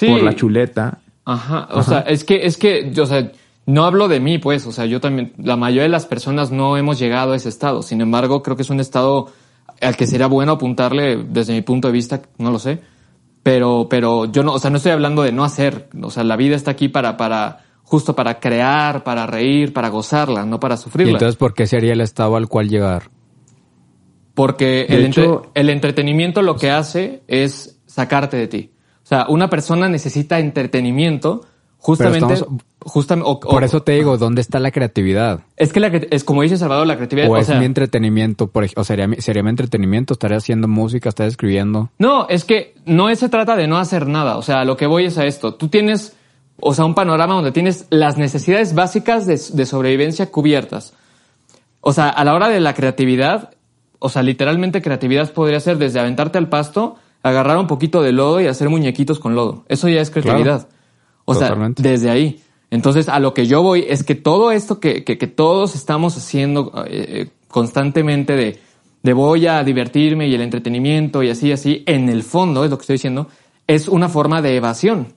por 0.00 0.22
la 0.22 0.34
chuleta. 0.34 1.01
Ajá, 1.24 1.68
o 1.72 1.82
sea, 1.82 2.00
es 2.00 2.24
que, 2.24 2.46
es 2.46 2.56
que, 2.56 2.92
o 3.00 3.06
sea, 3.06 3.30
no 3.66 3.84
hablo 3.84 4.08
de 4.08 4.20
mí, 4.20 4.38
pues, 4.38 4.66
o 4.66 4.72
sea, 4.72 4.86
yo 4.86 5.00
también, 5.00 5.32
la 5.38 5.56
mayoría 5.56 5.84
de 5.84 5.88
las 5.88 6.06
personas 6.06 6.50
no 6.50 6.76
hemos 6.76 6.98
llegado 6.98 7.32
a 7.32 7.36
ese 7.36 7.48
estado. 7.48 7.82
Sin 7.82 8.00
embargo, 8.00 8.42
creo 8.42 8.56
que 8.56 8.62
es 8.62 8.70
un 8.70 8.80
estado 8.80 9.28
al 9.80 9.96
que 9.96 10.06
sería 10.06 10.26
bueno 10.26 10.52
apuntarle 10.52 11.16
desde 11.16 11.52
mi 11.52 11.62
punto 11.62 11.88
de 11.88 11.92
vista, 11.92 12.22
no 12.38 12.50
lo 12.50 12.58
sé. 12.58 12.80
Pero, 13.42 13.88
pero 13.88 14.26
yo 14.26 14.42
no, 14.42 14.54
o 14.54 14.58
sea, 14.58 14.70
no 14.70 14.76
estoy 14.76 14.92
hablando 14.92 15.22
de 15.22 15.32
no 15.32 15.44
hacer. 15.44 15.88
O 16.00 16.10
sea, 16.10 16.22
la 16.24 16.36
vida 16.36 16.54
está 16.54 16.72
aquí 16.72 16.88
para, 16.88 17.16
para, 17.16 17.64
justo 17.82 18.14
para 18.14 18.38
crear, 18.38 19.02
para 19.02 19.26
reír, 19.26 19.72
para 19.72 19.88
gozarla, 19.88 20.44
no 20.44 20.60
para 20.60 20.76
sufrirla. 20.76 21.12
¿Y 21.12 21.14
entonces 21.14 21.36
por 21.36 21.54
qué 21.54 21.66
sería 21.66 21.92
el 21.92 22.00
estado 22.00 22.36
al 22.36 22.48
cual 22.48 22.68
llegar? 22.68 23.10
Porque 24.34 24.86
el, 24.88 25.12
el 25.54 25.70
entretenimiento 25.70 26.42
lo 26.42 26.56
que 26.56 26.70
hace 26.70 27.22
es 27.26 27.80
sacarte 27.86 28.36
de 28.36 28.48
ti. 28.48 28.71
O 29.12 29.14
sea, 29.14 29.26
una 29.28 29.50
persona 29.50 29.90
necesita 29.90 30.38
entretenimiento 30.38 31.42
Justamente, 31.82 32.36
justamente 32.78 33.28
por 33.42 33.64
eso 33.64 33.82
te 33.82 33.90
digo, 33.90 34.16
¿dónde 34.16 34.40
está 34.40 34.60
la 34.60 34.70
creatividad? 34.70 35.40
Es 35.56 35.72
que 35.72 35.80
la, 35.80 35.88
es 35.88 36.22
como 36.22 36.42
dice 36.42 36.56
Salvador, 36.56 36.86
la 36.86 36.94
creatividad. 36.94 37.28
O, 37.28 37.36
es 37.36 37.48
mi 37.48 37.64
entretenimiento, 37.64 38.46
por 38.46 38.64
o 38.76 38.84
sería, 38.84 39.08
sería 39.18 39.42
mi 39.42 39.50
entretenimiento, 39.50 40.12
estaría 40.12 40.36
haciendo 40.36 40.68
música, 40.68 41.08
estaría 41.08 41.28
escribiendo. 41.28 41.90
No, 41.98 42.28
es 42.28 42.44
que 42.44 42.76
no 42.86 43.12
se 43.16 43.28
trata 43.28 43.56
de 43.56 43.66
no 43.66 43.78
hacer 43.78 44.06
nada. 44.06 44.36
O 44.36 44.42
sea, 44.42 44.64
lo 44.64 44.76
que 44.76 44.86
voy 44.86 45.06
es 45.06 45.18
a 45.18 45.26
esto. 45.26 45.54
Tú 45.54 45.66
tienes, 45.66 46.14
o 46.60 46.72
sea, 46.72 46.84
un 46.84 46.94
panorama 46.94 47.34
donde 47.34 47.50
tienes 47.50 47.88
las 47.90 48.16
necesidades 48.16 48.76
básicas 48.76 49.26
de, 49.26 49.40
de 49.52 49.66
sobrevivencia 49.66 50.30
cubiertas. 50.30 50.94
O 51.80 51.92
sea, 51.92 52.10
a 52.10 52.24
la 52.24 52.32
hora 52.32 52.48
de 52.48 52.60
la 52.60 52.74
creatividad, 52.74 53.50
o 53.98 54.08
sea, 54.08 54.22
literalmente 54.22 54.82
creatividad 54.82 55.32
podría 55.32 55.58
ser 55.58 55.78
desde 55.78 55.98
aventarte 55.98 56.38
al 56.38 56.48
pasto, 56.48 56.94
agarrar 57.22 57.58
un 57.58 57.66
poquito 57.66 58.02
de 58.02 58.12
lodo 58.12 58.40
y 58.40 58.46
hacer 58.46 58.68
muñequitos 58.68 59.18
con 59.18 59.34
lodo. 59.34 59.64
Eso 59.68 59.88
ya 59.88 60.00
es 60.00 60.10
creatividad. 60.10 60.68
O 61.24 61.34
sea, 61.34 61.54
desde 61.76 62.10
ahí. 62.10 62.40
Entonces, 62.70 63.08
a 63.08 63.20
lo 63.20 63.34
que 63.34 63.46
yo 63.46 63.62
voy 63.62 63.84
es 63.88 64.02
que 64.02 64.14
todo 64.14 64.50
esto 64.50 64.80
que, 64.80 65.04
que, 65.04 65.26
todos 65.26 65.74
estamos 65.74 66.16
haciendo 66.16 66.72
eh, 66.88 67.28
constantemente 67.48 68.34
de, 68.34 68.58
de 69.02 69.12
voy 69.12 69.46
a 69.46 69.62
divertirme 69.62 70.26
y 70.26 70.34
el 70.34 70.40
entretenimiento 70.40 71.22
y 71.22 71.30
así, 71.30 71.52
así, 71.52 71.82
en 71.86 72.08
el 72.08 72.22
fondo, 72.22 72.64
es 72.64 72.70
lo 72.70 72.78
que 72.78 72.82
estoy 72.82 72.94
diciendo, 72.94 73.28
es 73.66 73.88
una 73.88 74.08
forma 74.08 74.40
de 74.40 74.56
evasión 74.56 75.08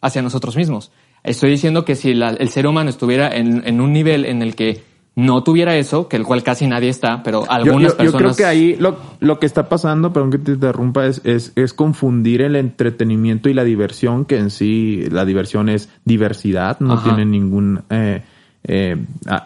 hacia 0.00 0.22
nosotros 0.22 0.56
mismos. 0.56 0.90
Estoy 1.22 1.50
diciendo 1.50 1.84
que 1.84 1.94
si 1.94 2.10
el 2.10 2.48
ser 2.48 2.66
humano 2.66 2.90
estuviera 2.90 3.34
en, 3.34 3.66
en 3.66 3.80
un 3.80 3.92
nivel 3.92 4.24
en 4.24 4.42
el 4.42 4.54
que 4.54 4.82
no 5.18 5.42
tuviera 5.42 5.76
eso, 5.76 6.06
que 6.06 6.16
el 6.16 6.22
cual 6.22 6.44
casi 6.44 6.68
nadie 6.68 6.90
está, 6.90 7.24
pero 7.24 7.44
algunas 7.50 7.94
personas... 7.94 8.12
Yo 8.12 8.18
creo 8.18 8.36
que 8.36 8.44
ahí 8.44 8.76
lo, 8.76 8.96
lo, 9.18 9.40
que 9.40 9.46
está 9.46 9.68
pasando, 9.68 10.12
perdón 10.12 10.30
que 10.30 10.38
te 10.38 10.52
interrumpa, 10.52 11.06
es, 11.06 11.20
es, 11.24 11.52
es, 11.56 11.74
confundir 11.74 12.40
el 12.40 12.54
entretenimiento 12.54 13.48
y 13.48 13.54
la 13.54 13.64
diversión, 13.64 14.26
que 14.26 14.38
en 14.38 14.50
sí 14.50 15.08
la 15.10 15.24
diversión 15.24 15.70
es 15.70 15.88
diversidad, 16.04 16.78
no 16.78 17.02
tiene 17.02 17.24
ningún 17.24 17.82
eh, 17.90 18.22
eh, 18.62 18.96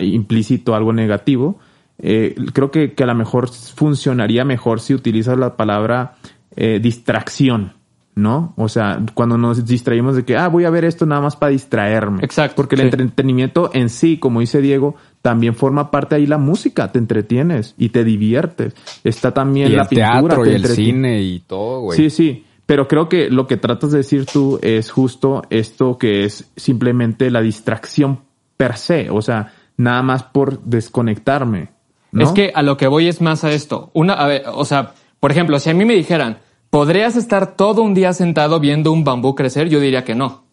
implícito 0.01 0.75
algo 0.75 0.93
negativo. 0.93 1.59
Eh, 1.99 2.35
creo 2.53 2.71
que, 2.71 2.93
que 2.93 3.05
a 3.05 3.07
lo 3.07 3.15
mejor 3.15 3.49
funcionaría 3.49 4.45
mejor 4.45 4.79
si 4.79 4.93
utilizas 4.93 5.39
la 5.39 5.57
palabra 5.57 6.17
eh, 6.55 6.81
distracción. 6.83 7.73
¿No? 8.15 8.53
O 8.57 8.69
sea, 8.69 9.01
cuando 9.15 9.39
nos 9.39 9.65
distraímos 9.65 10.17
de 10.17 10.25
que, 10.25 10.37
ah, 10.37 10.49
voy 10.49 10.65
a 10.65 10.71
ver 10.71 10.85
esto 10.85 11.07
nada 11.07 11.23
más 11.23 11.37
para 11.37 11.51
distraerme. 11.53 12.23
Exacto. 12.23 12.57
Porque 12.57 12.75
el 12.75 12.83
entretenimiento 12.83 13.71
en 13.73 13.89
sí, 13.89 14.19
como 14.19 14.41
dice 14.41 14.61
Diego, 14.61 14.97
también 15.23 15.55
forma 15.55 15.91
parte 15.91 16.17
ahí 16.17 16.27
la 16.27 16.39
música, 16.39 16.93
te 16.93 16.99
entretienes 16.99 17.75
y 17.79 17.89
te 17.89 18.05
diviertes. 18.05 18.75
Está 19.05 19.33
también 19.33 19.77
la 19.77 19.89
pintura, 19.89 20.21
teatro 20.21 20.47
y 20.47 20.51
el 20.51 20.67
cine 20.67 21.23
y 21.23 21.41
todo, 21.41 21.81
güey. 21.81 21.97
Sí, 21.97 22.11
sí. 22.11 22.45
Pero 22.67 22.87
creo 22.87 23.09
que 23.09 23.31
lo 23.31 23.47
que 23.47 23.57
tratas 23.57 23.93
de 23.93 23.99
decir 23.99 24.27
tú 24.27 24.59
es 24.63 24.91
justo 24.91 25.43
esto 25.51 25.99
que 25.99 26.25
es 26.25 26.51
simplemente 26.57 27.31
la 27.31 27.41
distracción 27.41 28.21
per 28.57 28.77
se, 28.77 29.11
o 29.11 29.21
sea, 29.21 29.53
nada 29.77 30.03
más 30.03 30.23
por 30.23 30.61
desconectarme. 30.63 31.71
Es 32.13 32.31
que 32.33 32.53
a 32.55 32.63
lo 32.63 32.77
que 32.77 32.87
voy 32.87 33.09
es 33.09 33.21
más 33.23 33.43
a 33.43 33.53
esto. 33.53 33.91
Una, 33.95 34.15
a 34.15 34.27
ver, 34.27 34.43
o 34.53 34.65
sea, 34.67 34.93
por 35.19 35.31
ejemplo, 35.31 35.59
si 35.59 35.71
a 35.71 35.75
mí 35.75 35.85
me 35.85 35.95
dijeran, 35.95 36.39
¿podrías 36.73 37.17
estar 37.17 37.55
todo 37.55 37.83
un 37.83 37.93
día 37.93 38.15
sentado 38.15 38.59
viendo 38.59 38.93
un 38.93 39.05
bambú 39.05 39.35
crecer? 39.35 39.69
Yo 39.69 39.79
diría 39.79 40.05
que 40.05 40.15
no. 40.15 40.45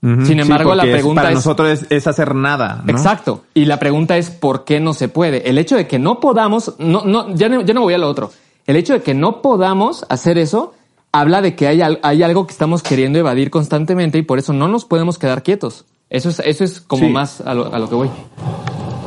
Sin 0.00 0.38
embargo, 0.40 0.74
la 0.74 0.84
pregunta 0.84 1.22
es, 1.22 1.24
para 1.24 1.34
nosotros 1.34 1.80
es, 1.90 2.06
hacer 2.06 2.34
nada. 2.34 2.82
Exacto. 2.86 3.42
Y 3.54 3.64
la 3.64 3.78
pregunta 3.78 4.16
es 4.16 4.30
¿por 4.30 4.64
qué 4.64 4.78
no 4.80 4.94
se 4.94 5.08
puede? 5.08 5.50
El 5.50 5.58
hecho 5.58 5.76
de 5.76 5.86
que 5.86 5.98
no 5.98 6.20
podamos, 6.20 6.76
no, 6.78 7.02
no, 7.04 7.34
ya 7.34 7.48
no, 7.48 7.60
ya 7.62 7.74
no 7.74 7.82
voy 7.82 7.94
a 7.94 7.98
lo 7.98 8.08
otro. 8.08 8.30
El 8.66 8.76
hecho 8.76 8.94
de 8.94 9.02
que 9.02 9.14
no 9.14 9.42
podamos 9.42 10.06
hacer 10.08 10.38
eso 10.38 10.74
habla 11.12 11.42
de 11.42 11.56
que 11.56 11.66
hay, 11.66 11.80
hay 12.02 12.22
algo 12.22 12.46
que 12.46 12.52
estamos 12.52 12.82
queriendo 12.82 13.18
evadir 13.18 13.50
constantemente 13.50 14.16
y 14.16 14.22
por 14.22 14.38
eso 14.38 14.52
no 14.52 14.68
nos 14.68 14.84
podemos 14.84 15.18
quedar 15.18 15.42
quietos. 15.42 15.84
Eso 16.08 16.30
es, 16.30 16.40
eso 16.40 16.64
es 16.64 16.80
como 16.80 17.08
más 17.10 17.40
a 17.40 17.52
lo, 17.52 17.74
a 17.74 17.78
lo, 17.78 17.88
que 17.88 17.94
voy. 17.96 18.10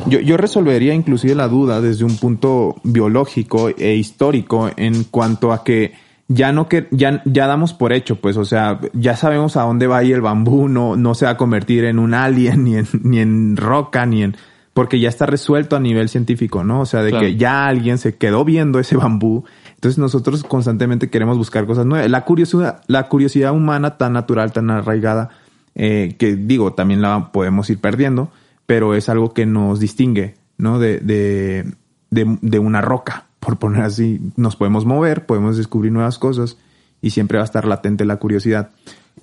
Yo, 0.06 0.20
yo 0.20 0.36
resolvería 0.36 0.94
inclusive 0.94 1.34
la 1.34 1.48
duda 1.48 1.80
desde 1.80 2.04
un 2.04 2.16
punto 2.16 2.76
biológico 2.82 3.68
e 3.68 3.94
histórico 3.94 4.70
en 4.76 5.04
cuanto 5.04 5.52
a 5.52 5.62
que 5.64 5.92
ya 6.28 6.52
no 6.52 6.68
que 6.68 6.86
ya, 6.92 7.22
ya 7.24 7.48
damos 7.48 7.74
por 7.74 7.92
hecho, 7.92 8.16
pues, 8.16 8.36
o 8.36 8.44
sea, 8.44 8.78
ya 8.92 9.16
sabemos 9.16 9.56
a 9.56 9.62
dónde 9.62 9.88
va 9.88 9.98
a 9.98 10.04
ir 10.04 10.14
el 10.14 10.20
bambú, 10.20 10.68
no, 10.68 10.94
no 10.96 11.14
se 11.16 11.24
va 11.24 11.32
a 11.32 11.36
convertir 11.36 11.84
en 11.84 11.98
un 11.98 12.14
alien, 12.14 12.64
ni 12.64 12.76
en, 12.76 12.86
ni 13.02 13.18
en 13.18 13.56
roca, 13.56 14.06
ni 14.06 14.22
en, 14.22 14.36
porque 14.72 15.00
ya 15.00 15.08
está 15.08 15.26
resuelto 15.26 15.74
a 15.74 15.80
nivel 15.80 16.08
científico, 16.08 16.62
¿no? 16.62 16.82
O 16.82 16.86
sea, 16.86 17.02
de 17.02 17.12
que 17.12 17.36
ya 17.36 17.66
alguien 17.66 17.98
se 17.98 18.16
quedó 18.16 18.44
viendo 18.44 18.78
ese 18.78 18.96
bambú. 18.96 19.44
Entonces 19.74 19.98
nosotros 19.98 20.44
constantemente 20.44 21.10
queremos 21.10 21.36
buscar 21.36 21.66
cosas 21.66 21.86
nuevas. 21.86 22.08
La 22.08 22.24
curiosidad, 22.24 22.82
la 22.86 23.08
curiosidad 23.08 23.52
humana 23.52 23.98
tan 23.98 24.12
natural, 24.12 24.52
tan 24.52 24.70
arraigada, 24.70 25.30
eh, 25.74 26.14
que 26.16 26.36
digo, 26.36 26.74
también 26.74 27.02
la 27.02 27.32
podemos 27.32 27.68
ir 27.70 27.80
perdiendo, 27.80 28.30
pero 28.70 28.94
es 28.94 29.08
algo 29.08 29.34
que 29.34 29.46
nos 29.46 29.80
distingue, 29.80 30.36
¿no? 30.56 30.78
De, 30.78 31.00
de, 31.00 31.74
de, 32.10 32.38
de 32.40 32.58
una 32.60 32.80
roca 32.80 33.26
por 33.40 33.58
poner 33.58 33.82
así, 33.82 34.20
nos 34.36 34.54
podemos 34.54 34.84
mover, 34.84 35.26
podemos 35.26 35.56
descubrir 35.56 35.90
nuevas 35.90 36.20
cosas 36.20 36.56
y 37.02 37.10
siempre 37.10 37.38
va 37.38 37.42
a 37.42 37.46
estar 37.46 37.64
latente 37.64 38.04
la 38.04 38.18
curiosidad. 38.18 38.70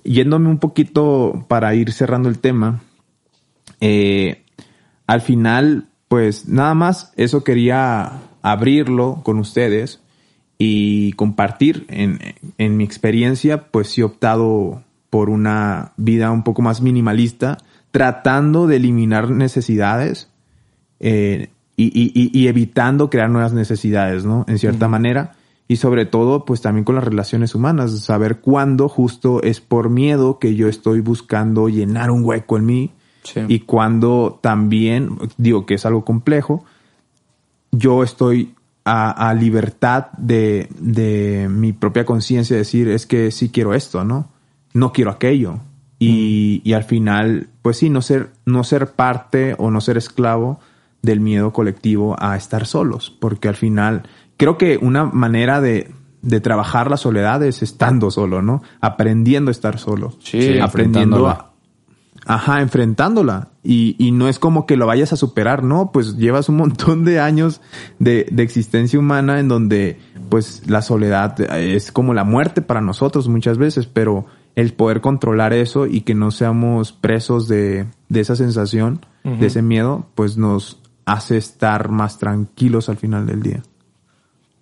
Yéndome 0.04 0.50
un 0.50 0.58
poquito 0.58 1.46
para 1.48 1.74
ir 1.74 1.92
cerrando 1.92 2.28
el 2.28 2.40
tema, 2.40 2.82
eh, 3.80 4.44
al 5.06 5.22
final, 5.22 5.86
pues 6.08 6.46
nada 6.46 6.74
más, 6.74 7.14
eso 7.16 7.42
quería 7.42 8.20
abrirlo 8.42 9.22
con 9.24 9.38
ustedes 9.38 10.02
y 10.58 11.14
compartir 11.14 11.86
en, 11.88 12.18
en 12.58 12.76
mi 12.76 12.84
experiencia, 12.84 13.70
pues 13.70 13.88
sí 13.88 14.02
he 14.02 14.04
optado 14.04 14.82
por 15.08 15.30
una 15.30 15.92
vida 15.96 16.30
un 16.32 16.44
poco 16.44 16.60
más 16.60 16.82
minimalista, 16.82 17.56
tratando 17.98 18.66
de 18.66 18.76
eliminar 18.76 19.30
necesidades. 19.30 20.28
Eh, 21.00 21.48
y, 21.80 22.48
evitando 22.48 23.08
crear 23.08 23.30
nuevas 23.30 23.52
necesidades, 23.52 24.24
¿no? 24.24 24.44
En 24.48 24.58
cierta 24.58 24.88
manera. 24.88 25.34
Y 25.68 25.76
sobre 25.76 26.06
todo, 26.06 26.44
pues 26.44 26.60
también 26.60 26.84
con 26.84 26.96
las 26.96 27.04
relaciones 27.04 27.54
humanas, 27.54 28.00
saber 28.00 28.40
cuándo 28.40 28.88
justo 28.88 29.42
es 29.42 29.60
por 29.60 29.90
miedo 29.90 30.38
que 30.38 30.56
yo 30.56 30.66
estoy 30.66 31.00
buscando 31.00 31.68
llenar 31.68 32.10
un 32.10 32.24
hueco 32.24 32.56
en 32.56 32.66
mí 32.66 32.92
y 33.48 33.60
cuándo 33.60 34.38
también, 34.40 35.18
digo 35.36 35.66
que 35.66 35.74
es 35.74 35.84
algo 35.86 36.04
complejo, 36.04 36.64
yo 37.70 38.02
estoy 38.02 38.54
a, 38.84 39.34
libertad 39.34 40.06
de, 40.16 40.68
de, 40.78 41.48
mi 41.50 41.74
propia 41.74 42.06
conciencia 42.06 42.56
decir, 42.56 42.88
es 42.88 43.06
que 43.06 43.30
sí 43.30 43.50
quiero 43.50 43.74
esto, 43.74 44.02
¿no? 44.02 44.30
No 44.72 44.94
quiero 44.94 45.10
aquello. 45.10 45.60
Y, 45.98 46.62
y 46.64 46.74
al 46.74 46.84
final, 46.84 47.48
pues 47.62 47.78
sí, 47.78 47.90
no 47.90 48.02
ser, 48.02 48.30
no 48.46 48.62
ser 48.64 48.92
parte 48.92 49.54
o 49.58 49.70
no 49.70 49.80
ser 49.80 49.96
esclavo 49.96 50.60
del 51.02 51.20
miedo 51.20 51.52
colectivo 51.52 52.16
a 52.18 52.36
estar 52.36 52.66
solos, 52.66 53.10
porque 53.10 53.48
al 53.48 53.56
final 53.56 54.02
creo 54.36 54.58
que 54.58 54.78
una 54.78 55.04
manera 55.04 55.60
de, 55.60 55.90
de 56.22 56.40
trabajar 56.40 56.90
la 56.90 56.96
soledad 56.96 57.42
es 57.42 57.62
estando 57.62 58.10
solo, 58.10 58.42
¿no? 58.42 58.62
Aprendiendo 58.80 59.50
a 59.50 59.52
estar 59.52 59.78
solo. 59.78 60.14
Sí, 60.20 60.58
aprendiendo 60.58 61.28
a, 61.28 61.48
Ajá, 62.28 62.60
enfrentándola. 62.60 63.48
Y, 63.62 63.96
y, 63.98 64.12
no 64.12 64.28
es 64.28 64.38
como 64.38 64.66
que 64.66 64.76
lo 64.76 64.86
vayas 64.86 65.14
a 65.14 65.16
superar, 65.16 65.62
no, 65.62 65.92
pues 65.92 66.16
llevas 66.16 66.50
un 66.50 66.56
montón 66.56 67.04
de 67.04 67.20
años 67.20 67.62
de, 67.98 68.26
de, 68.30 68.42
existencia 68.42 68.98
humana 68.98 69.40
en 69.40 69.48
donde 69.48 69.98
pues 70.28 70.68
la 70.68 70.82
soledad 70.82 71.40
es 71.56 71.90
como 71.90 72.12
la 72.12 72.24
muerte 72.24 72.60
para 72.60 72.82
nosotros 72.82 73.28
muchas 73.28 73.56
veces, 73.56 73.86
pero 73.86 74.26
el 74.58 74.74
poder 74.74 75.00
controlar 75.00 75.52
eso 75.52 75.86
y 75.86 76.00
que 76.00 76.16
no 76.16 76.32
seamos 76.32 76.90
presos 76.90 77.46
de, 77.46 77.86
de 78.08 78.20
esa 78.20 78.34
sensación, 78.34 79.06
de 79.22 79.46
ese 79.46 79.62
miedo, 79.62 80.06
pues 80.16 80.36
nos 80.36 80.80
hace 81.04 81.36
estar 81.36 81.90
más 81.90 82.18
tranquilos 82.18 82.88
al 82.88 82.96
final 82.96 83.24
del 83.24 83.40
día. 83.40 83.62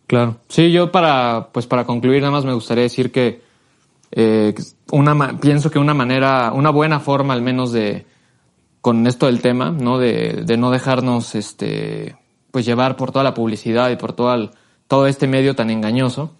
Claro. 0.07 0.37
Sí, 0.49 0.71
yo 0.71 0.93
para, 0.93 1.49
pues 1.51 1.67
para 1.67 1.87
concluir 1.87 2.21
nada 2.21 2.31
más 2.31 2.45
me 2.45 2.53
gustaría 2.53 2.83
decir 2.83 3.11
que 3.11 3.41
eh, 4.11 4.55
una, 4.93 5.41
pienso 5.41 5.71
que 5.71 5.79
una 5.79 5.95
manera, 5.95 6.53
una 6.53 6.69
buena 6.69 7.01
forma 7.01 7.33
al 7.33 7.41
menos 7.41 7.73
de, 7.73 8.05
con 8.83 9.07
esto 9.07 9.25
del 9.25 9.41
tema, 9.41 9.71
¿no? 9.71 9.97
De, 9.97 10.43
de 10.45 10.59
no 10.59 10.71
dejarnos, 10.71 11.35
este, 11.35 12.17
pues 12.51 12.67
llevar 12.67 12.97
por 12.97 13.13
toda 13.13 13.25
la 13.25 13.33
publicidad 13.33 13.89
y 13.89 13.97
por 13.97 14.13
todo, 14.13 14.51
todo 14.89 15.07
este 15.07 15.27
medio 15.27 15.57
tan 15.57 15.71
engañoso, 15.71 16.35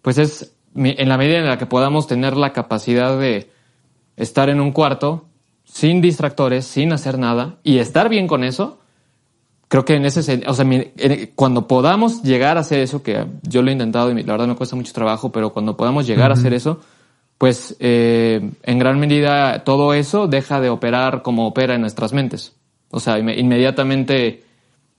pues 0.00 0.16
es 0.16 0.54
en 0.74 1.08
la 1.08 1.18
medida 1.18 1.38
en 1.38 1.46
la 1.46 1.58
que 1.58 1.66
podamos 1.66 2.06
tener 2.06 2.36
la 2.36 2.52
capacidad 2.52 3.18
de 3.18 3.50
estar 4.16 4.48
en 4.48 4.60
un 4.60 4.72
cuarto 4.72 5.26
sin 5.64 6.00
distractores, 6.00 6.66
sin 6.66 6.92
hacer 6.92 7.18
nada 7.18 7.56
y 7.62 7.78
estar 7.78 8.08
bien 8.08 8.26
con 8.26 8.44
eso, 8.44 8.78
creo 9.68 9.84
que 9.84 9.94
en 9.94 10.04
ese, 10.04 10.42
o 10.46 10.54
sea, 10.54 10.66
cuando 11.34 11.66
podamos 11.66 12.22
llegar 12.22 12.58
a 12.58 12.60
hacer 12.60 12.80
eso, 12.80 13.02
que 13.02 13.26
yo 13.42 13.62
lo 13.62 13.70
he 13.70 13.72
intentado 13.72 14.10
y 14.10 14.22
la 14.22 14.32
verdad 14.32 14.48
me 14.48 14.54
cuesta 14.54 14.76
mucho 14.76 14.92
trabajo, 14.92 15.32
pero 15.32 15.52
cuando 15.52 15.76
podamos 15.76 16.06
llegar 16.06 16.30
a 16.30 16.34
hacer 16.34 16.52
eso, 16.52 16.80
pues 17.38 17.74
eh, 17.80 18.52
en 18.62 18.78
gran 18.78 19.00
medida 19.00 19.64
todo 19.64 19.94
eso 19.94 20.28
deja 20.28 20.60
de 20.60 20.68
operar 20.68 21.22
como 21.22 21.46
opera 21.46 21.74
en 21.74 21.80
nuestras 21.80 22.12
mentes. 22.12 22.54
O 22.90 23.00
sea, 23.00 23.18
inmediatamente 23.18 24.44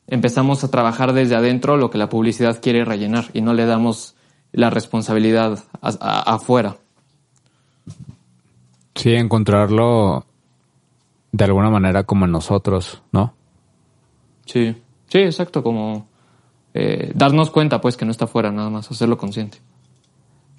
empezamos 0.07 0.63
a 0.63 0.71
trabajar 0.71 1.13
desde 1.13 1.36
adentro 1.36 1.78
lo 1.78 1.91
que 1.91 1.99
la 1.99 2.09
publicidad 2.09 2.59
quiere 2.59 2.84
rellenar 2.84 3.26
y 3.34 3.41
no 3.41 3.53
le 3.53 3.65
damos 3.65 4.15
la 4.53 4.69
responsabilidad 4.69 5.63
afuera. 5.81 6.77
Sí, 8.95 9.13
encontrarlo 9.13 10.25
de 11.31 11.43
alguna 11.43 11.69
manera 11.69 12.03
como 12.03 12.25
en 12.25 12.31
nosotros, 12.31 13.01
¿no? 13.11 13.33
Sí, 14.45 14.75
sí, 15.07 15.17
exacto, 15.19 15.63
como 15.63 16.07
eh, 16.73 17.11
darnos 17.15 17.49
cuenta 17.49 17.81
pues 17.81 17.97
que 17.97 18.05
no 18.05 18.11
está 18.11 18.25
afuera 18.25 18.51
nada 18.51 18.69
más, 18.69 18.89
hacerlo 18.89 19.17
consciente. 19.17 19.57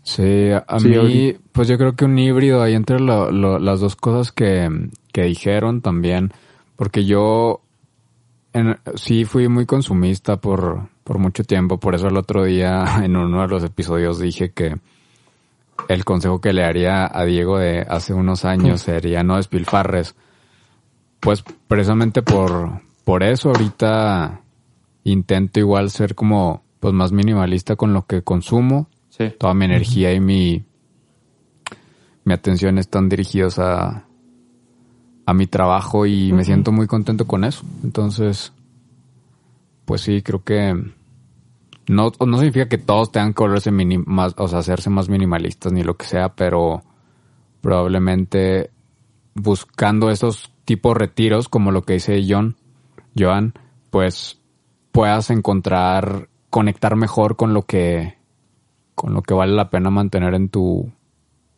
Sí, 0.02 0.50
a 0.52 0.78
mí, 0.80 1.34
pues 1.52 1.66
yo 1.66 1.78
creo 1.78 1.96
que 1.96 2.04
un 2.04 2.18
híbrido 2.18 2.62
ahí 2.62 2.74
entre 2.74 3.00
las 3.00 3.80
dos 3.80 3.96
cosas 3.96 4.32
que, 4.32 4.68
dijeron 5.14 5.80
también, 5.80 6.32
porque 6.76 7.06
yo 7.06 7.62
sí 8.96 9.24
fui 9.24 9.48
muy 9.48 9.64
consumista 9.64 10.36
por, 10.36 10.88
por 11.04 11.18
mucho 11.18 11.44
tiempo, 11.44 11.78
por 11.78 11.94
eso 11.94 12.08
el 12.08 12.16
otro 12.16 12.44
día 12.44 13.00
en 13.04 13.16
uno 13.16 13.42
de 13.42 13.48
los 13.48 13.62
episodios 13.62 14.18
dije 14.18 14.50
que 14.52 14.76
el 15.88 16.04
consejo 16.04 16.40
que 16.40 16.52
le 16.52 16.64
haría 16.64 17.08
a 17.12 17.24
Diego 17.24 17.58
de 17.58 17.80
hace 17.80 18.14
unos 18.14 18.44
años 18.44 18.80
sería 18.80 19.22
no 19.22 19.36
despilfarres, 19.36 20.14
pues 21.20 21.44
precisamente 21.68 22.22
por, 22.22 22.80
por 23.04 23.22
eso 23.22 23.50
ahorita 23.50 24.40
intento 25.04 25.60
igual 25.60 25.90
ser 25.90 26.14
como 26.14 26.62
pues 26.80 26.94
más 26.94 27.12
minimalista 27.12 27.76
con 27.76 27.92
lo 27.92 28.06
que 28.06 28.22
consumo. 28.22 28.88
Toda 29.38 29.54
mi 29.54 29.64
energía 29.64 30.12
y 30.12 30.20
mi, 30.20 30.64
mi 32.24 32.34
atención 32.34 32.78
están 32.78 33.08
dirigidos 33.08 33.58
a, 33.58 34.04
a 35.26 35.34
mi 35.34 35.46
trabajo 35.46 36.06
y 36.06 36.32
me 36.32 36.44
siento 36.44 36.72
muy 36.72 36.86
contento 36.86 37.26
con 37.26 37.44
eso. 37.44 37.64
Entonces, 37.82 38.52
pues 39.84 40.02
sí, 40.02 40.22
creo 40.22 40.42
que 40.42 40.74
no, 41.88 42.12
no 42.26 42.36
significa 42.38 42.68
que 42.68 42.78
todos 42.78 43.12
tengan 43.12 43.34
que 43.34 43.42
volverse 43.42 43.70
más, 43.70 44.34
o 44.36 44.48
sea, 44.48 44.60
hacerse 44.60 44.90
más 44.90 45.08
minimalistas 45.08 45.72
ni 45.72 45.82
lo 45.82 45.96
que 45.96 46.06
sea, 46.06 46.34
pero 46.34 46.82
probablemente 47.60 48.70
buscando 49.34 50.10
esos 50.10 50.52
tipos 50.64 50.96
retiros, 50.96 51.48
como 51.48 51.70
lo 51.70 51.82
que 51.82 51.94
dice 51.94 52.24
John, 52.26 52.56
Joan, 53.18 53.54
pues 53.90 54.40
puedas 54.92 55.30
encontrar, 55.30 56.28
conectar 56.50 56.96
mejor 56.96 57.36
con 57.36 57.52
lo 57.52 57.62
que 57.62 58.16
con 58.94 59.12
lo 59.12 59.22
que 59.22 59.34
vale 59.34 59.52
la 59.52 59.70
pena 59.70 59.90
mantener 59.90 60.34
en 60.34 60.48
tu, 60.48 60.90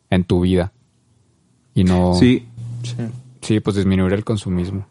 en 0.09 0.23
tu 0.23 0.41
vida. 0.41 0.73
Y 1.73 1.83
no. 1.83 2.15
Sí. 2.15 2.47
Sí, 3.41 3.59
pues 3.59 3.75
disminuir 3.75 4.13
el 4.13 4.23
consumismo. 4.23 4.87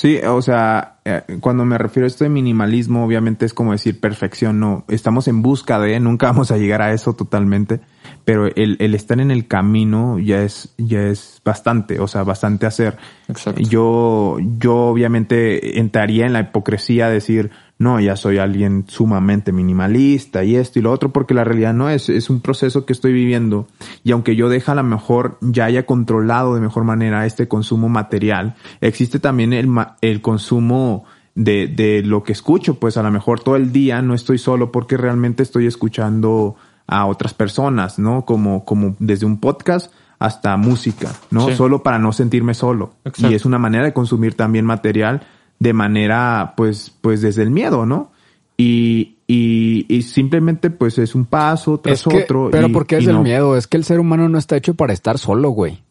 Sí, 0.00 0.18
o 0.26 0.40
sea, 0.40 0.94
eh, 1.04 1.20
cuando 1.40 1.66
me 1.66 1.76
refiero 1.76 2.06
a 2.06 2.08
esto 2.08 2.24
de 2.24 2.30
minimalismo, 2.30 3.04
obviamente 3.04 3.44
es 3.44 3.52
como 3.52 3.72
decir 3.72 4.00
perfección, 4.00 4.58
no, 4.58 4.86
estamos 4.88 5.28
en 5.28 5.42
busca 5.42 5.78
de, 5.78 6.00
nunca 6.00 6.28
vamos 6.28 6.50
a 6.50 6.56
llegar 6.56 6.80
a 6.80 6.94
eso 6.94 7.12
totalmente, 7.12 7.82
pero 8.24 8.46
el, 8.46 8.78
el 8.80 8.94
estar 8.94 9.20
en 9.20 9.30
el 9.30 9.46
camino 9.46 10.18
ya 10.18 10.40
es, 10.40 10.72
ya 10.78 11.02
es 11.02 11.42
bastante, 11.44 12.00
o 12.00 12.08
sea, 12.08 12.22
bastante 12.22 12.64
hacer. 12.64 12.96
Exacto. 13.28 13.60
Yo, 13.60 14.38
yo 14.56 14.74
obviamente 14.74 15.78
entraría 15.78 16.24
en 16.24 16.32
la 16.32 16.40
hipocresía 16.40 17.08
de 17.08 17.12
decir, 17.12 17.50
no, 17.80 17.98
ya 17.98 18.14
soy 18.14 18.36
alguien 18.36 18.84
sumamente 18.88 19.52
minimalista 19.52 20.44
y 20.44 20.54
esto 20.54 20.78
y 20.78 20.82
lo 20.82 20.92
otro, 20.92 21.14
porque 21.14 21.32
la 21.32 21.44
realidad 21.44 21.72
no 21.72 21.88
es, 21.88 22.10
es 22.10 22.28
un 22.28 22.42
proceso 22.42 22.84
que 22.84 22.92
estoy 22.92 23.14
viviendo 23.14 23.68
y 24.04 24.12
aunque 24.12 24.36
yo 24.36 24.50
deja 24.50 24.72
a 24.72 24.74
lo 24.74 24.82
mejor 24.82 25.38
ya 25.40 25.64
haya 25.64 25.86
controlado 25.86 26.54
de 26.54 26.60
mejor 26.60 26.84
manera 26.84 27.24
este 27.24 27.48
consumo 27.48 27.88
material, 27.88 28.54
existe 28.82 29.18
también 29.18 29.54
el, 29.54 29.66
el 30.02 30.20
consumo 30.20 31.06
de, 31.34 31.68
de 31.68 32.02
lo 32.02 32.22
que 32.22 32.32
escucho, 32.32 32.74
pues 32.74 32.98
a 32.98 33.02
lo 33.02 33.10
mejor 33.10 33.40
todo 33.40 33.56
el 33.56 33.72
día 33.72 34.02
no 34.02 34.12
estoy 34.12 34.36
solo 34.36 34.70
porque 34.70 34.98
realmente 34.98 35.42
estoy 35.42 35.66
escuchando 35.66 36.56
a 36.86 37.06
otras 37.06 37.32
personas, 37.32 37.98
¿no? 37.98 38.26
Como, 38.26 38.66
como 38.66 38.94
desde 38.98 39.24
un 39.24 39.40
podcast 39.40 39.90
hasta 40.18 40.54
música, 40.58 41.12
¿no? 41.30 41.50
Solo 41.56 41.82
para 41.82 41.98
no 41.98 42.12
sentirme 42.12 42.52
solo. 42.52 42.92
Y 43.16 43.32
es 43.32 43.46
una 43.46 43.58
manera 43.58 43.84
de 43.84 43.94
consumir 43.94 44.34
también 44.34 44.66
material 44.66 45.22
de 45.60 45.72
manera, 45.72 46.54
pues, 46.56 46.92
pues 47.00 47.20
desde 47.20 47.42
el 47.42 47.50
miedo, 47.50 47.86
¿no? 47.86 48.10
Y, 48.56 49.16
y, 49.28 49.86
y 49.88 50.02
simplemente, 50.02 50.70
pues, 50.70 50.98
es 50.98 51.14
un 51.14 51.26
paso 51.26 51.78
tras 51.78 52.06
otro. 52.06 52.48
Pero 52.50 52.72
¿por 52.72 52.86
qué 52.86 52.96
es 52.96 53.06
el 53.06 53.20
miedo? 53.20 53.56
Es 53.56 53.66
que 53.66 53.76
el 53.76 53.84
ser 53.84 54.00
humano 54.00 54.28
no 54.28 54.38
está 54.38 54.56
hecho 54.56 54.74
para 54.74 54.92
estar 54.92 55.18
solo, 55.18 55.50
güey. 55.50 55.82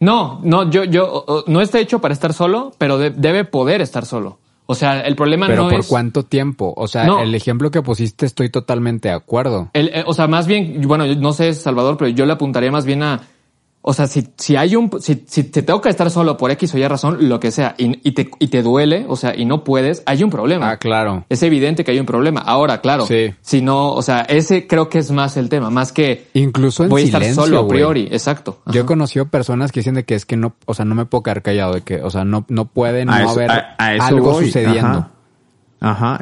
No, 0.00 0.40
no, 0.44 0.70
yo, 0.70 0.84
yo, 0.84 1.44
no 1.48 1.60
está 1.60 1.80
hecho 1.80 2.00
para 2.00 2.14
estar 2.14 2.32
solo, 2.32 2.72
pero 2.78 2.98
debe 2.98 3.44
poder 3.44 3.80
estar 3.80 4.06
solo. 4.06 4.38
O 4.66 4.74
sea, 4.74 5.00
el 5.00 5.16
problema 5.16 5.48
no 5.48 5.52
es... 5.52 5.58
¿Pero 5.58 5.80
por 5.80 5.86
cuánto 5.86 6.24
tiempo? 6.24 6.74
O 6.76 6.86
sea, 6.86 7.06
el 7.22 7.34
ejemplo 7.34 7.70
que 7.70 7.82
pusiste 7.82 8.26
estoy 8.26 8.50
totalmente 8.50 9.08
de 9.08 9.14
acuerdo. 9.14 9.70
Eh, 9.72 10.04
o 10.06 10.14
sea, 10.14 10.28
más 10.28 10.46
bien, 10.46 10.82
bueno, 10.86 11.06
no 11.06 11.32
sé, 11.32 11.54
Salvador, 11.54 11.96
pero 11.96 12.10
yo 12.10 12.26
le 12.26 12.34
apuntaría 12.34 12.70
más 12.70 12.84
bien 12.84 13.02
a 13.02 13.22
o 13.80 13.94
sea, 13.94 14.06
si, 14.06 14.28
si 14.36 14.56
hay 14.56 14.76
un, 14.76 14.90
si, 15.00 15.24
si 15.26 15.44
te 15.44 15.62
toca 15.62 15.88
estar 15.88 16.10
solo 16.10 16.36
por 16.36 16.50
X 16.50 16.74
o 16.74 16.78
Y 16.78 16.86
razón, 16.86 17.28
lo 17.28 17.40
que 17.40 17.50
sea, 17.50 17.74
y, 17.78 17.98
y, 18.06 18.12
te, 18.12 18.30
y 18.38 18.48
te 18.48 18.62
duele, 18.62 19.06
o 19.08 19.16
sea, 19.16 19.34
y 19.36 19.44
no 19.44 19.64
puedes, 19.64 20.02
hay 20.04 20.22
un 20.22 20.30
problema. 20.30 20.70
Ah, 20.70 20.76
claro. 20.78 21.24
Es 21.28 21.42
evidente 21.42 21.84
que 21.84 21.92
hay 21.92 22.00
un 22.00 22.06
problema. 22.06 22.40
Ahora, 22.40 22.80
claro. 22.80 23.06
Sí. 23.06 23.34
Si 23.40 23.62
no, 23.62 23.92
o 23.92 24.02
sea, 24.02 24.20
ese 24.22 24.66
creo 24.66 24.88
que 24.88 24.98
es 24.98 25.10
más 25.10 25.36
el 25.36 25.48
tema, 25.48 25.70
más 25.70 25.92
que. 25.92 26.26
Incluso 26.34 26.84
en 26.84 26.90
voy 26.90 27.02
a 27.02 27.04
estar 27.06 27.24
solo 27.32 27.60
a 27.60 27.68
priori. 27.68 28.08
Exacto. 28.10 28.60
Yo 28.66 28.82
he 28.82 28.86
conocido 28.86 29.26
personas 29.26 29.72
que 29.72 29.80
dicen 29.80 29.94
de 29.94 30.04
que 30.04 30.14
es 30.14 30.26
que 30.26 30.36
no, 30.36 30.54
o 30.66 30.74
sea, 30.74 30.84
no 30.84 30.94
me 30.94 31.06
puedo 31.06 31.22
quedar 31.22 31.42
callado, 31.42 31.74
de 31.74 31.82
que, 31.82 32.02
o 32.02 32.10
sea, 32.10 32.24
no, 32.24 32.44
no 32.48 32.66
puede 32.66 33.04
no 33.04 33.12
haber 33.12 33.50
algo 33.78 34.40
sucediendo. 34.40 34.80
Ajá, 34.80 35.10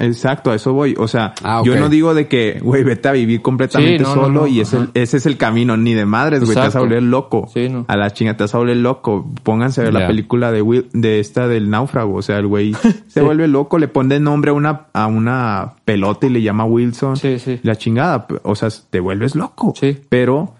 exacto, 0.00 0.50
a 0.50 0.54
eso 0.54 0.72
voy. 0.72 0.94
O 0.98 1.08
sea, 1.08 1.34
ah, 1.42 1.62
yo 1.64 1.76
no 1.76 1.88
digo 1.88 2.14
de 2.14 2.28
que, 2.28 2.60
güey, 2.62 2.84
vete 2.84 3.08
a 3.08 3.12
vivir 3.12 3.42
completamente 3.42 4.04
solo 4.04 4.46
y 4.46 4.60
ese, 4.60 4.88
ese, 4.94 5.16
es 5.16 5.26
el 5.26 5.36
camino, 5.36 5.76
ni 5.76 5.94
de 5.94 6.06
madres, 6.06 6.40
güey, 6.40 6.54
te 6.54 6.60
vas 6.60 6.76
a 6.76 6.80
volver 6.80 7.02
loco. 7.02 7.48
A 7.86 7.96
la 7.96 8.10
chinga 8.12 8.36
te 8.36 8.44
vas 8.44 8.54
a 8.54 8.58
volver 8.58 8.76
loco. 8.76 9.30
Pónganse 9.42 9.80
a 9.80 9.84
ver 9.84 9.94
la 9.94 10.06
película 10.06 10.52
de 10.52 10.62
Will, 10.62 10.88
de 10.92 11.20
esta 11.20 11.48
del 11.48 11.70
náufrago. 11.70 12.14
O 12.14 12.22
sea, 12.22 12.38
el 12.38 12.46
güey 12.46 12.74
se 13.08 13.22
vuelve 13.22 13.48
loco, 13.48 13.78
le 13.78 13.88
pone 13.88 14.20
nombre 14.20 14.50
a 14.50 14.54
una, 14.54 14.86
a 14.92 15.06
una 15.06 15.74
pelota 15.84 16.26
y 16.26 16.30
le 16.30 16.42
llama 16.42 16.64
Wilson. 16.64 17.16
Sí, 17.16 17.38
sí. 17.38 17.60
La 17.62 17.76
chingada. 17.76 18.26
O 18.42 18.54
sea, 18.54 18.68
te 18.90 19.00
vuelves 19.00 19.34
loco. 19.34 19.72
Sí. 19.76 19.98
Pero 20.08 20.55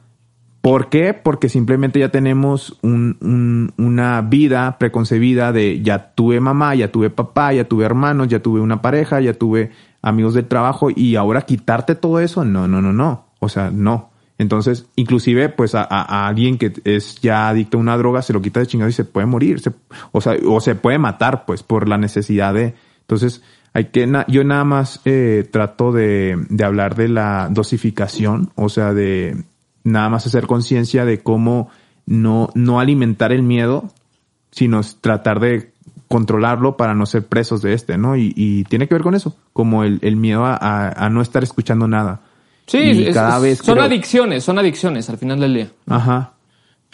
¿Por 0.67 0.89
qué? 0.89 1.15
Porque 1.15 1.49
simplemente 1.49 2.01
ya 2.01 2.09
tenemos 2.09 2.77
un, 2.83 3.73
una 3.77 4.21
vida 4.21 4.79
preconcebida 4.81 5.53
de 5.53 5.81
ya 5.81 6.13
tuve 6.17 6.41
mamá, 6.41 6.75
ya 6.75 6.91
tuve 6.91 7.09
papá, 7.09 7.53
ya 7.53 7.69
tuve 7.69 7.85
hermanos, 7.85 8.27
ya 8.27 8.41
tuve 8.41 8.61
una 8.61 8.83
pareja, 8.83 9.21
ya 9.21 9.33
tuve 9.33 9.71
amigos 10.03 10.35
del 10.35 10.49
trabajo 10.49 10.89
y 10.91 11.15
ahora 11.15 11.43
quitarte 11.43 11.95
todo 11.95 12.19
eso, 12.19 12.45
no, 12.45 12.67
no, 12.67 12.83
no, 12.83 12.93
no. 12.93 13.27
O 13.39 13.49
sea, 13.49 13.71
no. 13.71 14.11
Entonces, 14.39 14.87
inclusive, 14.97 15.51
pues 15.51 15.77
a, 15.77 15.85
alguien 16.27 16.59
que 16.59 16.73
es 16.83 17.21
ya 17.21 17.49
adicto 17.49 17.79
a 17.79 17.81
una 17.81 17.97
droga, 17.97 18.23
se 18.23 18.33
lo 18.33 18.43
quita 18.43 18.59
de 18.59 18.67
chingado 18.67 18.91
y 18.91 18.93
se 18.93 19.05
puede 19.05 19.29
morir. 19.29 19.63
o 20.11 20.21
sea, 20.21 20.35
o 20.49 20.61
se 20.61 20.75
puede 20.75 20.99
matar, 20.99 21.45
pues, 21.47 21.63
por 21.63 21.87
la 21.89 21.97
necesidad 21.97 22.55
de... 22.55 22.75
Entonces, 23.03 23.41
hay 23.73 23.85
que 23.91 24.13
yo 24.27 24.43
nada 24.43 24.65
más 24.65 25.01
eh, 25.05 25.49
trato 25.49 25.93
de, 25.93 26.45
de 26.51 26.65
hablar 26.65 26.97
de 26.97 27.07
la 27.07 27.51
dosificación, 27.53 28.51
o 28.57 28.69
sea, 28.69 28.93
de 28.93 29.45
nada 29.87 30.09
más 30.09 30.27
hacer 30.27 30.47
conciencia 30.47 31.05
de 31.05 31.21
cómo 31.23 31.71
no, 32.07 32.51
no 32.55 32.81
alimentar 32.81 33.33
el 33.33 33.43
miedo, 33.43 33.91
sino 34.51 34.81
tratar 35.01 35.41
de 35.41 35.73
controlarlo 36.09 36.77
para 36.77 36.95
no 36.95 37.07
ser 37.07 37.27
presos 37.27 37.63
de 37.63 37.73
este, 37.73 37.97
¿no? 37.97 38.17
Y, 38.17 38.33
y 38.37 38.65
tiene 38.65 38.89
que 38.89 38.95
ver 38.95 39.03
con 39.03 39.15
eso, 39.15 39.37
como 39.53 39.85
el, 39.85 39.99
el 40.03 40.17
miedo 40.17 40.45
a, 40.45 40.57
a, 40.57 41.09
no 41.09 41.23
estar 41.23 41.43
escuchando 41.43 41.89
nada. 41.89 42.21
Sí, 42.67 43.09
cada 43.13 43.39
vez 43.39 43.59
son 43.59 43.79
adicciones, 43.79 44.45
son 44.45 44.59
adicciones 44.59 45.09
al 45.09 45.19
final 45.19 45.39
del 45.39 45.55
día. 45.55 45.69
Ajá. 45.87 46.33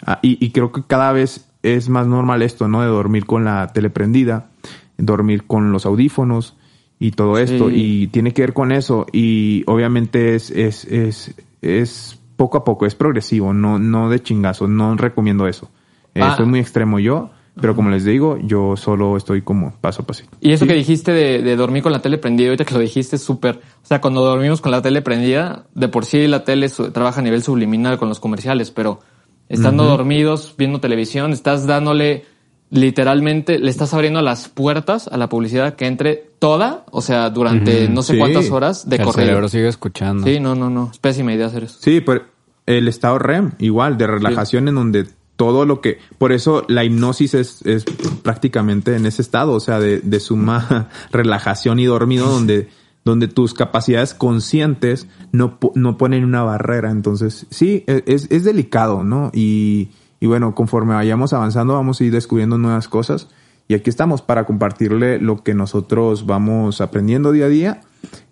Ah, 0.05 0.19
y, 0.21 0.43
y, 0.43 0.51
creo 0.51 0.71
que 0.71 0.83
cada 0.85 1.11
vez 1.13 1.47
es 1.63 1.89
más 1.89 2.05
normal 2.07 2.41
esto, 2.41 2.67
¿no? 2.67 2.81
De 2.81 2.87
dormir 2.87 3.25
con 3.25 3.43
la 3.43 3.67
tele 3.73 3.89
prendida, 3.89 4.49
dormir 4.97 5.45
con 5.45 5.71
los 5.71 5.85
audífonos 5.85 6.55
y 6.99 7.11
todo 7.11 7.37
esto. 7.39 7.69
Y 7.71 8.07
tiene 8.07 8.33
que 8.33 8.43
ver 8.43 8.53
con 8.53 8.71
eso. 8.71 9.07
Y 9.11 9.63
obviamente 9.65 10.35
es, 10.35 10.51
es, 10.51 10.85
es, 10.85 11.33
es 11.61 12.19
poco 12.35 12.57
a 12.57 12.63
poco, 12.63 12.85
es 12.85 12.95
progresivo, 12.95 13.53
no, 13.53 13.79
no 13.79 14.09
de 14.09 14.21
chingazo, 14.21 14.67
no 14.67 14.95
recomiendo 14.95 15.47
eso. 15.47 15.69
Eh, 16.15 16.21
ah. 16.21 16.35
Soy 16.37 16.45
muy 16.45 16.59
extremo 16.59 16.99
yo, 16.99 17.31
pero 17.59 17.75
como 17.75 17.89
les 17.89 18.03
digo, 18.03 18.37
yo 18.41 18.75
solo 18.75 19.15
estoy 19.15 19.41
como 19.41 19.73
paso 19.79 20.01
a 20.01 20.05
paso. 20.05 20.23
Y 20.41 20.53
eso 20.53 20.65
que 20.65 20.73
dijiste 20.73 21.11
de, 21.11 21.55
dormir 21.55 21.83
con 21.83 21.91
la 21.91 22.01
tele 22.01 22.17
prendida, 22.17 22.47
ahorita 22.47 22.65
que 22.65 22.73
lo 22.73 22.79
dijiste, 22.79 23.17
súper. 23.17 23.57
O 23.83 23.85
sea, 23.85 24.01
cuando 24.01 24.21
dormimos 24.21 24.59
con 24.61 24.71
la 24.71 24.81
tele 24.81 25.01
prendida, 25.01 25.65
de 25.75 25.87
por 25.87 26.05
sí 26.05 26.27
la 26.27 26.43
tele 26.43 26.69
trabaja 26.69 27.19
a 27.19 27.23
nivel 27.23 27.43
subliminal 27.43 27.97
con 27.97 28.09
los 28.09 28.19
comerciales, 28.19 28.71
pero 28.71 29.01
estando 29.49 29.83
dormidos, 29.83 30.55
viendo 30.57 30.79
televisión, 30.79 31.31
estás 31.31 31.67
dándole 31.67 32.25
literalmente, 32.73 33.59
le 33.59 33.69
estás 33.69 33.93
abriendo 33.93 34.21
las 34.21 34.49
puertas 34.49 35.07
a 35.07 35.17
la 35.17 35.29
publicidad 35.29 35.75
que 35.75 35.85
entre 35.85 36.31
toda, 36.39 36.85
o 36.89 37.01
sea, 37.01 37.29
durante 37.29 37.87
no 37.87 38.01
sé 38.01 38.17
cuántas 38.17 38.49
horas 38.49 38.89
de 38.89 38.97
correr. 38.97 39.25
El 39.25 39.27
cerebro 39.27 39.47
sigue 39.47 39.67
escuchando. 39.67 40.25
Sí, 40.25 40.39
no, 40.39 40.55
no, 40.55 40.71
no. 40.71 40.89
Es 40.91 40.97
pésima 40.97 41.33
idea 41.33 41.45
hacer 41.45 41.65
eso. 41.65 41.77
Sí, 41.79 42.01
pero 42.01 42.23
el 42.65 42.87
estado 42.87 43.19
REM, 43.19 43.51
igual, 43.59 43.97
de 43.97 44.07
relajación 44.07 44.67
en 44.67 44.75
donde 44.75 45.07
todo 45.35 45.65
lo 45.65 45.81
que... 45.81 45.99
Por 46.17 46.31
eso 46.31 46.65
la 46.67 46.83
hipnosis 46.83 47.35
es, 47.35 47.61
es 47.61 47.85
prácticamente 48.23 48.95
en 48.95 49.05
ese 49.05 49.21
estado, 49.21 49.51
o 49.51 49.59
sea, 49.59 49.79
de, 49.79 49.99
de 49.99 50.19
suma 50.19 50.89
relajación 51.11 51.79
y 51.79 51.85
dormido 51.85 52.27
donde 52.27 52.69
donde 53.05 53.27
tus 53.27 53.53
capacidades 53.53 54.13
conscientes 54.13 55.07
no, 55.33 55.59
no 55.75 55.97
ponen 55.97 56.23
una 56.23 56.41
barrera. 56.43 56.89
Entonces, 56.89 57.47
sí, 57.49 57.83
e, 57.85 58.01
es, 58.05 58.31
es 58.31 58.45
delicado, 58.45 59.03
¿no? 59.03 59.29
Y, 59.33 59.89
y 60.23 60.25
bueno, 60.25 60.55
conforme 60.55 60.93
vayamos 60.93 61.33
avanzando, 61.33 61.73
vamos 61.73 61.99
a 61.99 62.05
ir 62.05 62.13
descubriendo 62.13 62.57
nuevas 62.57 62.87
cosas. 62.87 63.27
Y 63.67 63.73
aquí 63.73 63.89
estamos 63.89 64.21
para 64.21 64.45
compartirle 64.45 65.19
lo 65.19 65.43
que 65.43 65.53
nosotros 65.53 66.25
vamos 66.25 66.79
aprendiendo 66.79 67.33
día 67.33 67.47
a 67.47 67.49
día 67.49 67.81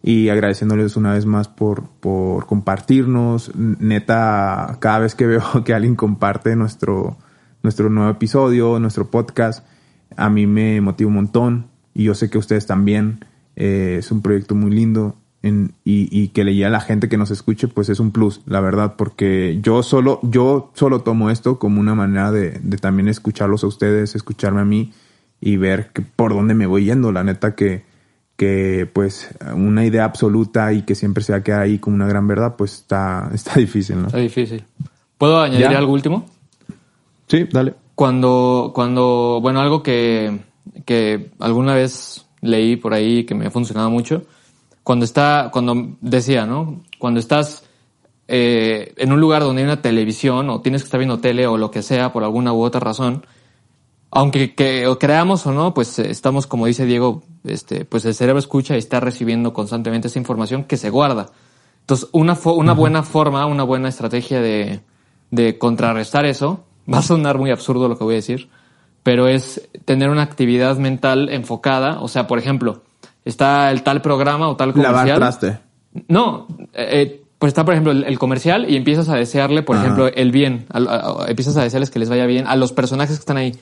y 0.02 0.30
agradeciéndoles 0.30 0.96
una 0.96 1.12
vez 1.12 1.26
más 1.26 1.50
por, 1.50 1.90
por 2.00 2.46
compartirnos. 2.46 3.54
Neta, 3.58 4.78
cada 4.80 5.00
vez 5.00 5.16
que 5.16 5.28
veo 5.28 5.44
que 5.66 5.74
alguien 5.74 5.98
comparte 5.98 6.56
nuestro, 6.56 7.18
nuestro 7.62 7.90
nuevo 7.90 8.10
episodio, 8.10 8.80
nuestro 8.80 9.12
podcast, 9.12 9.66
a 10.16 10.30
mí 10.30 10.48
me 10.48 10.80
motiva 10.80 11.10
un 11.10 11.16
montón 11.16 11.68
y 11.94 12.06
yo 12.06 12.16
sé 12.16 12.30
que 12.30 12.38
ustedes 12.38 12.68
también. 12.68 13.26
Eh, 13.58 13.98
es 14.00 14.14
un 14.14 14.22
proyecto 14.22 14.56
muy 14.56 14.72
lindo 14.72 15.18
en, 15.44 15.74
y, 15.84 16.08
y, 16.12 16.30
que 16.30 16.44
leía 16.44 16.68
a 16.68 16.70
la 16.70 16.82
gente 16.82 17.10
que 17.10 17.18
nos 17.18 17.32
escuche, 17.32 17.68
pues 17.68 17.90
es 17.90 18.00
un 18.00 18.12
plus, 18.12 18.42
la 18.46 18.62
verdad, 18.62 18.96
porque 18.96 19.60
yo 19.62 19.82
solo, 19.82 20.20
yo 20.24 20.72
solo 20.76 21.02
tomo 21.02 21.30
esto 21.30 21.58
como 21.58 21.80
una 21.80 21.96
manera 21.96 22.32
de, 22.32 22.60
de 22.62 22.78
también 22.78 23.08
escucharlos 23.08 23.64
a 23.64 23.68
ustedes, 23.68 24.16
escucharme 24.16 24.62
a 24.62 24.66
mí 24.66 24.92
y 25.42 25.58
ver 25.58 25.90
que, 25.92 26.04
por 26.04 26.34
dónde 26.34 26.54
me 26.54 26.68
voy 26.68 26.86
yendo. 26.86 27.12
La 27.12 27.24
neta 27.24 27.56
que, 27.56 27.84
que 28.38 28.88
pues 28.92 29.30
una 29.56 29.86
idea 29.86 30.06
absoluta 30.06 30.72
y 30.72 30.84
que 30.84 30.96
siempre 30.96 31.24
se 31.24 31.34
va 31.34 31.40
a 31.40 31.44
quedar 31.44 31.62
ahí 31.62 31.80
como 31.80 31.96
una 31.96 32.08
gran 32.08 32.28
verdad, 32.28 32.56
pues 32.56 32.76
está, 32.76 33.30
está 33.34 33.60
difícil, 33.60 34.00
¿no? 34.00 34.08
Está 34.08 34.20
difícil. 34.20 34.64
¿Puedo 35.18 35.42
añadir 35.42 35.68
algo 35.68 35.92
último? 35.92 36.26
Sí, 37.28 37.48
dale. 37.52 37.74
Cuando, 37.96 38.72
cuando, 38.74 39.40
bueno, 39.42 39.60
algo 39.60 39.84
que, 39.84 40.40
que 40.86 41.32
alguna 41.40 41.76
vez 41.76 42.26
leí 42.42 42.76
por 42.76 42.94
ahí 42.94 43.26
que 43.26 43.36
me 43.36 43.46
ha 43.46 43.52
funcionado 43.52 43.90
mucho, 43.90 44.24
cuando 44.84 45.06
está, 45.06 45.50
cuando 45.52 45.98
decía, 46.02 46.46
¿no? 46.46 46.82
Cuando 47.00 47.20
estás 47.20 47.64
eh, 48.28 48.94
en 48.98 49.12
un 49.12 49.20
lugar 49.20 49.44
donde 49.44 49.62
hay 49.62 49.66
una 49.66 49.82
televisión 49.82 50.50
o 50.50 50.62
tienes 50.62 50.82
que 50.82 50.86
estar 50.86 51.00
viendo 51.00 51.20
tele 51.20 51.48
o 51.48 51.58
lo 51.58 51.72
que 51.72 51.82
sea 51.82 52.14
por 52.14 52.24
alguna 52.24 52.54
u 52.54 52.62
otra 52.62 52.80
razón, 52.80 53.26
aunque 54.12 54.56
que, 54.56 54.88
creamos 55.00 55.46
o 55.48 55.52
no, 55.52 55.74
pues 55.74 56.00
eh, 56.00 56.10
estamos, 56.10 56.48
como 56.48 56.66
dice 56.66 56.86
Diego, 56.86 57.24
este, 57.44 57.86
pues 57.86 58.06
el 58.06 58.14
cerebro 58.14 58.40
escucha 58.40 58.76
y 58.76 58.80
está 58.80 59.00
recibiendo 59.00 59.54
constantemente 59.54 60.08
esa 60.08 60.20
información 60.20 60.66
que 60.66 60.78
se 60.78 60.90
guarda. 60.90 61.28
Entonces, 61.82 62.10
una, 62.12 62.38
una 62.46 62.74
buena 62.74 63.04
forma, 63.04 63.46
una 63.46 63.64
buena 63.64 63.90
estrategia 63.90 64.42
de, 64.42 64.82
de 65.32 65.58
contrarrestar 65.58 66.26
eso, 66.26 66.64
va 66.92 67.00
a 67.00 67.04
sonar 67.04 67.38
muy 67.38 67.52
absurdo 67.52 67.88
lo 67.88 67.98
que 67.98 68.04
voy 68.04 68.14
a 68.14 68.18
decir, 68.18 68.50
pero 69.04 69.28
es 69.28 69.70
tener 69.86 70.10
una 70.10 70.22
actividad 70.22 70.78
mental 70.78 71.30
enfocada. 71.30 72.02
O 72.02 72.08
sea, 72.08 72.28
por 72.28 72.38
ejemplo, 72.38 72.84
está 73.26 73.72
el 73.72 73.84
tal 73.84 74.02
programa 74.02 74.50
o 74.50 74.56
tal 74.56 74.74
comercial. 74.74 75.08
Lavar 75.08 75.18
traste. 75.18 75.60
No, 76.08 76.48
eh, 76.74 76.90
eh, 76.92 77.24
pues 77.38 77.50
está, 77.50 77.66
por 77.66 77.74
ejemplo, 77.74 77.92
el, 77.92 78.20
comercial 78.20 78.70
y 78.70 78.76
empiezas 78.76 79.10
a 79.10 79.16
desearle, 79.16 79.64
por 79.64 79.76
ejemplo, 79.78 80.08
el 80.08 80.32
bien. 80.32 80.66
empiezas 81.28 81.58
a 81.58 81.64
desearles 81.64 81.90
que 81.90 82.00
les 82.00 82.10
vaya 82.10 82.26
bien 82.26 82.46
a 82.48 82.56
los 82.56 82.72
personajes 82.72 83.18
que 83.18 83.22
están 83.22 83.38
ahí. 83.38 83.58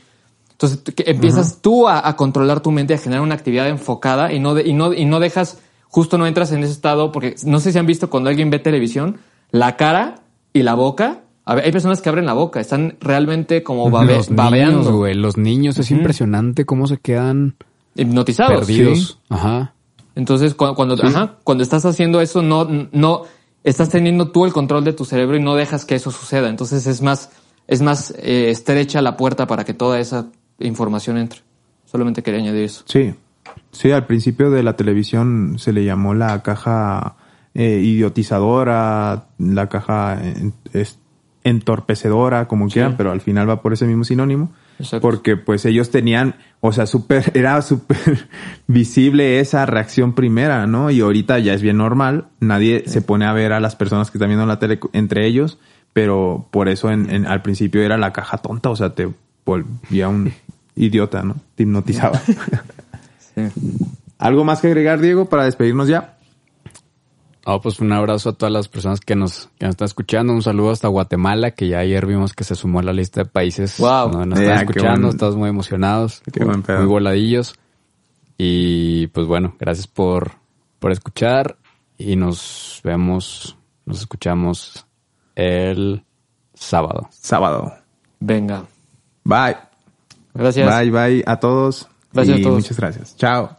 Entonces 0.52 0.82
empiezas 1.06 1.62
tú 1.62 1.88
a, 1.88 2.14
controlar 2.18 2.60
tu 2.60 2.72
mente, 2.72 2.94
a 2.94 2.98
generar 2.98 3.24
una 3.24 3.36
actividad 3.36 3.70
enfocada 3.70 4.34
y 4.34 4.40
no, 4.40 4.60
y 4.60 4.74
no, 4.74 4.94
y 4.94 5.06
no 5.06 5.22
dejas, 5.22 5.60
justo 5.88 6.18
no 6.18 6.28
entras 6.28 6.52
en 6.52 6.62
ese 6.64 6.74
estado, 6.74 7.14
porque 7.14 7.36
no 7.46 7.62
sé 7.62 7.72
si 7.72 7.80
han 7.80 7.86
visto 7.86 8.10
cuando 8.10 8.30
alguien 8.30 8.50
ve 8.50 8.60
televisión, 8.60 9.20
la 9.52 9.78
cara 9.78 10.16
y 10.52 10.64
la 10.64 10.74
boca 10.74 11.22
hay 11.58 11.72
personas 11.72 12.02
que 12.02 12.10
abren 12.10 12.28
la 12.28 12.34
boca, 12.34 12.60
están 12.60 12.98
realmente 13.00 13.64
como 13.64 13.90
los 13.90 14.30
babeando. 14.30 15.08
los 15.16 15.38
niños, 15.38 15.80
es 15.80 15.90
impresionante 15.90 16.66
cómo 16.66 16.86
se 16.86 16.98
quedan 16.98 17.56
hipnotizados. 17.96 18.60
Perdidos. 18.60 19.20
Ajá. 19.30 19.74
Entonces, 20.16 20.54
cuando, 20.54 20.98
cuando 21.44 21.64
estás 21.64 21.86
haciendo 21.86 22.20
eso, 22.20 22.42
no, 22.42 22.68
no, 22.92 23.24
estás 23.64 23.90
teniendo 23.90 24.32
tú 24.32 24.46
el 24.46 24.54
control 24.54 24.84
de 24.84 24.94
tu 24.94 25.06
cerebro 25.06 25.38
y 25.38 25.42
no 25.42 25.56
dejas 25.56 25.86
que 25.86 25.96
eso 25.96 26.12
suceda. 26.12 26.50
Entonces 26.50 26.86
es 26.88 27.02
más, 27.02 27.32
es 27.68 27.82
más 27.82 28.14
eh, 28.18 28.50
estrecha 28.50 29.02
la 29.02 29.18
puerta 29.18 29.48
para 29.48 29.64
que 29.64 29.74
toda 29.74 30.00
esa 30.00 30.28
información 30.60 31.18
entre. 31.18 31.42
Solamente 31.86 32.22
quería 32.22 32.42
añadir 32.42 32.66
eso. 32.66 32.84
Sí. 32.86 33.14
Sí, 33.72 33.92
al 33.92 34.06
principio 34.06 34.52
de 34.52 34.64
la 34.64 34.76
televisión 34.76 35.56
se 35.58 35.74
le 35.74 35.84
llamó 35.84 36.14
la 36.14 36.42
caja 36.44 37.16
eh, 37.54 37.82
idiotizadora, 37.84 39.26
la 39.38 39.70
caja 39.70 40.20
entorpecedora, 41.44 42.48
como 42.48 42.68
quieran, 42.68 42.96
pero 42.98 43.12
al 43.12 43.22
final 43.22 43.50
va 43.50 43.62
por 43.62 43.74
ese 43.74 43.86
mismo 43.86 44.04
sinónimo. 44.04 44.52
Porque 45.02 45.36
pues 45.36 45.66
ellos 45.66 45.92
tenían, 45.92 46.36
o 46.62 46.72
sea, 46.72 46.86
súper, 46.86 47.32
era 47.36 47.62
súper 47.62 48.28
visible 48.68 49.40
esa 49.40 49.66
reacción 49.66 50.14
primera, 50.14 50.68
¿no? 50.68 50.90
Y 50.92 51.02
ahorita 51.02 51.40
ya 51.40 51.54
es 51.54 51.62
bien 51.62 51.78
normal, 51.78 52.28
nadie 52.40 52.84
se 52.88 53.02
pone 53.02 53.26
a 53.26 53.34
ver 53.34 53.54
a 53.54 53.60
las 53.60 53.76
personas 53.76 54.12
que 54.12 54.18
están 54.18 54.30
viendo 54.30 54.46
la 54.46 54.60
tele 54.60 54.80
entre 54.94 55.26
ellos, 55.26 55.58
pero 55.94 56.48
por 56.52 56.70
eso 56.70 56.92
en, 56.92 57.26
al 57.26 57.42
principio 57.42 57.82
era 57.82 57.98
la 57.98 58.14
caja 58.14 58.38
tonta, 58.38 58.70
o 58.70 58.76
sea, 58.76 58.92
te 58.92 59.10
volvía 59.46 60.08
un 60.08 60.32
idiota, 60.76 61.24
¿no? 61.24 61.36
Te 61.56 61.64
hipnotizaba. 61.64 62.22
¿Algo 64.18 64.44
más 64.44 64.62
que 64.62 64.68
agregar, 64.68 65.00
Diego, 65.00 65.30
para 65.30 65.46
despedirnos 65.46 65.88
ya? 65.88 66.19
Oh, 67.46 67.62
pues 67.62 67.80
un 67.80 67.92
abrazo 67.92 68.30
a 68.30 68.34
todas 68.34 68.52
las 68.52 68.68
personas 68.68 69.00
que 69.00 69.16
nos, 69.16 69.50
que 69.58 69.66
nos 69.66 69.72
están 69.72 69.86
escuchando. 69.86 70.34
Un 70.34 70.42
saludo 70.42 70.72
hasta 70.72 70.88
Guatemala, 70.88 71.52
que 71.52 71.68
ya 71.70 71.80
ayer 71.80 72.06
vimos 72.06 72.34
que 72.34 72.44
se 72.44 72.56
sumó 72.56 72.80
a 72.80 72.84
la 72.84 72.94
lista 72.94 73.24
de 73.24 73.30
países. 73.30 73.78
Wow. 73.78 74.26
nos 74.26 74.40
están 74.40 74.60
escuchando, 74.60 75.10
estamos 75.10 75.36
muy 75.36 75.50
emocionados. 75.50 76.22
Qué 76.32 76.44
buen 76.44 76.64
Muy 76.68 76.86
voladillos. 76.86 77.56
Y 78.38 79.08
pues 79.08 79.28
bueno, 79.28 79.56
gracias 79.60 79.88
por, 79.88 80.34
por 80.80 80.92
escuchar 80.92 81.58
y 81.98 82.16
nos 82.16 82.82
vemos, 82.84 83.58
nos 83.86 84.00
escuchamos 84.00 84.86
el 85.36 86.04
sábado. 86.54 87.10
Sábado. 87.12 87.74
Venga. 88.20 88.66
Bye. 89.24 89.58
Gracias. 90.34 90.80
Bye, 90.80 90.92
bye 90.92 91.24
a 91.26 91.38
todos. 91.38 91.88
Gracias 92.14 92.38
y 92.38 92.42
a 92.42 92.44
todos. 92.44 92.56
Muchas 92.58 92.78
gracias. 92.78 93.18
Chao. 93.18 93.59